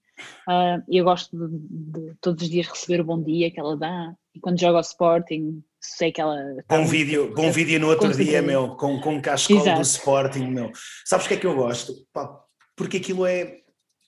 Uh, 0.48 0.82
eu 0.90 1.04
gosto 1.04 1.38
de, 1.38 1.58
de, 1.60 2.16
todos 2.20 2.42
os 2.42 2.50
dias 2.50 2.68
receber 2.68 3.02
o 3.02 3.06
bom 3.06 3.22
dia 3.22 3.52
que 3.52 3.60
ela 3.60 3.78
dá. 3.78 4.12
E 4.34 4.40
quando 4.40 4.60
joga 4.60 4.78
ao 4.78 4.82
Sporting, 4.82 5.62
sei 5.80 6.12
que 6.12 6.20
ela. 6.20 6.36
Bom 6.68 6.86
vídeo, 6.86 7.32
bom 7.36 7.52
vídeo 7.52 7.80
no 7.80 7.90
outro 7.90 8.12
dia, 8.12 8.42
meu, 8.42 8.70
com, 8.70 9.00
com 9.00 9.16
um 9.16 9.22
cascol 9.22 9.64
do 9.64 9.82
Sporting, 9.82 10.48
meu. 10.48 10.72
Sabes 11.06 11.28
o 11.28 11.30
que 11.30 11.36
é 11.36 11.38
que 11.38 11.46
eu 11.46 11.56
gosto? 11.56 11.94
Porque 12.76 12.98
aquilo 12.98 13.28
é 13.28 13.63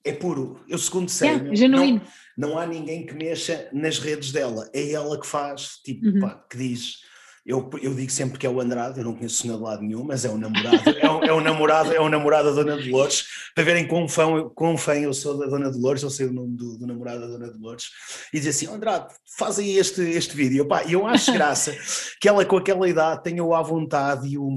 é 0.05 0.13
puro. 0.13 0.63
Eu 0.69 0.77
segundo 0.77 1.09
sei, 1.09 1.29
yeah, 1.29 1.67
não, 1.67 2.01
não, 2.37 2.57
há 2.59 2.65
ninguém 2.65 3.05
que 3.05 3.13
mexa 3.13 3.67
nas 3.73 3.97
redes 3.97 4.31
dela. 4.31 4.69
É 4.73 4.91
ela 4.91 5.19
que 5.19 5.25
faz, 5.25 5.79
tipo, 5.83 6.05
uhum. 6.05 6.19
pá, 6.19 6.45
que 6.49 6.57
diz 6.57 6.99
Eu, 7.45 7.69
eu 7.79 7.93
digo 7.93 8.11
sempre 8.11 8.39
que 8.39 8.47
é 8.47 8.49
o 8.49 8.59
Andrade, 8.59 8.97
eu 8.99 9.05
não 9.05 9.13
conheço 9.13 9.43
de 9.43 9.49
lado 9.49 9.83
nenhum, 9.83 10.03
mas 10.03 10.25
é 10.25 10.29
o 10.29 10.37
namorado, 10.37 10.89
é 10.89 11.07
o, 11.07 11.23
é 11.25 11.31
o 11.31 11.39
namorado, 11.39 11.93
é 11.93 11.99
o 12.01 12.09
namorado 12.09 12.49
da 12.49 12.63
Dona 12.63 12.75
Dolores, 12.75 13.23
para 13.53 13.63
verem 13.63 13.87
quão 13.87 14.09
fã, 14.09 14.49
quão 14.49 14.75
fã 14.75 14.95
eu 14.95 15.13
sou 15.13 15.37
da 15.37 15.45
Dona 15.45 15.71
Dolores, 15.71 16.01
eu 16.01 16.09
sei 16.09 16.25
o 16.25 16.33
nome 16.33 16.57
do, 16.57 16.75
do 16.79 16.87
namorado 16.87 17.21
da 17.21 17.27
Dona 17.27 17.51
Dolores, 17.51 17.91
e 18.33 18.39
diz 18.39 18.47
assim, 18.47 18.65
Andrade, 18.65 19.13
faz 19.37 19.59
aí 19.59 19.77
este, 19.77 20.01
este 20.01 20.35
vídeo, 20.35 20.67
e 20.87 20.93
eu 20.93 21.05
acho 21.05 21.31
graça 21.33 21.77
que 22.19 22.27
ela 22.27 22.43
com 22.43 22.57
aquela 22.57 22.89
idade 22.89 23.21
tenha 23.21 23.43
o 23.43 23.53
à 23.53 23.61
vontade 23.61 24.27
e 24.27 24.39
o... 24.39 24.49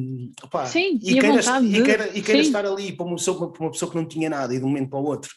Opá, 0.43 0.65
Sim, 0.65 0.99
e, 1.03 1.11
e, 1.11 1.21
queira, 1.21 1.43
vontade 1.43 1.67
e, 1.67 1.83
queira, 1.83 2.11
e 2.15 2.23
queira 2.23 2.41
estar 2.41 2.65
ali 2.65 2.93
para 2.93 3.05
uma, 3.05 3.17
pessoa, 3.17 3.53
para 3.53 3.65
uma 3.65 3.71
pessoa 3.71 3.91
que 3.91 3.99
não 3.99 4.09
tinha 4.09 4.31
nada 4.31 4.55
e 4.55 4.59
de 4.59 4.65
um 4.65 4.69
momento 4.69 4.89
para 4.89 4.99
o 4.99 5.05
outro. 5.05 5.31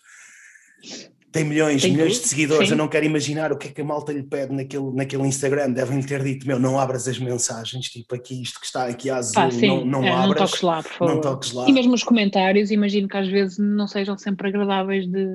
Tem 1.32 1.46
milhões, 1.46 1.82
Tem 1.82 1.92
milhões 1.94 2.16
tudo, 2.16 2.24
de 2.24 2.28
seguidores, 2.30 2.68
sim. 2.68 2.74
eu 2.74 2.78
não 2.78 2.90
quero 2.90 3.06
imaginar 3.06 3.54
o 3.54 3.58
que 3.58 3.70
é 3.70 3.72
que 3.72 3.80
a 3.80 3.86
malta 3.86 4.12
lhe 4.12 4.22
pede 4.24 4.54
naquele, 4.54 4.92
naquele 4.94 5.24
Instagram. 5.28 5.72
Devem 5.72 6.02
ter 6.02 6.22
dito: 6.24 6.46
meu, 6.46 6.60
não 6.60 6.78
abras 6.78 7.08
as 7.08 7.18
mensagens, 7.18 7.86
tipo 7.88 8.14
aqui, 8.14 8.42
isto 8.42 8.60
que 8.60 8.66
está 8.66 8.86
aqui 8.86 9.10
azul, 9.10 9.34
Pá, 9.36 9.48
não, 9.50 9.86
não 9.86 10.04
é, 10.04 10.10
não 10.12 10.24
abras. 10.24 10.50
toques 10.50 10.62
lá, 10.62 10.84
por 10.84 10.92
favor. 10.92 11.14
não 11.16 11.22
toques 11.22 11.54
lá. 11.54 11.70
E 11.70 11.72
mesmo 11.72 11.94
os 11.94 12.04
comentários, 12.04 12.70
imagino 12.70 13.08
que 13.08 13.16
às 13.16 13.28
vezes 13.30 13.58
não 13.58 13.88
sejam 13.88 14.18
sempre 14.18 14.50
agradáveis 14.50 15.08
de, 15.08 15.26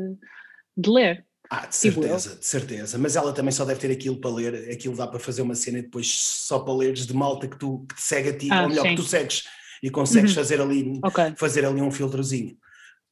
de 0.77 0.91
ler. 0.91 1.25
Ah, 1.49 1.65
de 1.65 1.77
certeza, 1.77 2.37
de 2.37 2.45
certeza. 2.45 2.99
Mas 2.99 3.17
ela 3.17 3.33
também 3.33 3.53
só 3.53 3.65
deve 3.65 3.81
ter 3.81 3.91
aquilo 3.91 4.17
para 4.21 4.31
ler, 4.33 4.71
aquilo 4.71 4.97
dá 4.97 5.07
para 5.07 5.21
fazer 5.21 5.43
uma 5.43 5.55
cena 5.55 5.79
e 5.79 5.83
depois 5.83 6.09
só 6.13 6.59
para 6.59 6.75
leres 6.75 7.07
de 7.07 7.15
malta 7.15 7.47
que, 7.47 7.57
tu, 7.57 7.87
que 7.89 7.95
te 7.95 8.03
segue 8.03 8.29
a 8.31 8.37
ti, 8.37 8.49
Ah, 8.51 8.63
ou 8.65 8.69
melhor, 8.69 8.83
sim. 8.83 8.89
que 8.91 8.97
tu 8.97 9.03
segues 9.05 9.45
e 9.83 9.89
consegues 9.89 10.31
Uhum. 10.33 10.37
fazer, 10.37 10.61
ali, 10.61 11.01
Ok. 11.05 11.33
fazer 11.37 11.65
ali 11.65 11.81
um 11.81 11.91
filtrozinho. 11.91 12.57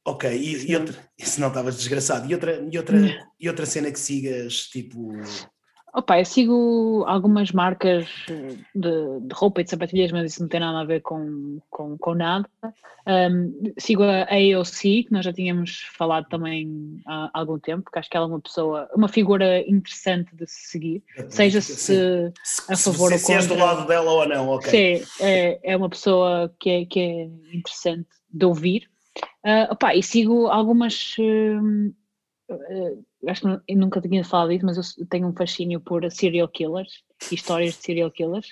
Ok, 0.05 0.31
e, 0.31 0.71
e 0.71 0.77
outra, 0.77 0.95
se 1.19 1.41
não 1.41 1.49
estavas 1.49 1.77
desgraçado, 1.77 2.31
e 2.31 2.35
outra, 2.35 2.67
e, 2.71 2.77
outra, 2.79 2.97
Hum. 2.99 3.09
e 3.41 3.49
outra 3.49 3.65
cena 3.67 3.91
que 3.91 3.99
sigas, 3.99 4.69
tipo, 4.69 5.13
Opa, 5.97 6.19
eu 6.19 6.25
sigo 6.25 7.05
algumas 7.07 7.53
marcas 7.53 8.09
eh, 8.29 8.57
de, 8.75 9.21
de 9.29 9.33
roupa 9.33 9.61
e 9.61 9.65
de 9.65 9.71
sapatilhas, 9.71 10.11
mas 10.11 10.33
isso 10.33 10.43
não 10.43 10.49
tem 10.49 10.59
nada 10.59 10.81
a 10.81 10.85
ver 10.85 11.01
com, 11.03 11.61
com, 11.71 11.97
com 11.97 12.15
nada. 12.15 12.49
Um, 13.07 13.73
sigo 13.79 14.03
a 14.03 14.23
AOC, 14.25 15.05
que 15.05 15.13
nós 15.13 15.25
já 15.25 15.33
tínhamos 15.33 15.83
falado 15.97 16.27
também 16.29 17.01
há 17.07 17.31
algum 17.33 17.61
tempo, 17.61 17.85
porque 17.85 18.01
acho 18.01 18.11
que 18.11 18.17
ela 18.17 18.27
é 18.27 18.29
uma 18.29 18.41
pessoa, 18.41 18.89
uma 18.93 19.07
figura 19.07 19.61
interessante 19.71 20.35
de 20.35 20.45
se 20.49 20.69
seguir, 20.71 21.05
seja 21.29 21.61
se, 21.61 21.77
Sim. 21.77 22.33
a 22.69 22.75
se, 22.75 22.83
favor 22.83 23.09
se, 23.11 23.13
ou 23.13 23.19
se 23.21 23.33
és 23.33 23.47
do 23.47 23.51
contra. 23.55 23.65
lado 23.65 23.87
dela 23.87 24.11
ou 24.11 24.29
não, 24.29 24.49
ok. 24.49 24.71
Sim, 24.99 25.07
é, 25.21 25.61
é 25.63 25.77
uma 25.77 25.89
pessoa 25.89 26.53
que 26.59 26.71
é, 26.71 26.85
que 26.87 26.99
é 26.99 27.23
interessante 27.57 28.09
de 28.33 28.45
ouvir. 28.45 28.91
Ah, 29.45 29.69
opá, 29.71 29.95
e 29.95 30.03
sigo 30.03 30.47
algumas. 30.49 31.17
hum, 31.19 31.93
eh, 32.51 32.95
acho 33.29 33.43
que 33.67 33.75
nunca 33.75 34.01
tinha 34.01 34.25
falado 34.25 34.51
disso, 34.51 34.67
mas 34.67 34.99
eu 34.99 35.07
tenho 35.07 35.29
um 35.29 35.35
fascínio 35.35 35.81
por 35.81 36.11
serial 36.11 36.49
killers, 36.49 37.03
histórias 37.31 37.75
de 37.75 37.83
serial 37.83 38.11
killers. 38.11 38.49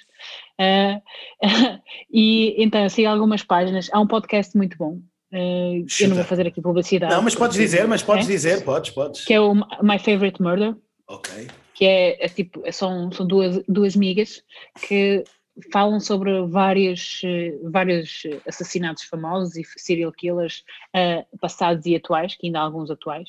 Ah, 0.59 1.01
e 2.11 2.55
então, 2.63 2.83
eu 2.83 2.91
sigo 2.91 3.09
algumas 3.09 3.43
páginas. 3.43 3.91
Há 3.93 4.01
um 4.01 4.07
podcast 4.07 4.57
muito 4.57 4.77
bom. 4.77 5.01
eu 5.33 6.09
não 6.09 6.17
vou 6.17 6.25
fazer 6.25 6.47
aqui 6.47 6.61
publicidade. 6.61 7.13
Não, 7.13 7.23
mas 7.23 7.35
podes 7.35 7.57
dizer, 7.57 7.87
mas 7.87 8.03
podes 8.03 8.29
é, 8.29 8.31
dizer, 8.31 8.65
podes, 8.65 8.91
podes. 8.91 9.25
Que 9.25 9.35
é 9.35 9.41
o 9.41 9.55
My 9.55 9.99
Favorite 9.99 10.41
Murder 10.43 10.77
Ok. 11.09 11.49
que 11.75 11.85
é, 11.85 12.25
é 12.25 12.29
tipo, 12.29 12.63
são, 12.73 13.11
são 13.13 13.27
duas, 13.27 13.63
duas 13.69 13.97
amigas 13.97 14.43
que 14.87 15.25
falam 15.73 16.01
sobre 16.01 16.47
vários, 16.47 17.21
eh, 17.25 17.59
vários 17.71 18.23
assassinatos 18.47 19.05
famosos 19.05 19.57
e 19.57 19.65
serial 19.77 20.13
killers 20.13 20.65
eh, 20.95 21.27
passados 21.41 21.85
e 21.87 21.97
atuais, 21.97 22.35
que 22.35 22.47
ainda 22.47 22.61
há 22.61 22.63
alguns 22.63 22.91
atuais, 22.91 23.29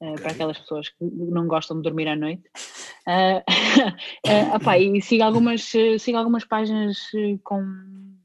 eh, 0.00 0.10
Ok. 0.10 0.18
para 0.18 0.32
aquelas 0.32 0.58
pessoas 0.58 0.88
que 0.88 0.96
não 1.00 1.46
gostam 1.46 1.76
de 1.76 1.82
dormir 1.82 2.08
à 2.08 2.16
noite. 2.16 2.44
Eh, 3.08 3.44
eh, 4.26 4.56
opá, 4.56 4.78
e 4.78 5.00
sigo 5.00 5.24
algumas, 5.24 5.72
sigo 5.98 6.18
algumas 6.18 6.44
páginas 6.44 7.10
com, 7.42 8.15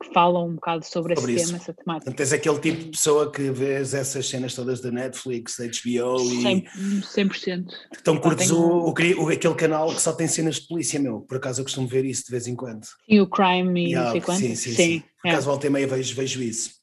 que 0.00 0.12
falam 0.12 0.46
um 0.48 0.54
bocado 0.54 0.84
sobre, 0.86 1.16
Sobre 1.16 1.32
esse 1.34 1.42
isso. 1.42 1.52
tema, 1.52 1.62
essa 1.62 1.74
temática. 1.74 2.04
Portanto, 2.04 2.20
és 2.20 2.32
aquele 2.32 2.58
tipo 2.60 2.78
de 2.84 2.90
pessoa 2.90 3.32
que 3.32 3.50
vês 3.50 3.94
essas 3.94 4.28
cenas 4.28 4.54
todas 4.54 4.80
da 4.80 4.90
Netflix, 4.92 5.56
da 5.58 5.64
HBO 5.66 6.20
e 6.20 6.42
100%. 6.42 6.64
100%. 7.02 7.66
então 8.00 8.16
curtes 8.18 8.48
tenho- 8.48 8.60
o, 8.60 8.90
o, 8.92 9.28
aquele 9.28 9.54
canal 9.54 9.88
que 9.92 10.00
só 10.00 10.12
tem 10.12 10.28
cenas 10.28 10.56
de 10.56 10.68
polícia, 10.68 11.00
meu. 11.00 11.20
Por 11.22 11.36
acaso 11.38 11.60
eu 11.60 11.64
costumo 11.64 11.88
ver 11.88 12.04
isso 12.04 12.24
de 12.24 12.30
vez 12.30 12.46
em 12.46 12.54
quando. 12.54 12.86
E 13.08 13.20
o 13.20 13.26
crime 13.26 13.90
e 13.90 13.94
não 13.94 14.12
sei 14.12 14.20
quanto. 14.20 14.38
sim, 14.40 14.54
sim, 14.54 14.72
sim. 14.72 15.02
Por 15.20 15.28
é. 15.28 15.30
acaso 15.32 15.46
volta 15.46 15.66
e 15.66 15.70
meia 15.70 15.86
vejo, 15.86 16.14
vejo 16.14 16.42
isso. 16.42 16.78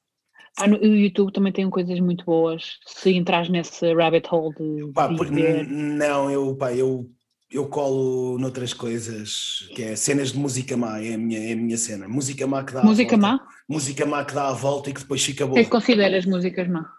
Ah, 0.57 0.68
no, 0.68 0.78
o 0.78 0.86
YouTube 0.86 1.34
também 1.34 1.51
tem 1.51 1.70
coisas 1.70 1.99
muito 1.99 2.24
boas. 2.26 2.78
Se 2.86 3.13
entras 3.13 3.49
nesse 3.49 3.93
rabbit 3.93 4.28
hole 4.32 4.53
de, 4.55 4.91
Pá, 4.93 5.07
de 5.07 5.26
ver. 5.26 5.68
não, 5.68 6.32
eu, 6.32 6.55
pá, 6.55 6.74
eu, 6.74 7.09
eu 7.56 7.68
colo 7.68 8.38
noutras 8.38 8.74
coisas, 8.74 9.68
que 9.76 9.84
é 9.84 9.95
cenas 9.95 10.32
de 10.34 10.38
música 10.38 10.76
má, 10.76 10.99
é 11.01 11.14
a 11.14 11.18
minha, 11.18 11.49
é 11.49 11.53
a 11.53 11.56
minha 11.56 11.78
cena. 11.78 12.08
Música 12.08 12.45
má 12.45 12.64
que 12.64 12.74
dá 12.74 12.84
Música 12.84 13.16
a 13.16 13.20
volta. 13.20 13.43
má? 13.43 13.47
Música 13.68 14.06
má 14.06 14.26
que 14.26 14.34
dá 14.34 14.47
a 14.49 14.53
volta 14.53 14.89
e 14.89 14.93
que 14.93 14.99
depois 15.01 15.24
fica 15.24 15.45
O 15.45 15.47
boa. 15.47 15.56
que 15.56 15.62
é 15.62 15.64
que 15.64 15.70
consideras 15.70 16.26
músicas 16.26 16.68
má? 16.68 16.91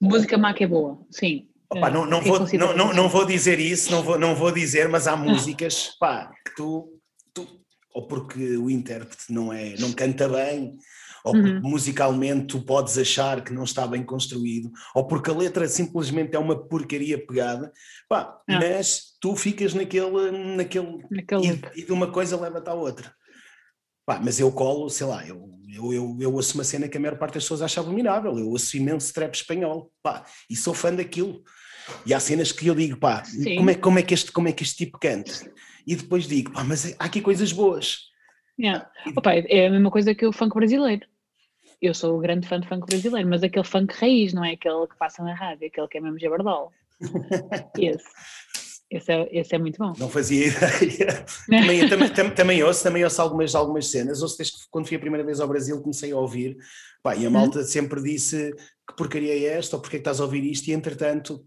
Música 0.00 0.36
má 0.38 0.52
que 0.54 0.64
é 0.64 0.66
boa, 0.66 0.98
sim. 1.10 1.46
Opa, 1.70 1.88
não, 1.90 2.04
não, 2.04 2.18
o 2.18 2.22
vou, 2.22 2.38
não, 2.58 2.76
não, 2.76 2.92
não 2.92 3.08
vou 3.08 3.24
dizer 3.24 3.60
isso, 3.60 3.90
não 3.92 4.02
vou, 4.02 4.18
não 4.18 4.34
vou 4.34 4.50
dizer, 4.50 4.88
mas 4.88 5.06
há 5.06 5.16
músicas 5.16 5.96
pá, 6.00 6.30
que 6.44 6.56
tu, 6.56 6.98
tu, 7.32 7.46
ou 7.94 8.06
porque 8.08 8.56
o 8.56 8.68
intérprete 8.68 9.32
não, 9.32 9.52
é, 9.52 9.76
não 9.78 9.92
canta 9.92 10.28
bem, 10.28 10.76
ou 11.24 11.32
porque 11.32 11.48
Uhum. 11.50 11.60
musicalmente 11.70 12.46
tu 12.46 12.62
podes 12.62 12.98
achar 12.98 13.44
que 13.44 13.52
não 13.52 13.62
está 13.64 13.86
bem 13.86 14.02
construído, 14.02 14.70
ou 14.94 15.06
porque 15.06 15.30
a 15.30 15.34
letra 15.34 15.68
simplesmente 15.68 16.34
é 16.34 16.38
uma 16.38 16.56
porcaria 16.56 17.24
pegada, 17.24 17.70
pá, 18.08 18.36
Ah. 18.48 18.58
mas 18.58 19.09
tu 19.20 19.36
ficas 19.36 19.74
naquele, 19.74 20.30
naquele 20.56 21.04
Naquele 21.10 21.46
e, 21.46 21.80
e 21.80 21.84
de 21.84 21.92
uma 21.92 22.10
coisa 22.10 22.40
leva-te 22.40 22.68
à 22.68 22.74
outra. 22.74 23.14
Pá, 24.06 24.18
mas 24.22 24.40
eu 24.40 24.50
colo, 24.50 24.88
sei 24.88 25.06
lá, 25.06 25.26
eu, 25.26 25.48
eu, 25.72 25.92
eu, 25.92 26.16
eu 26.20 26.34
ouço 26.34 26.54
uma 26.54 26.64
cena 26.64 26.88
que 26.88 26.96
a 26.96 27.00
maior 27.00 27.16
parte 27.18 27.34
das 27.34 27.44
pessoas 27.44 27.62
acha 27.62 27.80
abominável. 27.80 28.38
Eu 28.38 28.48
ouço 28.48 28.76
imenso 28.76 29.12
trap 29.12 29.34
espanhol, 29.34 29.92
pá, 30.02 30.24
e 30.48 30.56
sou 30.56 30.74
fã 30.74 30.92
daquilo. 30.94 31.44
E 32.06 32.14
há 32.14 32.20
cenas 32.20 32.52
que 32.52 32.66
eu 32.66 32.74
digo, 32.74 32.96
pá, 32.96 33.24
Sim. 33.24 33.56
como 33.56 33.70
é, 33.70 33.74
como, 33.74 33.98
é 33.98 34.02
que 34.02 34.14
este, 34.14 34.32
como 34.32 34.48
é 34.48 34.52
que 34.52 34.62
este 34.62 34.84
tipo 34.84 34.98
canta? 34.98 35.32
E 35.86 35.94
depois 35.94 36.26
digo, 36.26 36.52
pá, 36.52 36.64
mas 36.64 36.94
há 36.98 37.04
aqui 37.04 37.20
coisas 37.20 37.52
boas. 37.52 38.10
Yeah. 38.58 38.90
Opa, 39.16 39.32
é 39.34 39.66
a 39.66 39.70
mesma 39.70 39.90
coisa 39.90 40.14
que 40.14 40.26
o 40.26 40.32
funk 40.32 40.54
brasileiro. 40.54 41.06
Eu 41.80 41.94
sou 41.94 42.18
o 42.18 42.20
grande 42.20 42.46
fã 42.46 42.60
de 42.60 42.68
funk 42.68 42.86
brasileiro, 42.86 43.28
mas 43.28 43.42
aquele 43.42 43.64
funk 43.64 43.94
raiz, 43.94 44.34
não 44.34 44.44
é 44.44 44.52
aquele 44.52 44.86
que 44.86 44.96
passa 44.98 45.22
na 45.22 45.34
rádio, 45.34 45.66
aquele 45.66 45.88
que 45.88 45.96
é 45.96 46.00
mesmo 46.00 46.18
jabardol. 46.18 46.72
Esse. 47.78 48.04
Esse 48.90 49.12
é, 49.12 49.28
esse 49.30 49.54
é 49.54 49.58
muito 49.58 49.78
bom. 49.78 49.92
Não 49.98 50.08
fazia 50.08 50.46
ideia. 50.48 51.24
também, 51.46 51.88
também, 51.88 52.08
tam- 52.12 52.30
também 52.34 52.62
ouço, 52.64 52.82
também 52.82 53.04
ouço 53.04 53.22
algumas, 53.22 53.54
algumas 53.54 53.86
cenas. 53.86 54.20
Ouço 54.20 54.36
desde 54.36 54.54
que 54.56 54.64
quando 54.70 54.88
fui 54.88 54.96
a 54.96 55.00
primeira 55.00 55.24
vez 55.24 55.38
ao 55.40 55.46
Brasil 55.48 55.80
comecei 55.80 56.10
a 56.12 56.16
ouvir. 56.16 56.56
Pá, 57.02 57.14
e 57.14 57.24
a 57.24 57.30
malta 57.30 57.62
sempre 57.62 58.02
disse 58.02 58.52
que 58.88 58.96
porcaria 58.96 59.32
é 59.32 59.44
esta, 59.58 59.76
ou 59.76 59.80
porque 59.82 59.96
é 59.96 59.98
que 59.98 60.02
estás 60.02 60.20
a 60.20 60.24
ouvir 60.24 60.44
isto, 60.44 60.66
e 60.68 60.72
entretanto, 60.72 61.46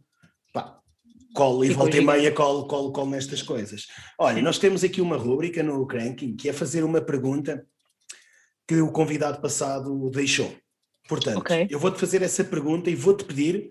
pá, 0.54 0.80
colo 1.36 1.66
e 1.66 1.70
volta 1.70 1.98
e 1.98 2.02
meia, 2.06 2.32
colo, 2.32 2.66
colo, 2.66 2.91
colo 2.94 3.10
nestas 3.12 3.41
coisas. 3.44 3.88
Olha, 4.18 4.41
nós 4.41 4.58
temos 4.58 4.84
aqui 4.84 5.02
uma 5.02 5.18
rúbrica 5.18 5.62
no 5.62 5.86
Cranking 5.86 6.36
que 6.38 6.48
é 6.50 6.54
fazer 6.54 6.84
uma 6.84 7.02
pergunta 7.02 7.66
que 8.68 8.80
o 8.82 8.89
convidado 8.91 9.41
passado 9.41 10.10
deixou. 10.10 10.56
Portanto, 11.10 11.39
Ok. 11.39 11.68
eu 11.70 11.78
vou-te 11.78 12.00
fazer 12.00 12.22
essa 12.22 12.44
pergunta 12.46 12.89
e 12.89 12.96
vou-te 12.96 13.26
pedir 13.26 13.70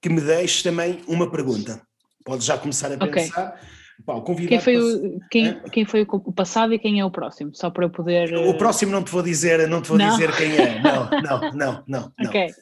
que 0.00 0.08
me 0.08 0.20
deixes 0.22 0.62
também 0.62 1.02
uma 1.06 1.30
pergunta. 1.30 1.86
Podes 2.30 2.46
já 2.46 2.56
começar 2.56 2.92
a 2.92 2.94
Ok. 2.94 3.10
pensar. 3.10 3.60
Pá, 4.06 4.14
Quem 4.22 4.60
foi, 4.60 4.78
o, 4.78 5.20
quem, 5.28 5.60
quem 5.72 5.84
foi 5.84 6.06
o 6.08 6.32
passado 6.32 6.72
e 6.72 6.78
quem 6.78 7.00
é 7.00 7.04
o 7.04 7.10
próximo? 7.10 7.50
Só 7.54 7.70
para 7.70 7.86
eu 7.86 7.90
poder. 7.90 8.32
O 8.34 8.50
eh, 8.50 8.52
próximo 8.52 8.92
não 8.92 9.02
te 9.02 9.10
vou 9.10 9.20
dizer, 9.20 9.68
não 9.68 9.82
te 9.82 9.88
vou 9.88 9.98
Não? 9.98 10.08
dizer 10.08 10.34
quem 10.36 10.56
é. 10.56 10.78
Não, 10.78 11.10
não, 11.20 11.50
não, 11.52 11.84
não, 11.88 12.12
não. 12.16 12.30
Ok. 12.30 12.54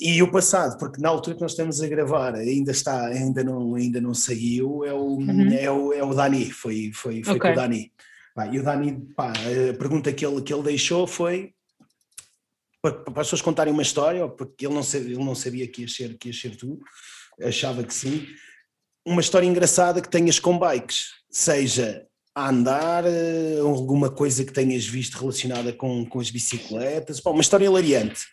E 0.00 0.20
o 0.20 0.32
passado, 0.32 0.76
porque 0.78 1.00
na 1.00 1.10
altura 1.10 1.36
que 1.36 1.42
nós 1.42 1.52
estamos 1.52 1.80
a 1.80 1.86
gravar 1.86 2.34
ainda 2.34 2.72
está, 2.72 3.06
ainda 3.06 3.44
não, 3.44 3.76
ainda 3.76 4.00
não 4.00 4.12
saiu, 4.12 4.84
é 4.84 4.92
o, 4.92 5.14
Uhum. 5.14 5.52
é 5.52 5.70
o, 5.70 5.92
é 5.92 6.02
o 6.02 6.12
Dani, 6.12 6.50
foi, 6.50 6.90
foi, 6.92 7.22
foi 7.22 7.36
Ok. 7.36 7.48
com 7.48 7.52
o 7.52 7.54
Dani. 7.54 7.92
Pá, 8.34 8.48
e 8.48 8.58
o 8.58 8.64
Dani, 8.64 9.00
pá, 9.16 9.30
a 9.30 9.78
pergunta 9.78 10.12
que 10.12 10.26
ele, 10.26 10.42
que 10.42 10.52
ele 10.52 10.64
deixou 10.64 11.06
foi 11.06 11.52
para, 12.82 12.94
para 12.94 13.20
as 13.20 13.28
pessoas 13.28 13.42
contarem 13.42 13.72
uma 13.72 13.82
história, 13.82 14.28
porque 14.28 14.66
ele 14.66 14.74
não 14.74 14.82
sabia, 14.82 15.14
ele 15.14 15.24
não 15.24 15.36
sabia 15.36 15.68
que, 15.68 15.82
ia 15.82 15.88
ser, 15.88 16.18
que 16.18 16.30
ia 16.30 16.34
ser 16.34 16.56
tu, 16.56 16.80
achava 17.40 17.84
que 17.84 17.94
sim, 17.94 18.26
uma 19.06 19.20
história 19.20 19.46
engraçada 19.46 20.00
que 20.02 20.08
tenhas 20.10 20.38
com 20.40 20.58
bikes, 20.58 21.12
seja 21.30 22.04
a 22.34 22.50
andar, 22.50 23.04
eh, 23.06 23.58
alguma 23.60 24.10
coisa 24.10 24.44
que 24.44 24.52
tenhas 24.52 24.84
visto 24.86 25.14
relacionada 25.18 25.72
com, 25.72 26.04
com 26.04 26.20
as 26.20 26.30
bicicletas, 26.30 27.20
pá, 27.20 27.30
uma 27.30 27.40
história 27.40 27.64
hilariante. 27.64 28.26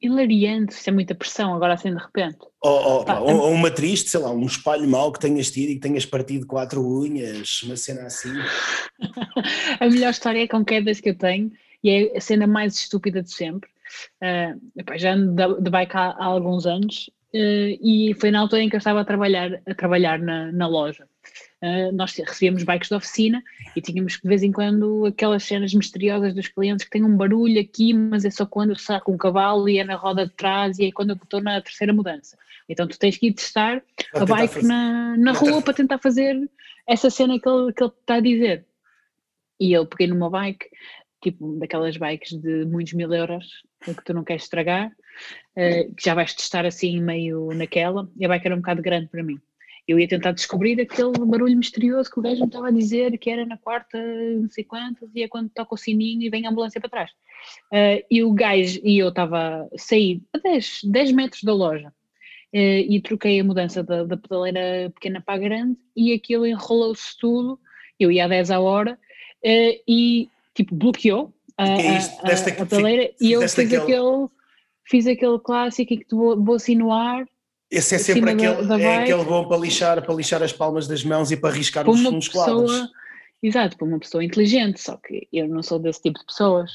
Hilariante, 0.00 0.72
isso 0.74 0.88
é 0.88 0.92
muita 0.92 1.14
pressão, 1.14 1.54
agora 1.54 1.74
assim 1.74 1.94
de 1.94 2.00
repente. 2.02 2.38
Ou, 2.62 2.72
ou- 2.72 3.04
Pá, 3.04 3.18
ou- 3.20 3.36
ou 3.36 3.52
uma 3.52 3.70
triste, 3.70 4.10
sei 4.10 4.20
lá, 4.20 4.30
um 4.30 4.46
espalho 4.46 4.88
mau 4.88 5.12
que 5.12 5.20
tenhas 5.20 5.50
tido 5.50 5.70
e 5.70 5.74
que 5.74 5.80
tenhas 5.80 6.04
partido 6.06 6.46
quatro 6.46 6.80
unhas, 6.86 7.62
uma 7.62 7.76
cena 7.76 8.02
assim. 8.06 8.32
A 9.80 9.86
melhor 9.88 10.10
história 10.10 10.42
é 10.42 10.48
com 10.48 10.64
quedas 10.64 11.00
que 11.00 11.10
eu 11.10 11.14
tenho 11.18 11.50
e 11.82 11.90
é 11.90 12.16
a 12.16 12.20
cena 12.20 12.46
mais 12.46 12.74
estúpida 12.76 13.22
de 13.22 13.30
sempre. 13.32 13.68
Epá, 14.76 14.96
já 14.96 15.12
ando 15.14 15.60
de- 15.60 15.70
bike 15.70 15.96
há, 15.96 16.10
há 16.18 16.24
alguns 16.24 16.66
anos 16.66 17.08
uh, 17.08 17.13
e 17.36 18.14
foi 18.20 18.30
na 18.30 18.38
altura 18.38 18.62
em 18.62 18.68
que 18.68 18.76
eu 18.76 18.78
estava 18.78 19.00
a 19.00 19.04
trabalhar, 19.04 19.60
a 19.66 19.74
trabalhar 19.74 20.20
na, 20.20 20.52
na 20.52 20.68
loja. 20.68 21.04
Uh, 21.60 21.90
nós 21.92 22.14
recebíamos 22.14 22.62
bikes 22.62 22.90
de 22.90 22.94
oficina 22.94 23.42
e 23.74 23.80
tínhamos 23.80 24.20
de 24.22 24.28
vez 24.28 24.42
em 24.42 24.52
quando 24.52 25.06
aquelas 25.06 25.42
cenas 25.42 25.72
misteriosas 25.72 26.34
dos 26.34 26.46
clientes 26.46 26.84
que 26.84 26.90
têm 26.90 27.02
um 27.02 27.16
barulho 27.16 27.60
aqui, 27.60 27.92
mas 27.92 28.24
é 28.24 28.30
só 28.30 28.44
quando 28.44 28.70
eu 28.70 28.76
saco 28.76 29.10
um 29.10 29.16
cavalo 29.16 29.68
e 29.68 29.78
é 29.78 29.84
na 29.84 29.96
roda 29.96 30.26
de 30.26 30.32
trás 30.32 30.78
e 30.78 30.86
é 30.86 30.92
quando 30.92 31.10
eu 31.10 31.16
estou 31.16 31.40
na 31.40 31.60
terceira 31.60 31.92
mudança. 31.92 32.36
Então 32.68 32.86
tu 32.86 32.98
tens 32.98 33.16
que 33.16 33.28
ir 33.28 33.32
testar 33.32 33.82
a 34.14 34.24
bike 34.24 34.54
fazer... 34.54 34.66
na, 34.66 35.16
na 35.16 35.32
rua 35.32 35.62
para 35.62 35.74
tentar 35.74 35.98
fazer 35.98 36.36
essa 36.86 37.10
cena 37.10 37.40
que 37.40 37.48
ele, 37.48 37.72
que 37.72 37.82
ele 37.82 37.92
está 38.00 38.14
a 38.16 38.20
dizer. 38.20 38.64
E 39.58 39.72
eu 39.72 39.86
peguei 39.86 40.06
numa 40.06 40.28
bike, 40.28 40.66
tipo 41.24 41.58
daquelas 41.58 41.96
bikes 41.96 42.32
de 42.32 42.64
muitos 42.66 42.92
mil 42.92 43.12
euros, 43.12 43.46
que 43.82 44.04
tu 44.04 44.14
não 44.14 44.22
queres 44.22 44.44
estragar, 44.44 44.88
uh, 44.88 45.94
que 45.94 46.04
já 46.04 46.14
vais 46.14 46.34
testar 46.34 46.64
assim 46.66 47.00
meio 47.00 47.48
naquela, 47.54 48.08
e 48.16 48.24
a 48.24 48.28
bike 48.28 48.46
era 48.46 48.54
um 48.54 48.60
bocado 48.60 48.82
grande 48.82 49.08
para 49.08 49.22
mim. 49.22 49.40
Eu 49.86 49.98
ia 49.98 50.08
tentar 50.08 50.32
descobrir 50.32 50.80
aquele 50.80 51.12
barulho 51.26 51.56
misterioso 51.56 52.10
que 52.10 52.18
o 52.18 52.22
gajo 52.22 52.40
me 52.40 52.46
estava 52.46 52.68
a 52.68 52.70
dizer 52.70 53.18
que 53.18 53.28
era 53.28 53.44
na 53.44 53.58
quarta, 53.58 53.98
não 54.40 54.48
sei 54.48 54.64
quantas, 54.64 55.10
e 55.14 55.22
é 55.22 55.28
quando 55.28 55.50
toca 55.50 55.74
o 55.74 55.78
sininho 55.78 56.22
e 56.22 56.30
vem 56.30 56.46
a 56.46 56.50
ambulância 56.50 56.80
para 56.80 56.90
trás. 56.90 57.10
Uh, 57.70 58.02
e 58.10 58.22
o 58.22 58.32
gajo, 58.32 58.80
e 58.82 58.98
eu 58.98 59.08
estava 59.08 59.68
a 59.72 59.78
sair 59.78 60.22
a 60.32 60.38
10, 60.38 60.80
10 60.84 61.12
metros 61.12 61.42
da 61.42 61.52
loja, 61.52 61.88
uh, 61.88 62.56
e 62.56 62.98
troquei 63.02 63.38
a 63.40 63.44
mudança 63.44 63.82
da, 63.82 64.04
da 64.04 64.16
pedaleira 64.16 64.90
pequena 64.94 65.20
para 65.20 65.34
a 65.34 65.38
grande, 65.38 65.76
e 65.94 66.14
aquilo 66.14 66.46
enrolou-se 66.46 67.18
tudo, 67.18 67.60
eu 68.00 68.10
ia 68.10 68.24
a 68.24 68.28
10 68.28 68.52
a 68.52 68.60
hora, 68.60 68.98
uh, 69.44 69.82
e 69.86 70.30
tipo 70.54 70.74
bloqueou 70.74 71.34
a, 71.56 71.68
é 71.68 71.96
a, 71.96 72.00
a, 72.00 73.14
e 73.20 73.32
eu 73.32 73.42
fiz 73.42 73.58
aquele... 73.58 73.76
aquele... 73.76 74.28
Fiz 74.86 75.06
aquele 75.06 75.38
clássico 75.38 75.94
em 75.94 75.98
que 76.00 76.14
vou, 76.14 76.38
vou 76.44 76.58
sinuar 76.58 77.24
esse 77.70 77.96
é 77.96 77.98
sempre 77.98 78.30
aquele, 78.30 78.54
da, 78.66 78.76
da 78.76 78.80
é 78.80 78.98
aquele 78.98 79.24
bom 79.24 79.48
para 79.48 79.56
lixar, 79.56 80.00
para 80.00 80.14
lixar 80.14 80.42
as 80.42 80.52
palmas 80.52 80.86
das 80.86 81.02
mãos 81.02 81.32
e 81.32 81.36
para 81.36 81.52
riscar 81.52 81.88
os 81.88 82.00
fundos 82.00 82.28
quadros. 82.28 82.88
Exato, 83.42 83.76
para 83.76 83.86
uma 83.86 83.98
pessoa 83.98 84.24
inteligente, 84.24 84.80
só 84.80 84.96
que 84.96 85.28
eu 85.32 85.48
não 85.48 85.62
sou 85.62 85.78
desse 85.78 86.00
tipo 86.00 86.18
de 86.18 86.24
pessoas. 86.24 86.70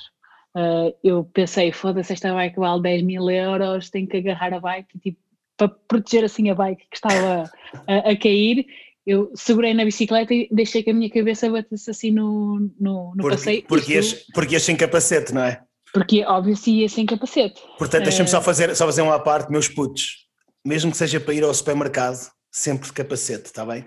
Uh, 0.56 0.94
eu 1.04 1.24
pensei, 1.24 1.72
foda-se, 1.72 2.14
esta 2.14 2.34
bike 2.34 2.60
vale 2.60 2.82
10 2.82 3.04
mil 3.04 3.30
euros, 3.30 3.90
tenho 3.90 4.08
que 4.08 4.18
agarrar 4.18 4.54
a 4.54 4.60
bike 4.60 5.00
tipo, 5.00 5.18
para 5.56 5.70
proteger 5.70 6.26
assim 6.26 6.50
a 6.50 6.56
bike 6.56 6.86
que 6.90 6.96
estava 6.96 7.50
a, 7.88 8.10
a, 8.10 8.18
cair. 8.18 8.66
Eu 9.10 9.32
segurei 9.34 9.74
na 9.74 9.86
bicicleta 9.86 10.34
e 10.34 10.47
deixei 10.51 10.84
que 10.84 10.91
a 10.91 10.93
minha 10.93 11.10
cabeça 11.10 11.49
batesse 11.49 11.89
assim 11.89 12.12
no, 12.12 12.60
no, 12.80 13.14
no 13.16 13.22
porque, 13.22 13.38
passeio. 13.38 13.64
Porque 13.64 13.93
ias, 13.93 14.14
porque 14.34 14.53
ias 14.55 14.64
sem 14.64 14.76
capacete, 14.76 15.34
não 15.34 15.43
é? 15.43 15.62
Porque, 15.93 16.24
óbvio, 16.24 16.55
se 16.55 16.72
ia 16.72 16.89
sem 16.89 17.05
capacete. 17.05 17.60
Portanto, 17.78 18.03
deixa-me 18.03 18.28
uh, 18.28 18.32
só, 18.32 18.41
fazer, 18.41 18.76
só 18.76 18.86
fazer 18.86 19.01
uma 19.01 19.20
parte, 19.20 19.51
meus 19.51 19.68
putos 19.68 20.30
mesmo 20.66 20.91
que 20.91 20.97
seja 20.97 21.20
para 21.20 21.34
ir 21.34 21.43
ao 21.43 21.53
supermercado, 21.53 22.32
sempre 22.51 22.88
de 22.88 22.93
capacete, 22.93 23.45
está 23.45 23.66
bem? 23.66 23.86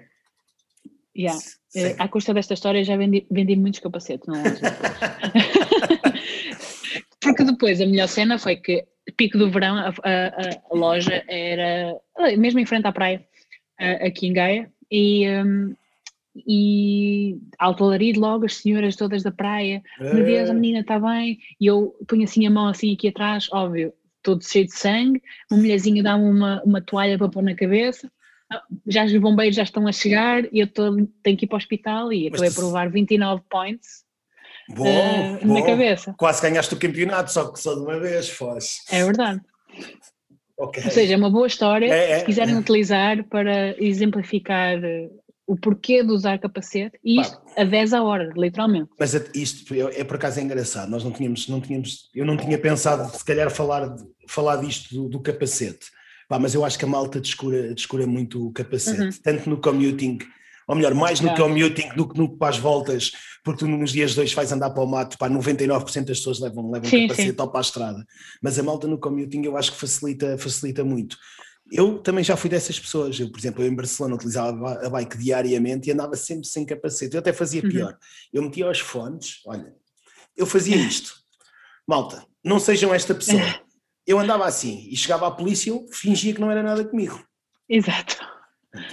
Yeah. 1.16 1.38
Uh, 1.76 1.94
à 1.98 2.08
custa 2.08 2.32
desta 2.34 2.54
história 2.54 2.82
já 2.84 2.96
vendi, 2.96 3.26
vendi 3.30 3.54
muitos 3.56 3.80
capacetes, 3.80 4.26
não 4.26 4.36
é? 4.36 4.42
Porque 7.20 7.44
depois 7.44 7.80
a 7.80 7.86
melhor 7.86 8.08
cena 8.08 8.38
foi 8.38 8.56
que 8.56 8.84
pico 9.16 9.38
do 9.38 9.50
verão 9.50 9.76
a, 9.76 9.88
a, 9.88 9.92
a 10.70 10.74
loja 10.74 11.24
era 11.28 11.94
mesmo 12.36 12.58
em 12.60 12.66
frente 12.66 12.86
à 12.86 12.92
praia, 12.92 13.24
aqui 13.78 14.26
em 14.26 14.32
Gaia, 14.32 14.72
e, 14.92 15.26
um, 15.42 15.74
e 16.36 17.38
alto 17.58 17.84
alarido 17.84 18.20
logo, 18.20 18.44
as 18.44 18.56
senhoras 18.56 18.94
todas 18.94 19.22
da 19.22 19.32
praia, 19.32 19.82
meu 19.98 20.22
Deus, 20.22 20.50
a 20.50 20.54
menina 20.54 20.80
está 20.80 21.00
bem, 21.00 21.38
e 21.58 21.66
eu 21.66 21.96
ponho 22.06 22.24
assim 22.24 22.46
a 22.46 22.50
mão 22.50 22.68
assim 22.68 22.92
aqui 22.92 23.08
atrás, 23.08 23.48
óbvio, 23.50 23.94
todo 24.22 24.44
cheio 24.44 24.66
de 24.66 24.74
sangue, 24.76 25.22
uma 25.50 25.60
mulherzinha 25.60 26.02
dá-me 26.02 26.24
uma, 26.24 26.62
uma 26.62 26.82
toalha 26.82 27.16
para 27.16 27.30
pôr 27.30 27.42
na 27.42 27.54
cabeça, 27.54 28.12
ah, 28.52 28.62
já 28.86 29.06
os 29.06 29.16
bombeiros 29.16 29.56
já 29.56 29.62
estão 29.62 29.88
a 29.88 29.92
chegar 29.92 30.44
e 30.52 30.60
eu 30.60 30.66
tô, 30.66 30.94
tenho 31.22 31.36
que 31.38 31.46
ir 31.46 31.48
para 31.48 31.56
o 31.56 31.58
hospital 31.58 32.12
e 32.12 32.28
acabei 32.28 32.50
por 32.50 32.66
levar 32.66 32.90
29 32.90 33.42
points 33.48 34.04
bom, 34.68 34.84
uh, 34.84 35.46
bom. 35.46 35.54
na 35.54 35.64
cabeça. 35.64 36.14
Quase 36.18 36.42
ganhaste 36.42 36.74
o 36.74 36.78
campeonato, 36.78 37.32
só 37.32 37.50
que 37.50 37.58
só 37.58 37.74
de 37.74 37.80
uma 37.80 37.98
vez 37.98 38.28
fosse. 38.28 38.82
É 38.90 39.04
verdade. 39.04 39.40
Okay. 40.62 40.84
Ou 40.84 40.90
seja, 40.90 41.14
é 41.14 41.16
uma 41.16 41.30
boa 41.30 41.46
história, 41.46 41.86
é, 41.86 42.12
é, 42.12 42.18
se 42.20 42.24
quiserem 42.24 42.54
é. 42.54 42.58
utilizar 42.58 43.24
para 43.24 43.74
exemplificar 43.82 44.78
o 45.44 45.56
porquê 45.56 46.04
de 46.04 46.12
usar 46.12 46.38
capacete, 46.38 46.98
e 47.04 47.20
isto 47.20 47.36
Pá. 47.36 47.62
a 47.62 47.64
10 47.64 47.94
a 47.94 48.02
hora, 48.02 48.32
literalmente. 48.36 48.88
Mas 48.98 49.12
isto 49.34 49.74
é, 49.74 50.00
é 50.00 50.04
por 50.04 50.16
acaso 50.16 50.38
é 50.38 50.42
engraçado, 50.42 50.88
nós 50.88 51.02
não 51.02 51.10
tínhamos, 51.10 51.48
não 51.48 51.60
tínhamos, 51.60 52.08
eu 52.14 52.24
não 52.24 52.36
tinha 52.36 52.56
pensado 52.56 53.10
se 53.16 53.24
calhar 53.24 53.50
falar, 53.50 53.96
falar 54.28 54.56
disto 54.56 54.94
do, 54.94 55.08
do 55.08 55.20
capacete, 55.20 55.86
Pá, 56.28 56.38
mas 56.38 56.54
eu 56.54 56.64
acho 56.64 56.78
que 56.78 56.84
a 56.84 56.88
malta 56.88 57.20
descura, 57.20 57.74
descura 57.74 58.06
muito 58.06 58.46
o 58.46 58.52
capacete, 58.52 59.02
uhum. 59.02 59.10
tanto 59.22 59.50
no 59.50 59.56
commuting, 59.58 60.18
ou 60.72 60.76
melhor, 60.76 60.94
mais 60.94 61.20
no 61.20 61.34
commuting 61.34 61.90
do 61.94 62.08
que 62.08 62.18
no, 62.18 62.34
para 62.34 62.48
as 62.48 62.56
voltas, 62.56 63.12
porque 63.44 63.60
tu 63.60 63.68
nos 63.68 63.92
dias 63.92 64.14
dois 64.14 64.32
vais 64.32 64.50
andar 64.52 64.70
para 64.70 64.82
o 64.82 64.86
mato, 64.86 65.18
pá, 65.18 65.28
99% 65.28 66.06
das 66.06 66.18
pessoas 66.18 66.40
levam, 66.40 66.70
levam 66.70 66.88
sim, 66.88 67.06
capacete 67.06 67.38
ou 67.38 67.48
para 67.48 67.60
a 67.60 67.62
estrada, 67.62 68.06
mas 68.42 68.58
a 68.58 68.62
malta 68.62 68.88
no 68.88 68.98
commuting 68.98 69.42
eu 69.44 69.54
acho 69.58 69.72
que 69.72 69.78
facilita, 69.78 70.38
facilita 70.38 70.82
muito 70.82 71.18
eu 71.70 71.98
também 71.98 72.22
já 72.22 72.36
fui 72.36 72.50
dessas 72.50 72.78
pessoas. 72.78 73.18
Eu, 73.18 73.30
por 73.30 73.38
exemplo, 73.38 73.64
eu 73.64 73.68
em 73.68 73.74
Barcelona 73.74 74.16
utilizava 74.16 74.86
a 74.86 74.90
bike 74.90 75.16
diariamente 75.16 75.88
e 75.88 75.92
andava 75.92 76.14
sempre 76.16 76.46
sem 76.46 76.66
capacete. 76.66 77.14
Eu 77.14 77.20
até 77.20 77.32
fazia 77.32 77.62
uhum. 77.62 77.70
pior. 77.70 77.92
Uhum. 77.92 77.98
Eu 78.30 78.42
metia 78.42 78.68
os 78.68 78.80
fones, 78.80 79.40
olha, 79.46 79.74
eu 80.36 80.44
fazia 80.44 80.76
isto. 80.76 81.14
Malta, 81.86 82.26
não 82.44 82.58
sejam 82.58 82.92
esta 82.92 83.14
pessoa. 83.14 83.40
Eu 84.04 84.18
andava 84.18 84.44
assim 84.44 84.88
e 84.90 84.96
chegava 84.96 85.28
à 85.28 85.30
polícia 85.30 85.70
e 85.70 85.72
eu 85.72 85.86
fingia 85.92 86.34
que 86.34 86.40
não 86.40 86.50
era 86.50 86.60
nada 86.60 86.84
comigo. 86.84 87.24
Exato. 87.68 88.16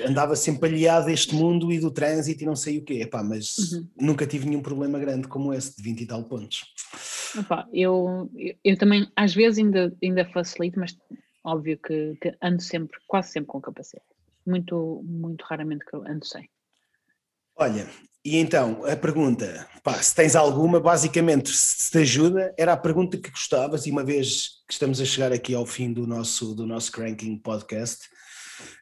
Andava 0.05 0.35
sempre 0.35 0.69
aliado 0.69 1.05
deste 1.05 1.33
mundo 1.33 1.71
e 1.71 1.79
do 1.79 1.89
trânsito 1.89 2.43
e 2.43 2.45
não 2.45 2.55
sei 2.55 2.79
o 2.79 2.83
quê. 2.83 3.01
Epá, 3.01 3.23
mas 3.23 3.57
uhum. 3.57 3.87
nunca 3.99 4.27
tive 4.27 4.47
nenhum 4.47 4.61
problema 4.61 4.99
grande 4.99 5.27
como 5.27 5.53
esse, 5.53 5.75
de 5.77 5.83
20 5.83 6.01
e 6.01 6.05
tal 6.05 6.23
pontos. 6.23 6.65
Epá, 7.37 7.67
eu, 7.71 8.29
eu, 8.35 8.55
eu 8.63 8.77
também, 8.77 9.09
às 9.15 9.33
vezes, 9.33 9.59
ainda, 9.59 9.95
ainda 10.03 10.25
facilito, 10.25 10.79
mas 10.79 10.97
óbvio 11.43 11.77
que, 11.77 12.15
que, 12.21 12.35
ando 12.41 12.61
sempre, 12.61 12.97
quase 13.07 13.31
sempre 13.31 13.47
com 13.47 13.61
capacete. 13.61 14.03
Muito, 14.45 15.01
muito 15.05 15.43
raramente 15.43 15.85
que 15.85 15.95
eu 15.95 16.05
ando 16.05 16.25
sem. 16.25 16.49
Olha, 17.55 17.87
e 18.23 18.37
então 18.37 18.85
a 18.85 18.95
pergunta, 18.95 19.67
pá, 19.83 19.93
se 20.01 20.13
tens 20.13 20.35
alguma, 20.35 20.79
basicamente, 20.79 21.49
se 21.51 21.91
te 21.91 21.99
ajuda, 21.99 22.53
era 22.57 22.73
a 22.73 22.77
pergunta 22.77 23.17
que 23.17 23.29
gostavas, 23.29 23.85
e 23.85 23.91
uma 23.91 24.03
vez 24.03 24.61
que 24.67 24.73
estamos 24.73 24.99
a 24.99 25.05
chegar 25.05 25.31
aqui 25.31 25.53
ao 25.53 25.65
fim 25.65 25.93
do 25.93 26.05
nosso, 26.05 26.53
do 26.53 26.65
nosso 26.65 26.91
Cranking 26.91 27.37
Podcast, 27.37 28.09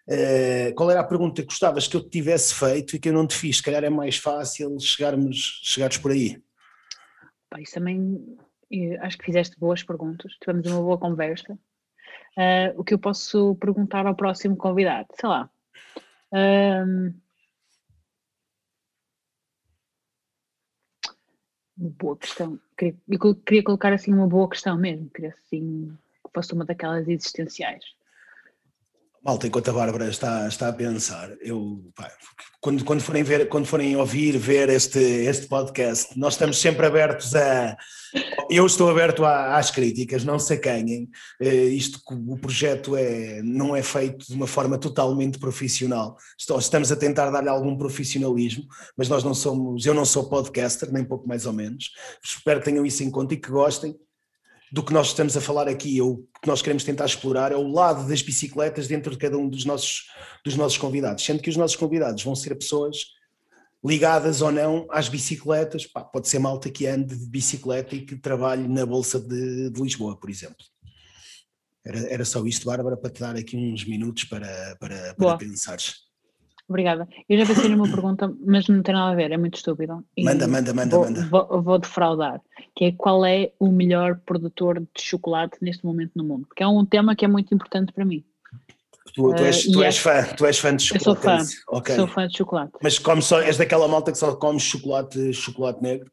uh, 0.08 0.76
qual 0.76 0.92
era 0.92 1.02
a 1.02 1.08
pergunta 1.08 1.42
que 1.42 1.48
gostavas 1.48 1.88
que 1.88 1.96
eu 1.96 2.02
te 2.02 2.10
tivesse 2.10 2.54
feito 2.54 2.96
e 2.96 3.00
que 3.00 3.10
eu 3.10 3.14
não 3.14 3.28
te 3.28 3.36
fiz? 3.36 3.58
Se 3.58 3.64
calhar 3.64 3.84
é 3.84 3.90
mais 3.90 4.18
fácil 4.18 4.80
chegarmos, 4.80 5.62
chegares 5.64 5.98
por 5.98 6.12
aí. 6.12 6.42
Pá, 7.50 7.62
isso 7.62 7.74
também, 7.74 8.38
acho 9.02 9.18
que 9.18 9.26
fizeste 9.26 9.58
boas 9.60 9.84
perguntas, 9.84 10.34
tivemos 10.42 10.68
uma 10.68 10.82
boa 10.82 10.98
conversa 10.98 11.58
uh, 12.38 12.80
o 12.80 12.84
que 12.84 12.94
eu 12.94 13.00
posso 13.00 13.56
perguntar 13.56 14.06
ao 14.06 14.16
próximo 14.16 14.56
convidado? 14.56 15.08
Sei 15.20 15.28
lá. 15.28 15.50
Um, 16.32 17.14
uma 21.78 21.90
boa 21.90 22.18
questão. 22.18 22.60
Eu 22.80 23.36
queria 23.36 23.64
colocar 23.64 23.92
assim 23.92 24.14
uma 24.14 24.28
boa 24.28 24.50
questão 24.50 24.78
mesmo, 24.78 25.10
queria 25.10 25.32
assim 25.32 25.98
que 26.24 26.32
fosse 26.34 26.54
uma 26.54 26.66
daquelas 26.66 27.08
existenciais. 27.08 27.84
Malta, 29.28 29.46
enquanto 29.46 29.68
a 29.68 29.74
Bárbara 29.74 30.08
está, 30.08 30.48
está 30.48 30.70
a 30.70 30.74
pensar, 30.74 31.30
eu, 31.42 31.84
pá, 31.94 32.10
quando, 32.62 32.86
quando, 32.86 33.02
forem 33.02 33.24
ver, 33.24 33.50
quando 33.50 33.66
forem 33.66 33.94
ouvir, 33.98 34.38
ver 34.38 34.70
este, 34.70 35.00
este 35.00 35.48
podcast, 35.48 36.18
nós 36.18 36.36
estamos 36.36 36.58
sempre 36.58 36.86
abertos 36.86 37.36
a. 37.36 37.76
Eu 38.50 38.66
estou 38.66 38.90
aberto 38.90 39.26
a, 39.26 39.58
às 39.58 39.70
críticas, 39.70 40.24
não 40.24 40.40
se 40.40 40.54
acanhem. 40.54 41.10
Uh, 41.42 41.68
isto, 41.68 42.00
o 42.10 42.38
projeto 42.38 42.96
é, 42.96 43.42
não 43.44 43.76
é 43.76 43.84
feito 43.84 44.26
de 44.28 44.34
uma 44.34 44.48
forma 44.48 44.78
totalmente 44.78 45.38
profissional. 45.38 46.16
Estamos 46.58 46.90
a 46.90 46.96
tentar 46.96 47.30
dar-lhe 47.30 47.50
algum 47.50 47.78
profissionalismo, 47.78 48.64
mas 48.96 49.10
nós 49.10 49.26
não 49.26 49.34
somos. 49.34 49.86
Eu 49.86 49.94
não 49.94 50.06
sou 50.06 50.30
podcaster, 50.30 50.90
nem 50.90 51.04
pouco 51.04 51.28
mais 51.28 51.46
ou 51.46 51.52
menos. 51.52 51.92
Espero 52.24 52.62
que 52.62 52.66
tenham 52.66 52.86
isso 52.86 53.04
em 53.04 53.12
conta 53.12 53.34
e 53.34 53.38
que 53.38 53.52
gostem 53.52 53.94
do 54.72 54.84
que 54.84 54.94
nós 54.94 55.08
estamos 55.08 55.36
a 55.38 55.42
falar 55.42 55.68
aqui, 55.68 56.02
ou 56.02 56.18
que 56.42 56.48
nós 56.48 56.62
queremos 56.62 56.84
tentar 56.84 57.06
explorar, 57.06 57.52
é 57.52 57.56
o 57.56 57.68
lado 57.68 58.08
das 58.08 58.22
bicicletas 58.22 58.88
dentro 58.88 59.12
de 59.12 59.18
cada 59.18 59.38
um 59.38 59.48
dos 59.48 59.66
nossos, 59.66 60.08
dos 60.44 60.56
nossos 60.56 60.78
convidados, 60.78 61.24
sendo 61.24 61.42
que 61.42 61.50
os 61.50 61.58
nossos 61.58 61.76
convidados 61.76 62.24
vão 62.24 62.36
ser 62.36 62.56
pessoas 62.56 63.18
ligadas 63.84 64.42
ou 64.42 64.52
não 64.52 64.88
às 64.90 65.08
bicicletas, 65.08 65.86
Pá, 65.86 66.02
pode 66.02 66.28
ser 66.28 66.40
malta 66.40 66.70
que 66.70 66.88
ande 66.88 67.16
de 67.16 67.28
bicicleta 67.28 67.96
e 67.96 68.06
que 68.06 68.18
trabalhe 68.18 68.68
na 68.68 68.86
Bolsa 68.86 69.20
de, 69.20 69.70
de 69.70 69.82
Lisboa, 69.82 70.20
por 70.20 70.30
exemplo. 70.30 70.66
Era, 71.86 72.00
era 72.10 72.26
só 72.26 72.46
isto, 72.46 72.66
Bárbara, 72.66 72.98
para 72.98 73.10
te 73.10 73.22
dar 73.22 73.36
aqui 73.38 73.56
uns 73.56 73.86
minutos 73.86 74.26
para, 74.26 74.76
para, 74.80 75.14
para 75.16 75.38
pensares. 75.38 76.07
Obrigada. 76.70 77.08
Eu 77.30 77.38
já 77.38 77.46
pensei 77.46 77.70
numa 77.70 77.90
pergunta, 77.90 78.34
mas 78.46 78.68
não 78.68 78.84
tem 78.84 78.94
nada 78.94 79.12
a 79.12 79.16
ver, 79.16 79.32
é 79.32 79.38
muito 79.38 79.56
estúpido. 79.56 80.04
Manda, 80.20 80.48
manda, 80.48 80.74
manda, 80.74 80.96
vou, 80.96 81.06
manda. 81.06 81.26
Vou, 81.28 81.62
vou 81.62 81.80
defraudar, 81.80 82.42
que 82.76 82.86
é 82.86 82.92
qual 82.92 83.26
é 83.26 83.52
o 83.58 83.70
melhor 83.70 84.20
produtor 84.26 84.82
de 84.82 85.02
chocolate 85.02 85.58
neste 85.62 85.86
momento 85.86 86.12
no 86.16 86.26
mundo? 86.26 86.46
Porque 86.46 86.64
é 86.64 86.68
um 86.68 86.86
tema 86.86 87.16
que 87.16 87.24
é 87.24 87.28
muito 87.28 87.54
importante 87.56 87.94
para 87.94 88.04
mim. 88.04 88.24
Tu, 89.14 89.34
tu, 89.34 89.44
és, 89.44 89.66
Uh, 89.66 89.72
tu 89.72 89.82
e 89.82 89.86
és 89.86 89.98
fã, 89.98 90.24
tu 90.36 90.46
és 90.46 90.60
fã 90.60 90.76
de 90.76 90.94
Eu 90.94 91.00
sou 91.00 91.16
chocolate. 91.16 91.22
fã, 91.24 91.32
é 91.32 91.44
isso? 91.44 91.64
Ok. 91.70 91.96
Sou 91.96 92.08
fã 92.08 92.28
de 92.28 92.38
chocolate. 92.38 92.74
Mas 92.84 93.00
come 93.00 93.22
só, 93.22 93.42
és 93.42 93.58
daquela 93.58 93.88
malta 93.88 94.12
que 94.12 94.18
só 94.18 94.36
come 94.36 94.60
chocolate, 94.60 95.34
chocolate 95.34 95.82
negro? 95.82 96.12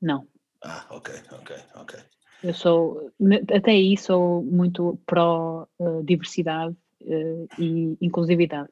Não. 0.00 0.26
Ah, 0.64 0.86
ok, 0.90 1.14
ok, 1.32 1.56
ok. 1.76 2.00
Eu 2.42 2.54
sou, 2.54 3.12
até 3.54 3.70
aí 3.70 3.96
sou 3.96 4.42
muito 4.42 4.98
pró 5.06 5.68
eh, 5.80 6.02
diversidade 6.02 6.76
eh, 7.06 7.46
e 7.58 7.96
inclusividade. 8.00 8.68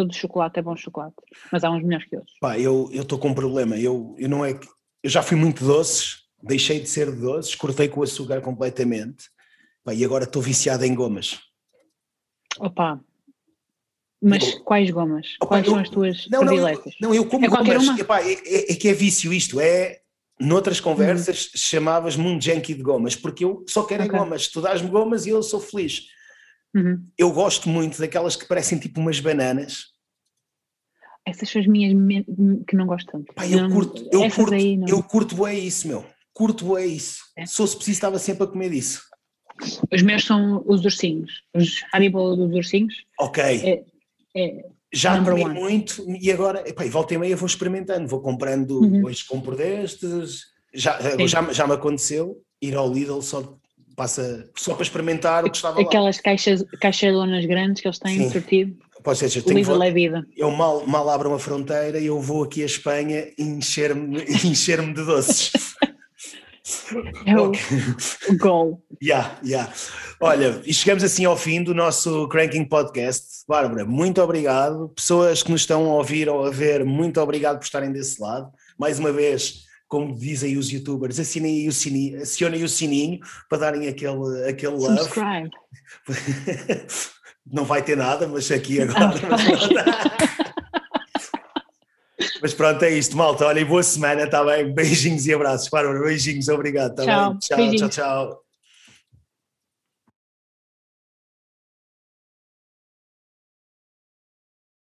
Todo 0.00 0.14
chocolate 0.14 0.58
é 0.58 0.62
bom 0.62 0.74
chocolate, 0.74 1.14
mas 1.52 1.62
há 1.62 1.70
uns 1.70 1.82
melhores 1.84 2.08
que 2.08 2.16
outros. 2.16 2.34
Pá, 2.40 2.58
eu 2.58 2.88
estou 2.90 3.18
com 3.18 3.28
um 3.28 3.34
problema. 3.34 3.76
Eu, 3.78 4.14
eu 4.18 4.30
não 4.30 4.42
é 4.42 4.54
que. 4.54 4.66
Eu 5.02 5.10
já 5.10 5.22
fui 5.22 5.36
muito 5.36 5.62
doces, 5.62 6.20
deixei 6.42 6.80
de 6.80 6.88
ser 6.88 7.12
doces, 7.14 7.54
cortei 7.54 7.86
com 7.86 8.00
o 8.00 8.02
açúcar 8.02 8.40
completamente. 8.40 9.24
Pá, 9.84 9.92
e 9.92 10.02
agora 10.02 10.24
estou 10.24 10.40
viciado 10.40 10.86
em 10.86 10.94
gomas. 10.94 11.38
Opa! 12.58 12.98
Mas 14.22 14.54
Eu- 14.54 14.60
quais 14.64 14.88
gomas? 14.90 15.26
Opa, 15.42 15.48
Quais 15.48 15.66
eu- 15.66 15.72
são 15.72 15.80
as 15.82 15.90
tuas 15.90 16.26
Não, 16.30 16.42
não, 16.44 16.54
eu, 16.56 16.64
prediletas? 16.64 16.94
não, 16.98 17.14
eu 17.14 17.26
como 17.26 17.44
É 17.44 17.48
gomas. 17.48 17.98
Epá, 17.98 18.22
é, 18.22 18.32
é- 18.32 18.72
é 18.72 18.74
que 18.76 18.88
é 18.88 18.94
vício 18.94 19.34
isto. 19.34 19.60
É. 19.60 20.00
Noutras 20.40 20.80
conversas 20.80 21.50
chamavas-me 21.54 22.24
um 22.26 22.40
junkie 22.40 22.72
de 22.72 22.82
gomas, 22.82 23.14
porque 23.14 23.44
eu 23.44 23.62
só 23.68 23.82
quero 23.82 24.04
é 24.04 24.06
Ok. 24.06 24.18
gomas. 24.18 24.48
Tu 24.48 24.62
dás-me 24.62 24.88
gomas 24.88 25.26
e 25.26 25.28
eu 25.28 25.42
sou 25.42 25.60
feliz. 25.60 26.06
Uhum. 26.74 27.04
Eu 27.18 27.32
gosto 27.32 27.68
muito 27.68 27.98
daquelas 27.98 28.36
que 28.36 28.46
parecem 28.46 28.78
tipo 28.78 29.00
umas 29.00 29.18
bananas. 29.20 29.86
Essas 31.26 31.50
são 31.50 31.60
as 31.60 31.66
minhas 31.66 31.92
que 32.66 32.74
não 32.76 32.86
gosto 32.86 33.10
tanto. 33.12 33.32
Pá, 33.34 33.46
eu 33.46 33.62
Não- 33.62 33.70
curto, 33.70 34.08
eu 34.12 34.30
curto, 34.30 34.52
não. 34.54 34.88
eu 34.88 35.02
curto 35.02 35.46
é 35.46 35.54
isso, 35.58 35.86
meu. 35.88 36.04
Curto 36.32 36.76
é 36.76 36.86
isso. 36.86 37.22
É? 37.36 37.44
Se 37.44 37.56
fosse 37.56 37.76
preciso, 37.76 37.96
estava 37.96 38.18
sempre 38.18 38.44
a 38.44 38.46
comer 38.46 38.70
disso. 38.70 39.02
Os 39.92 40.02
meus 40.02 40.24
são 40.24 40.62
os 40.66 40.84
ursinhos. 40.84 41.42
Os 41.54 41.82
Haribo 41.92 42.34
dos 42.36 42.54
ursinhos. 42.54 42.94
Ok, 43.18 43.42
É, 43.44 43.84
é, 44.34 44.64
já 44.92 45.22
comi 45.22 45.44
one. 45.44 45.54
muito 45.60 46.02
e 46.18 46.32
agora, 46.32 46.66
epá, 46.66 46.84
volta 46.86 47.12
e 47.14 47.18
meia 47.18 47.36
vou 47.36 47.46
experimentando, 47.46 48.08
vou 48.08 48.22
comprando, 48.22 48.80
Uhum. 48.80 49.04
hoje 49.04 49.24
compro 49.26 49.54
destes, 49.54 50.46
já, 50.72 50.98
Sim. 51.16 51.28
já, 51.28 51.52
já 51.52 51.66
me 51.66 51.74
aconteceu 51.74 52.42
ir 52.62 52.74
ao 52.74 52.90
Lidl 52.90 53.20
só, 53.20 53.58
passa, 54.00 54.48
só 54.56 54.72
para 54.72 54.82
experimentar 54.82 55.44
o 55.44 55.50
que 55.50 55.56
estava 55.56 55.78
lá. 55.78 55.82
aquelas 55.82 56.18
caixas, 56.18 56.64
caixaronas 56.80 57.44
grandes 57.44 57.82
que 57.82 57.88
eles 57.88 57.98
têm 57.98 58.16
Sim. 58.16 58.30
sortido. 58.30 58.76
Pode 59.04 59.18
ser, 59.18 59.38
eu, 59.38 59.42
tenho 59.42 59.82
é 59.82 59.90
vida. 59.90 60.26
eu 60.36 60.50
mal, 60.50 60.86
mal 60.86 61.08
abro 61.10 61.28
uma 61.28 61.38
fronteira 61.38 61.98
e 61.98 62.06
eu 62.06 62.18
vou 62.18 62.44
aqui 62.44 62.62
à 62.62 62.66
Espanha 62.66 63.28
encher-me 63.38 64.22
encher 64.44 64.80
de 64.80 65.04
doces. 65.04 65.52
É 67.26 67.36
o, 67.38 67.52
o 68.30 68.38
goal. 68.38 68.82
Ya, 69.02 69.38
ya. 69.44 69.70
Olha, 70.18 70.62
e 70.64 70.72
chegamos 70.72 71.04
assim 71.04 71.24
ao 71.26 71.36
fim 71.36 71.62
do 71.62 71.74
nosso 71.74 72.26
Cranking 72.28 72.64
Podcast. 72.64 73.44
Bárbara, 73.46 73.84
muito 73.84 74.22
obrigado. 74.22 74.88
Pessoas 74.90 75.42
que 75.42 75.50
nos 75.50 75.62
estão 75.62 75.90
a 75.90 75.94
ouvir 75.94 76.28
ou 76.28 76.46
a 76.46 76.50
ver, 76.50 76.84
muito 76.84 77.20
obrigado 77.20 77.58
por 77.58 77.64
estarem 77.64 77.92
desse 77.92 78.20
lado. 78.20 78.50
Mais 78.78 78.98
uma 78.98 79.12
vez, 79.12 79.64
como 79.90 80.16
dizem 80.16 80.56
os 80.56 80.70
youtubers, 80.70 81.18
assinem 81.18 81.66
o 81.66 81.72
sininho, 81.72 82.22
acionem 82.22 82.62
o 82.62 82.68
sininho 82.68 83.18
para 83.48 83.58
darem 83.58 83.88
aquele, 83.88 84.48
aquele 84.48 84.76
love. 84.76 84.96
Subscribe. 85.00 85.50
Não 87.44 87.64
vai 87.64 87.82
ter 87.82 87.96
nada, 87.96 88.28
mas 88.28 88.48
aqui 88.52 88.80
agora. 88.80 89.12
Mas 92.42 92.54
pronto, 92.54 92.82
é 92.82 92.90
isto, 92.90 93.16
malta. 93.16 93.44
Olha, 93.44 93.64
boa 93.66 93.82
semana, 93.82 94.22
está 94.22 94.42
bem? 94.42 94.72
Beijinhos 94.72 95.26
e 95.26 95.34
abraços. 95.34 95.68
Bárbara, 95.68 96.00
beijinhos, 96.00 96.48
obrigado. 96.48 96.94
Tá 96.94 97.04
Tchau, 97.04 97.30
bem? 97.30 97.38
Tchau, 97.38 97.56
beijinhos. 97.58 97.94
tchau, 97.94 98.26
tchau. 98.28 98.49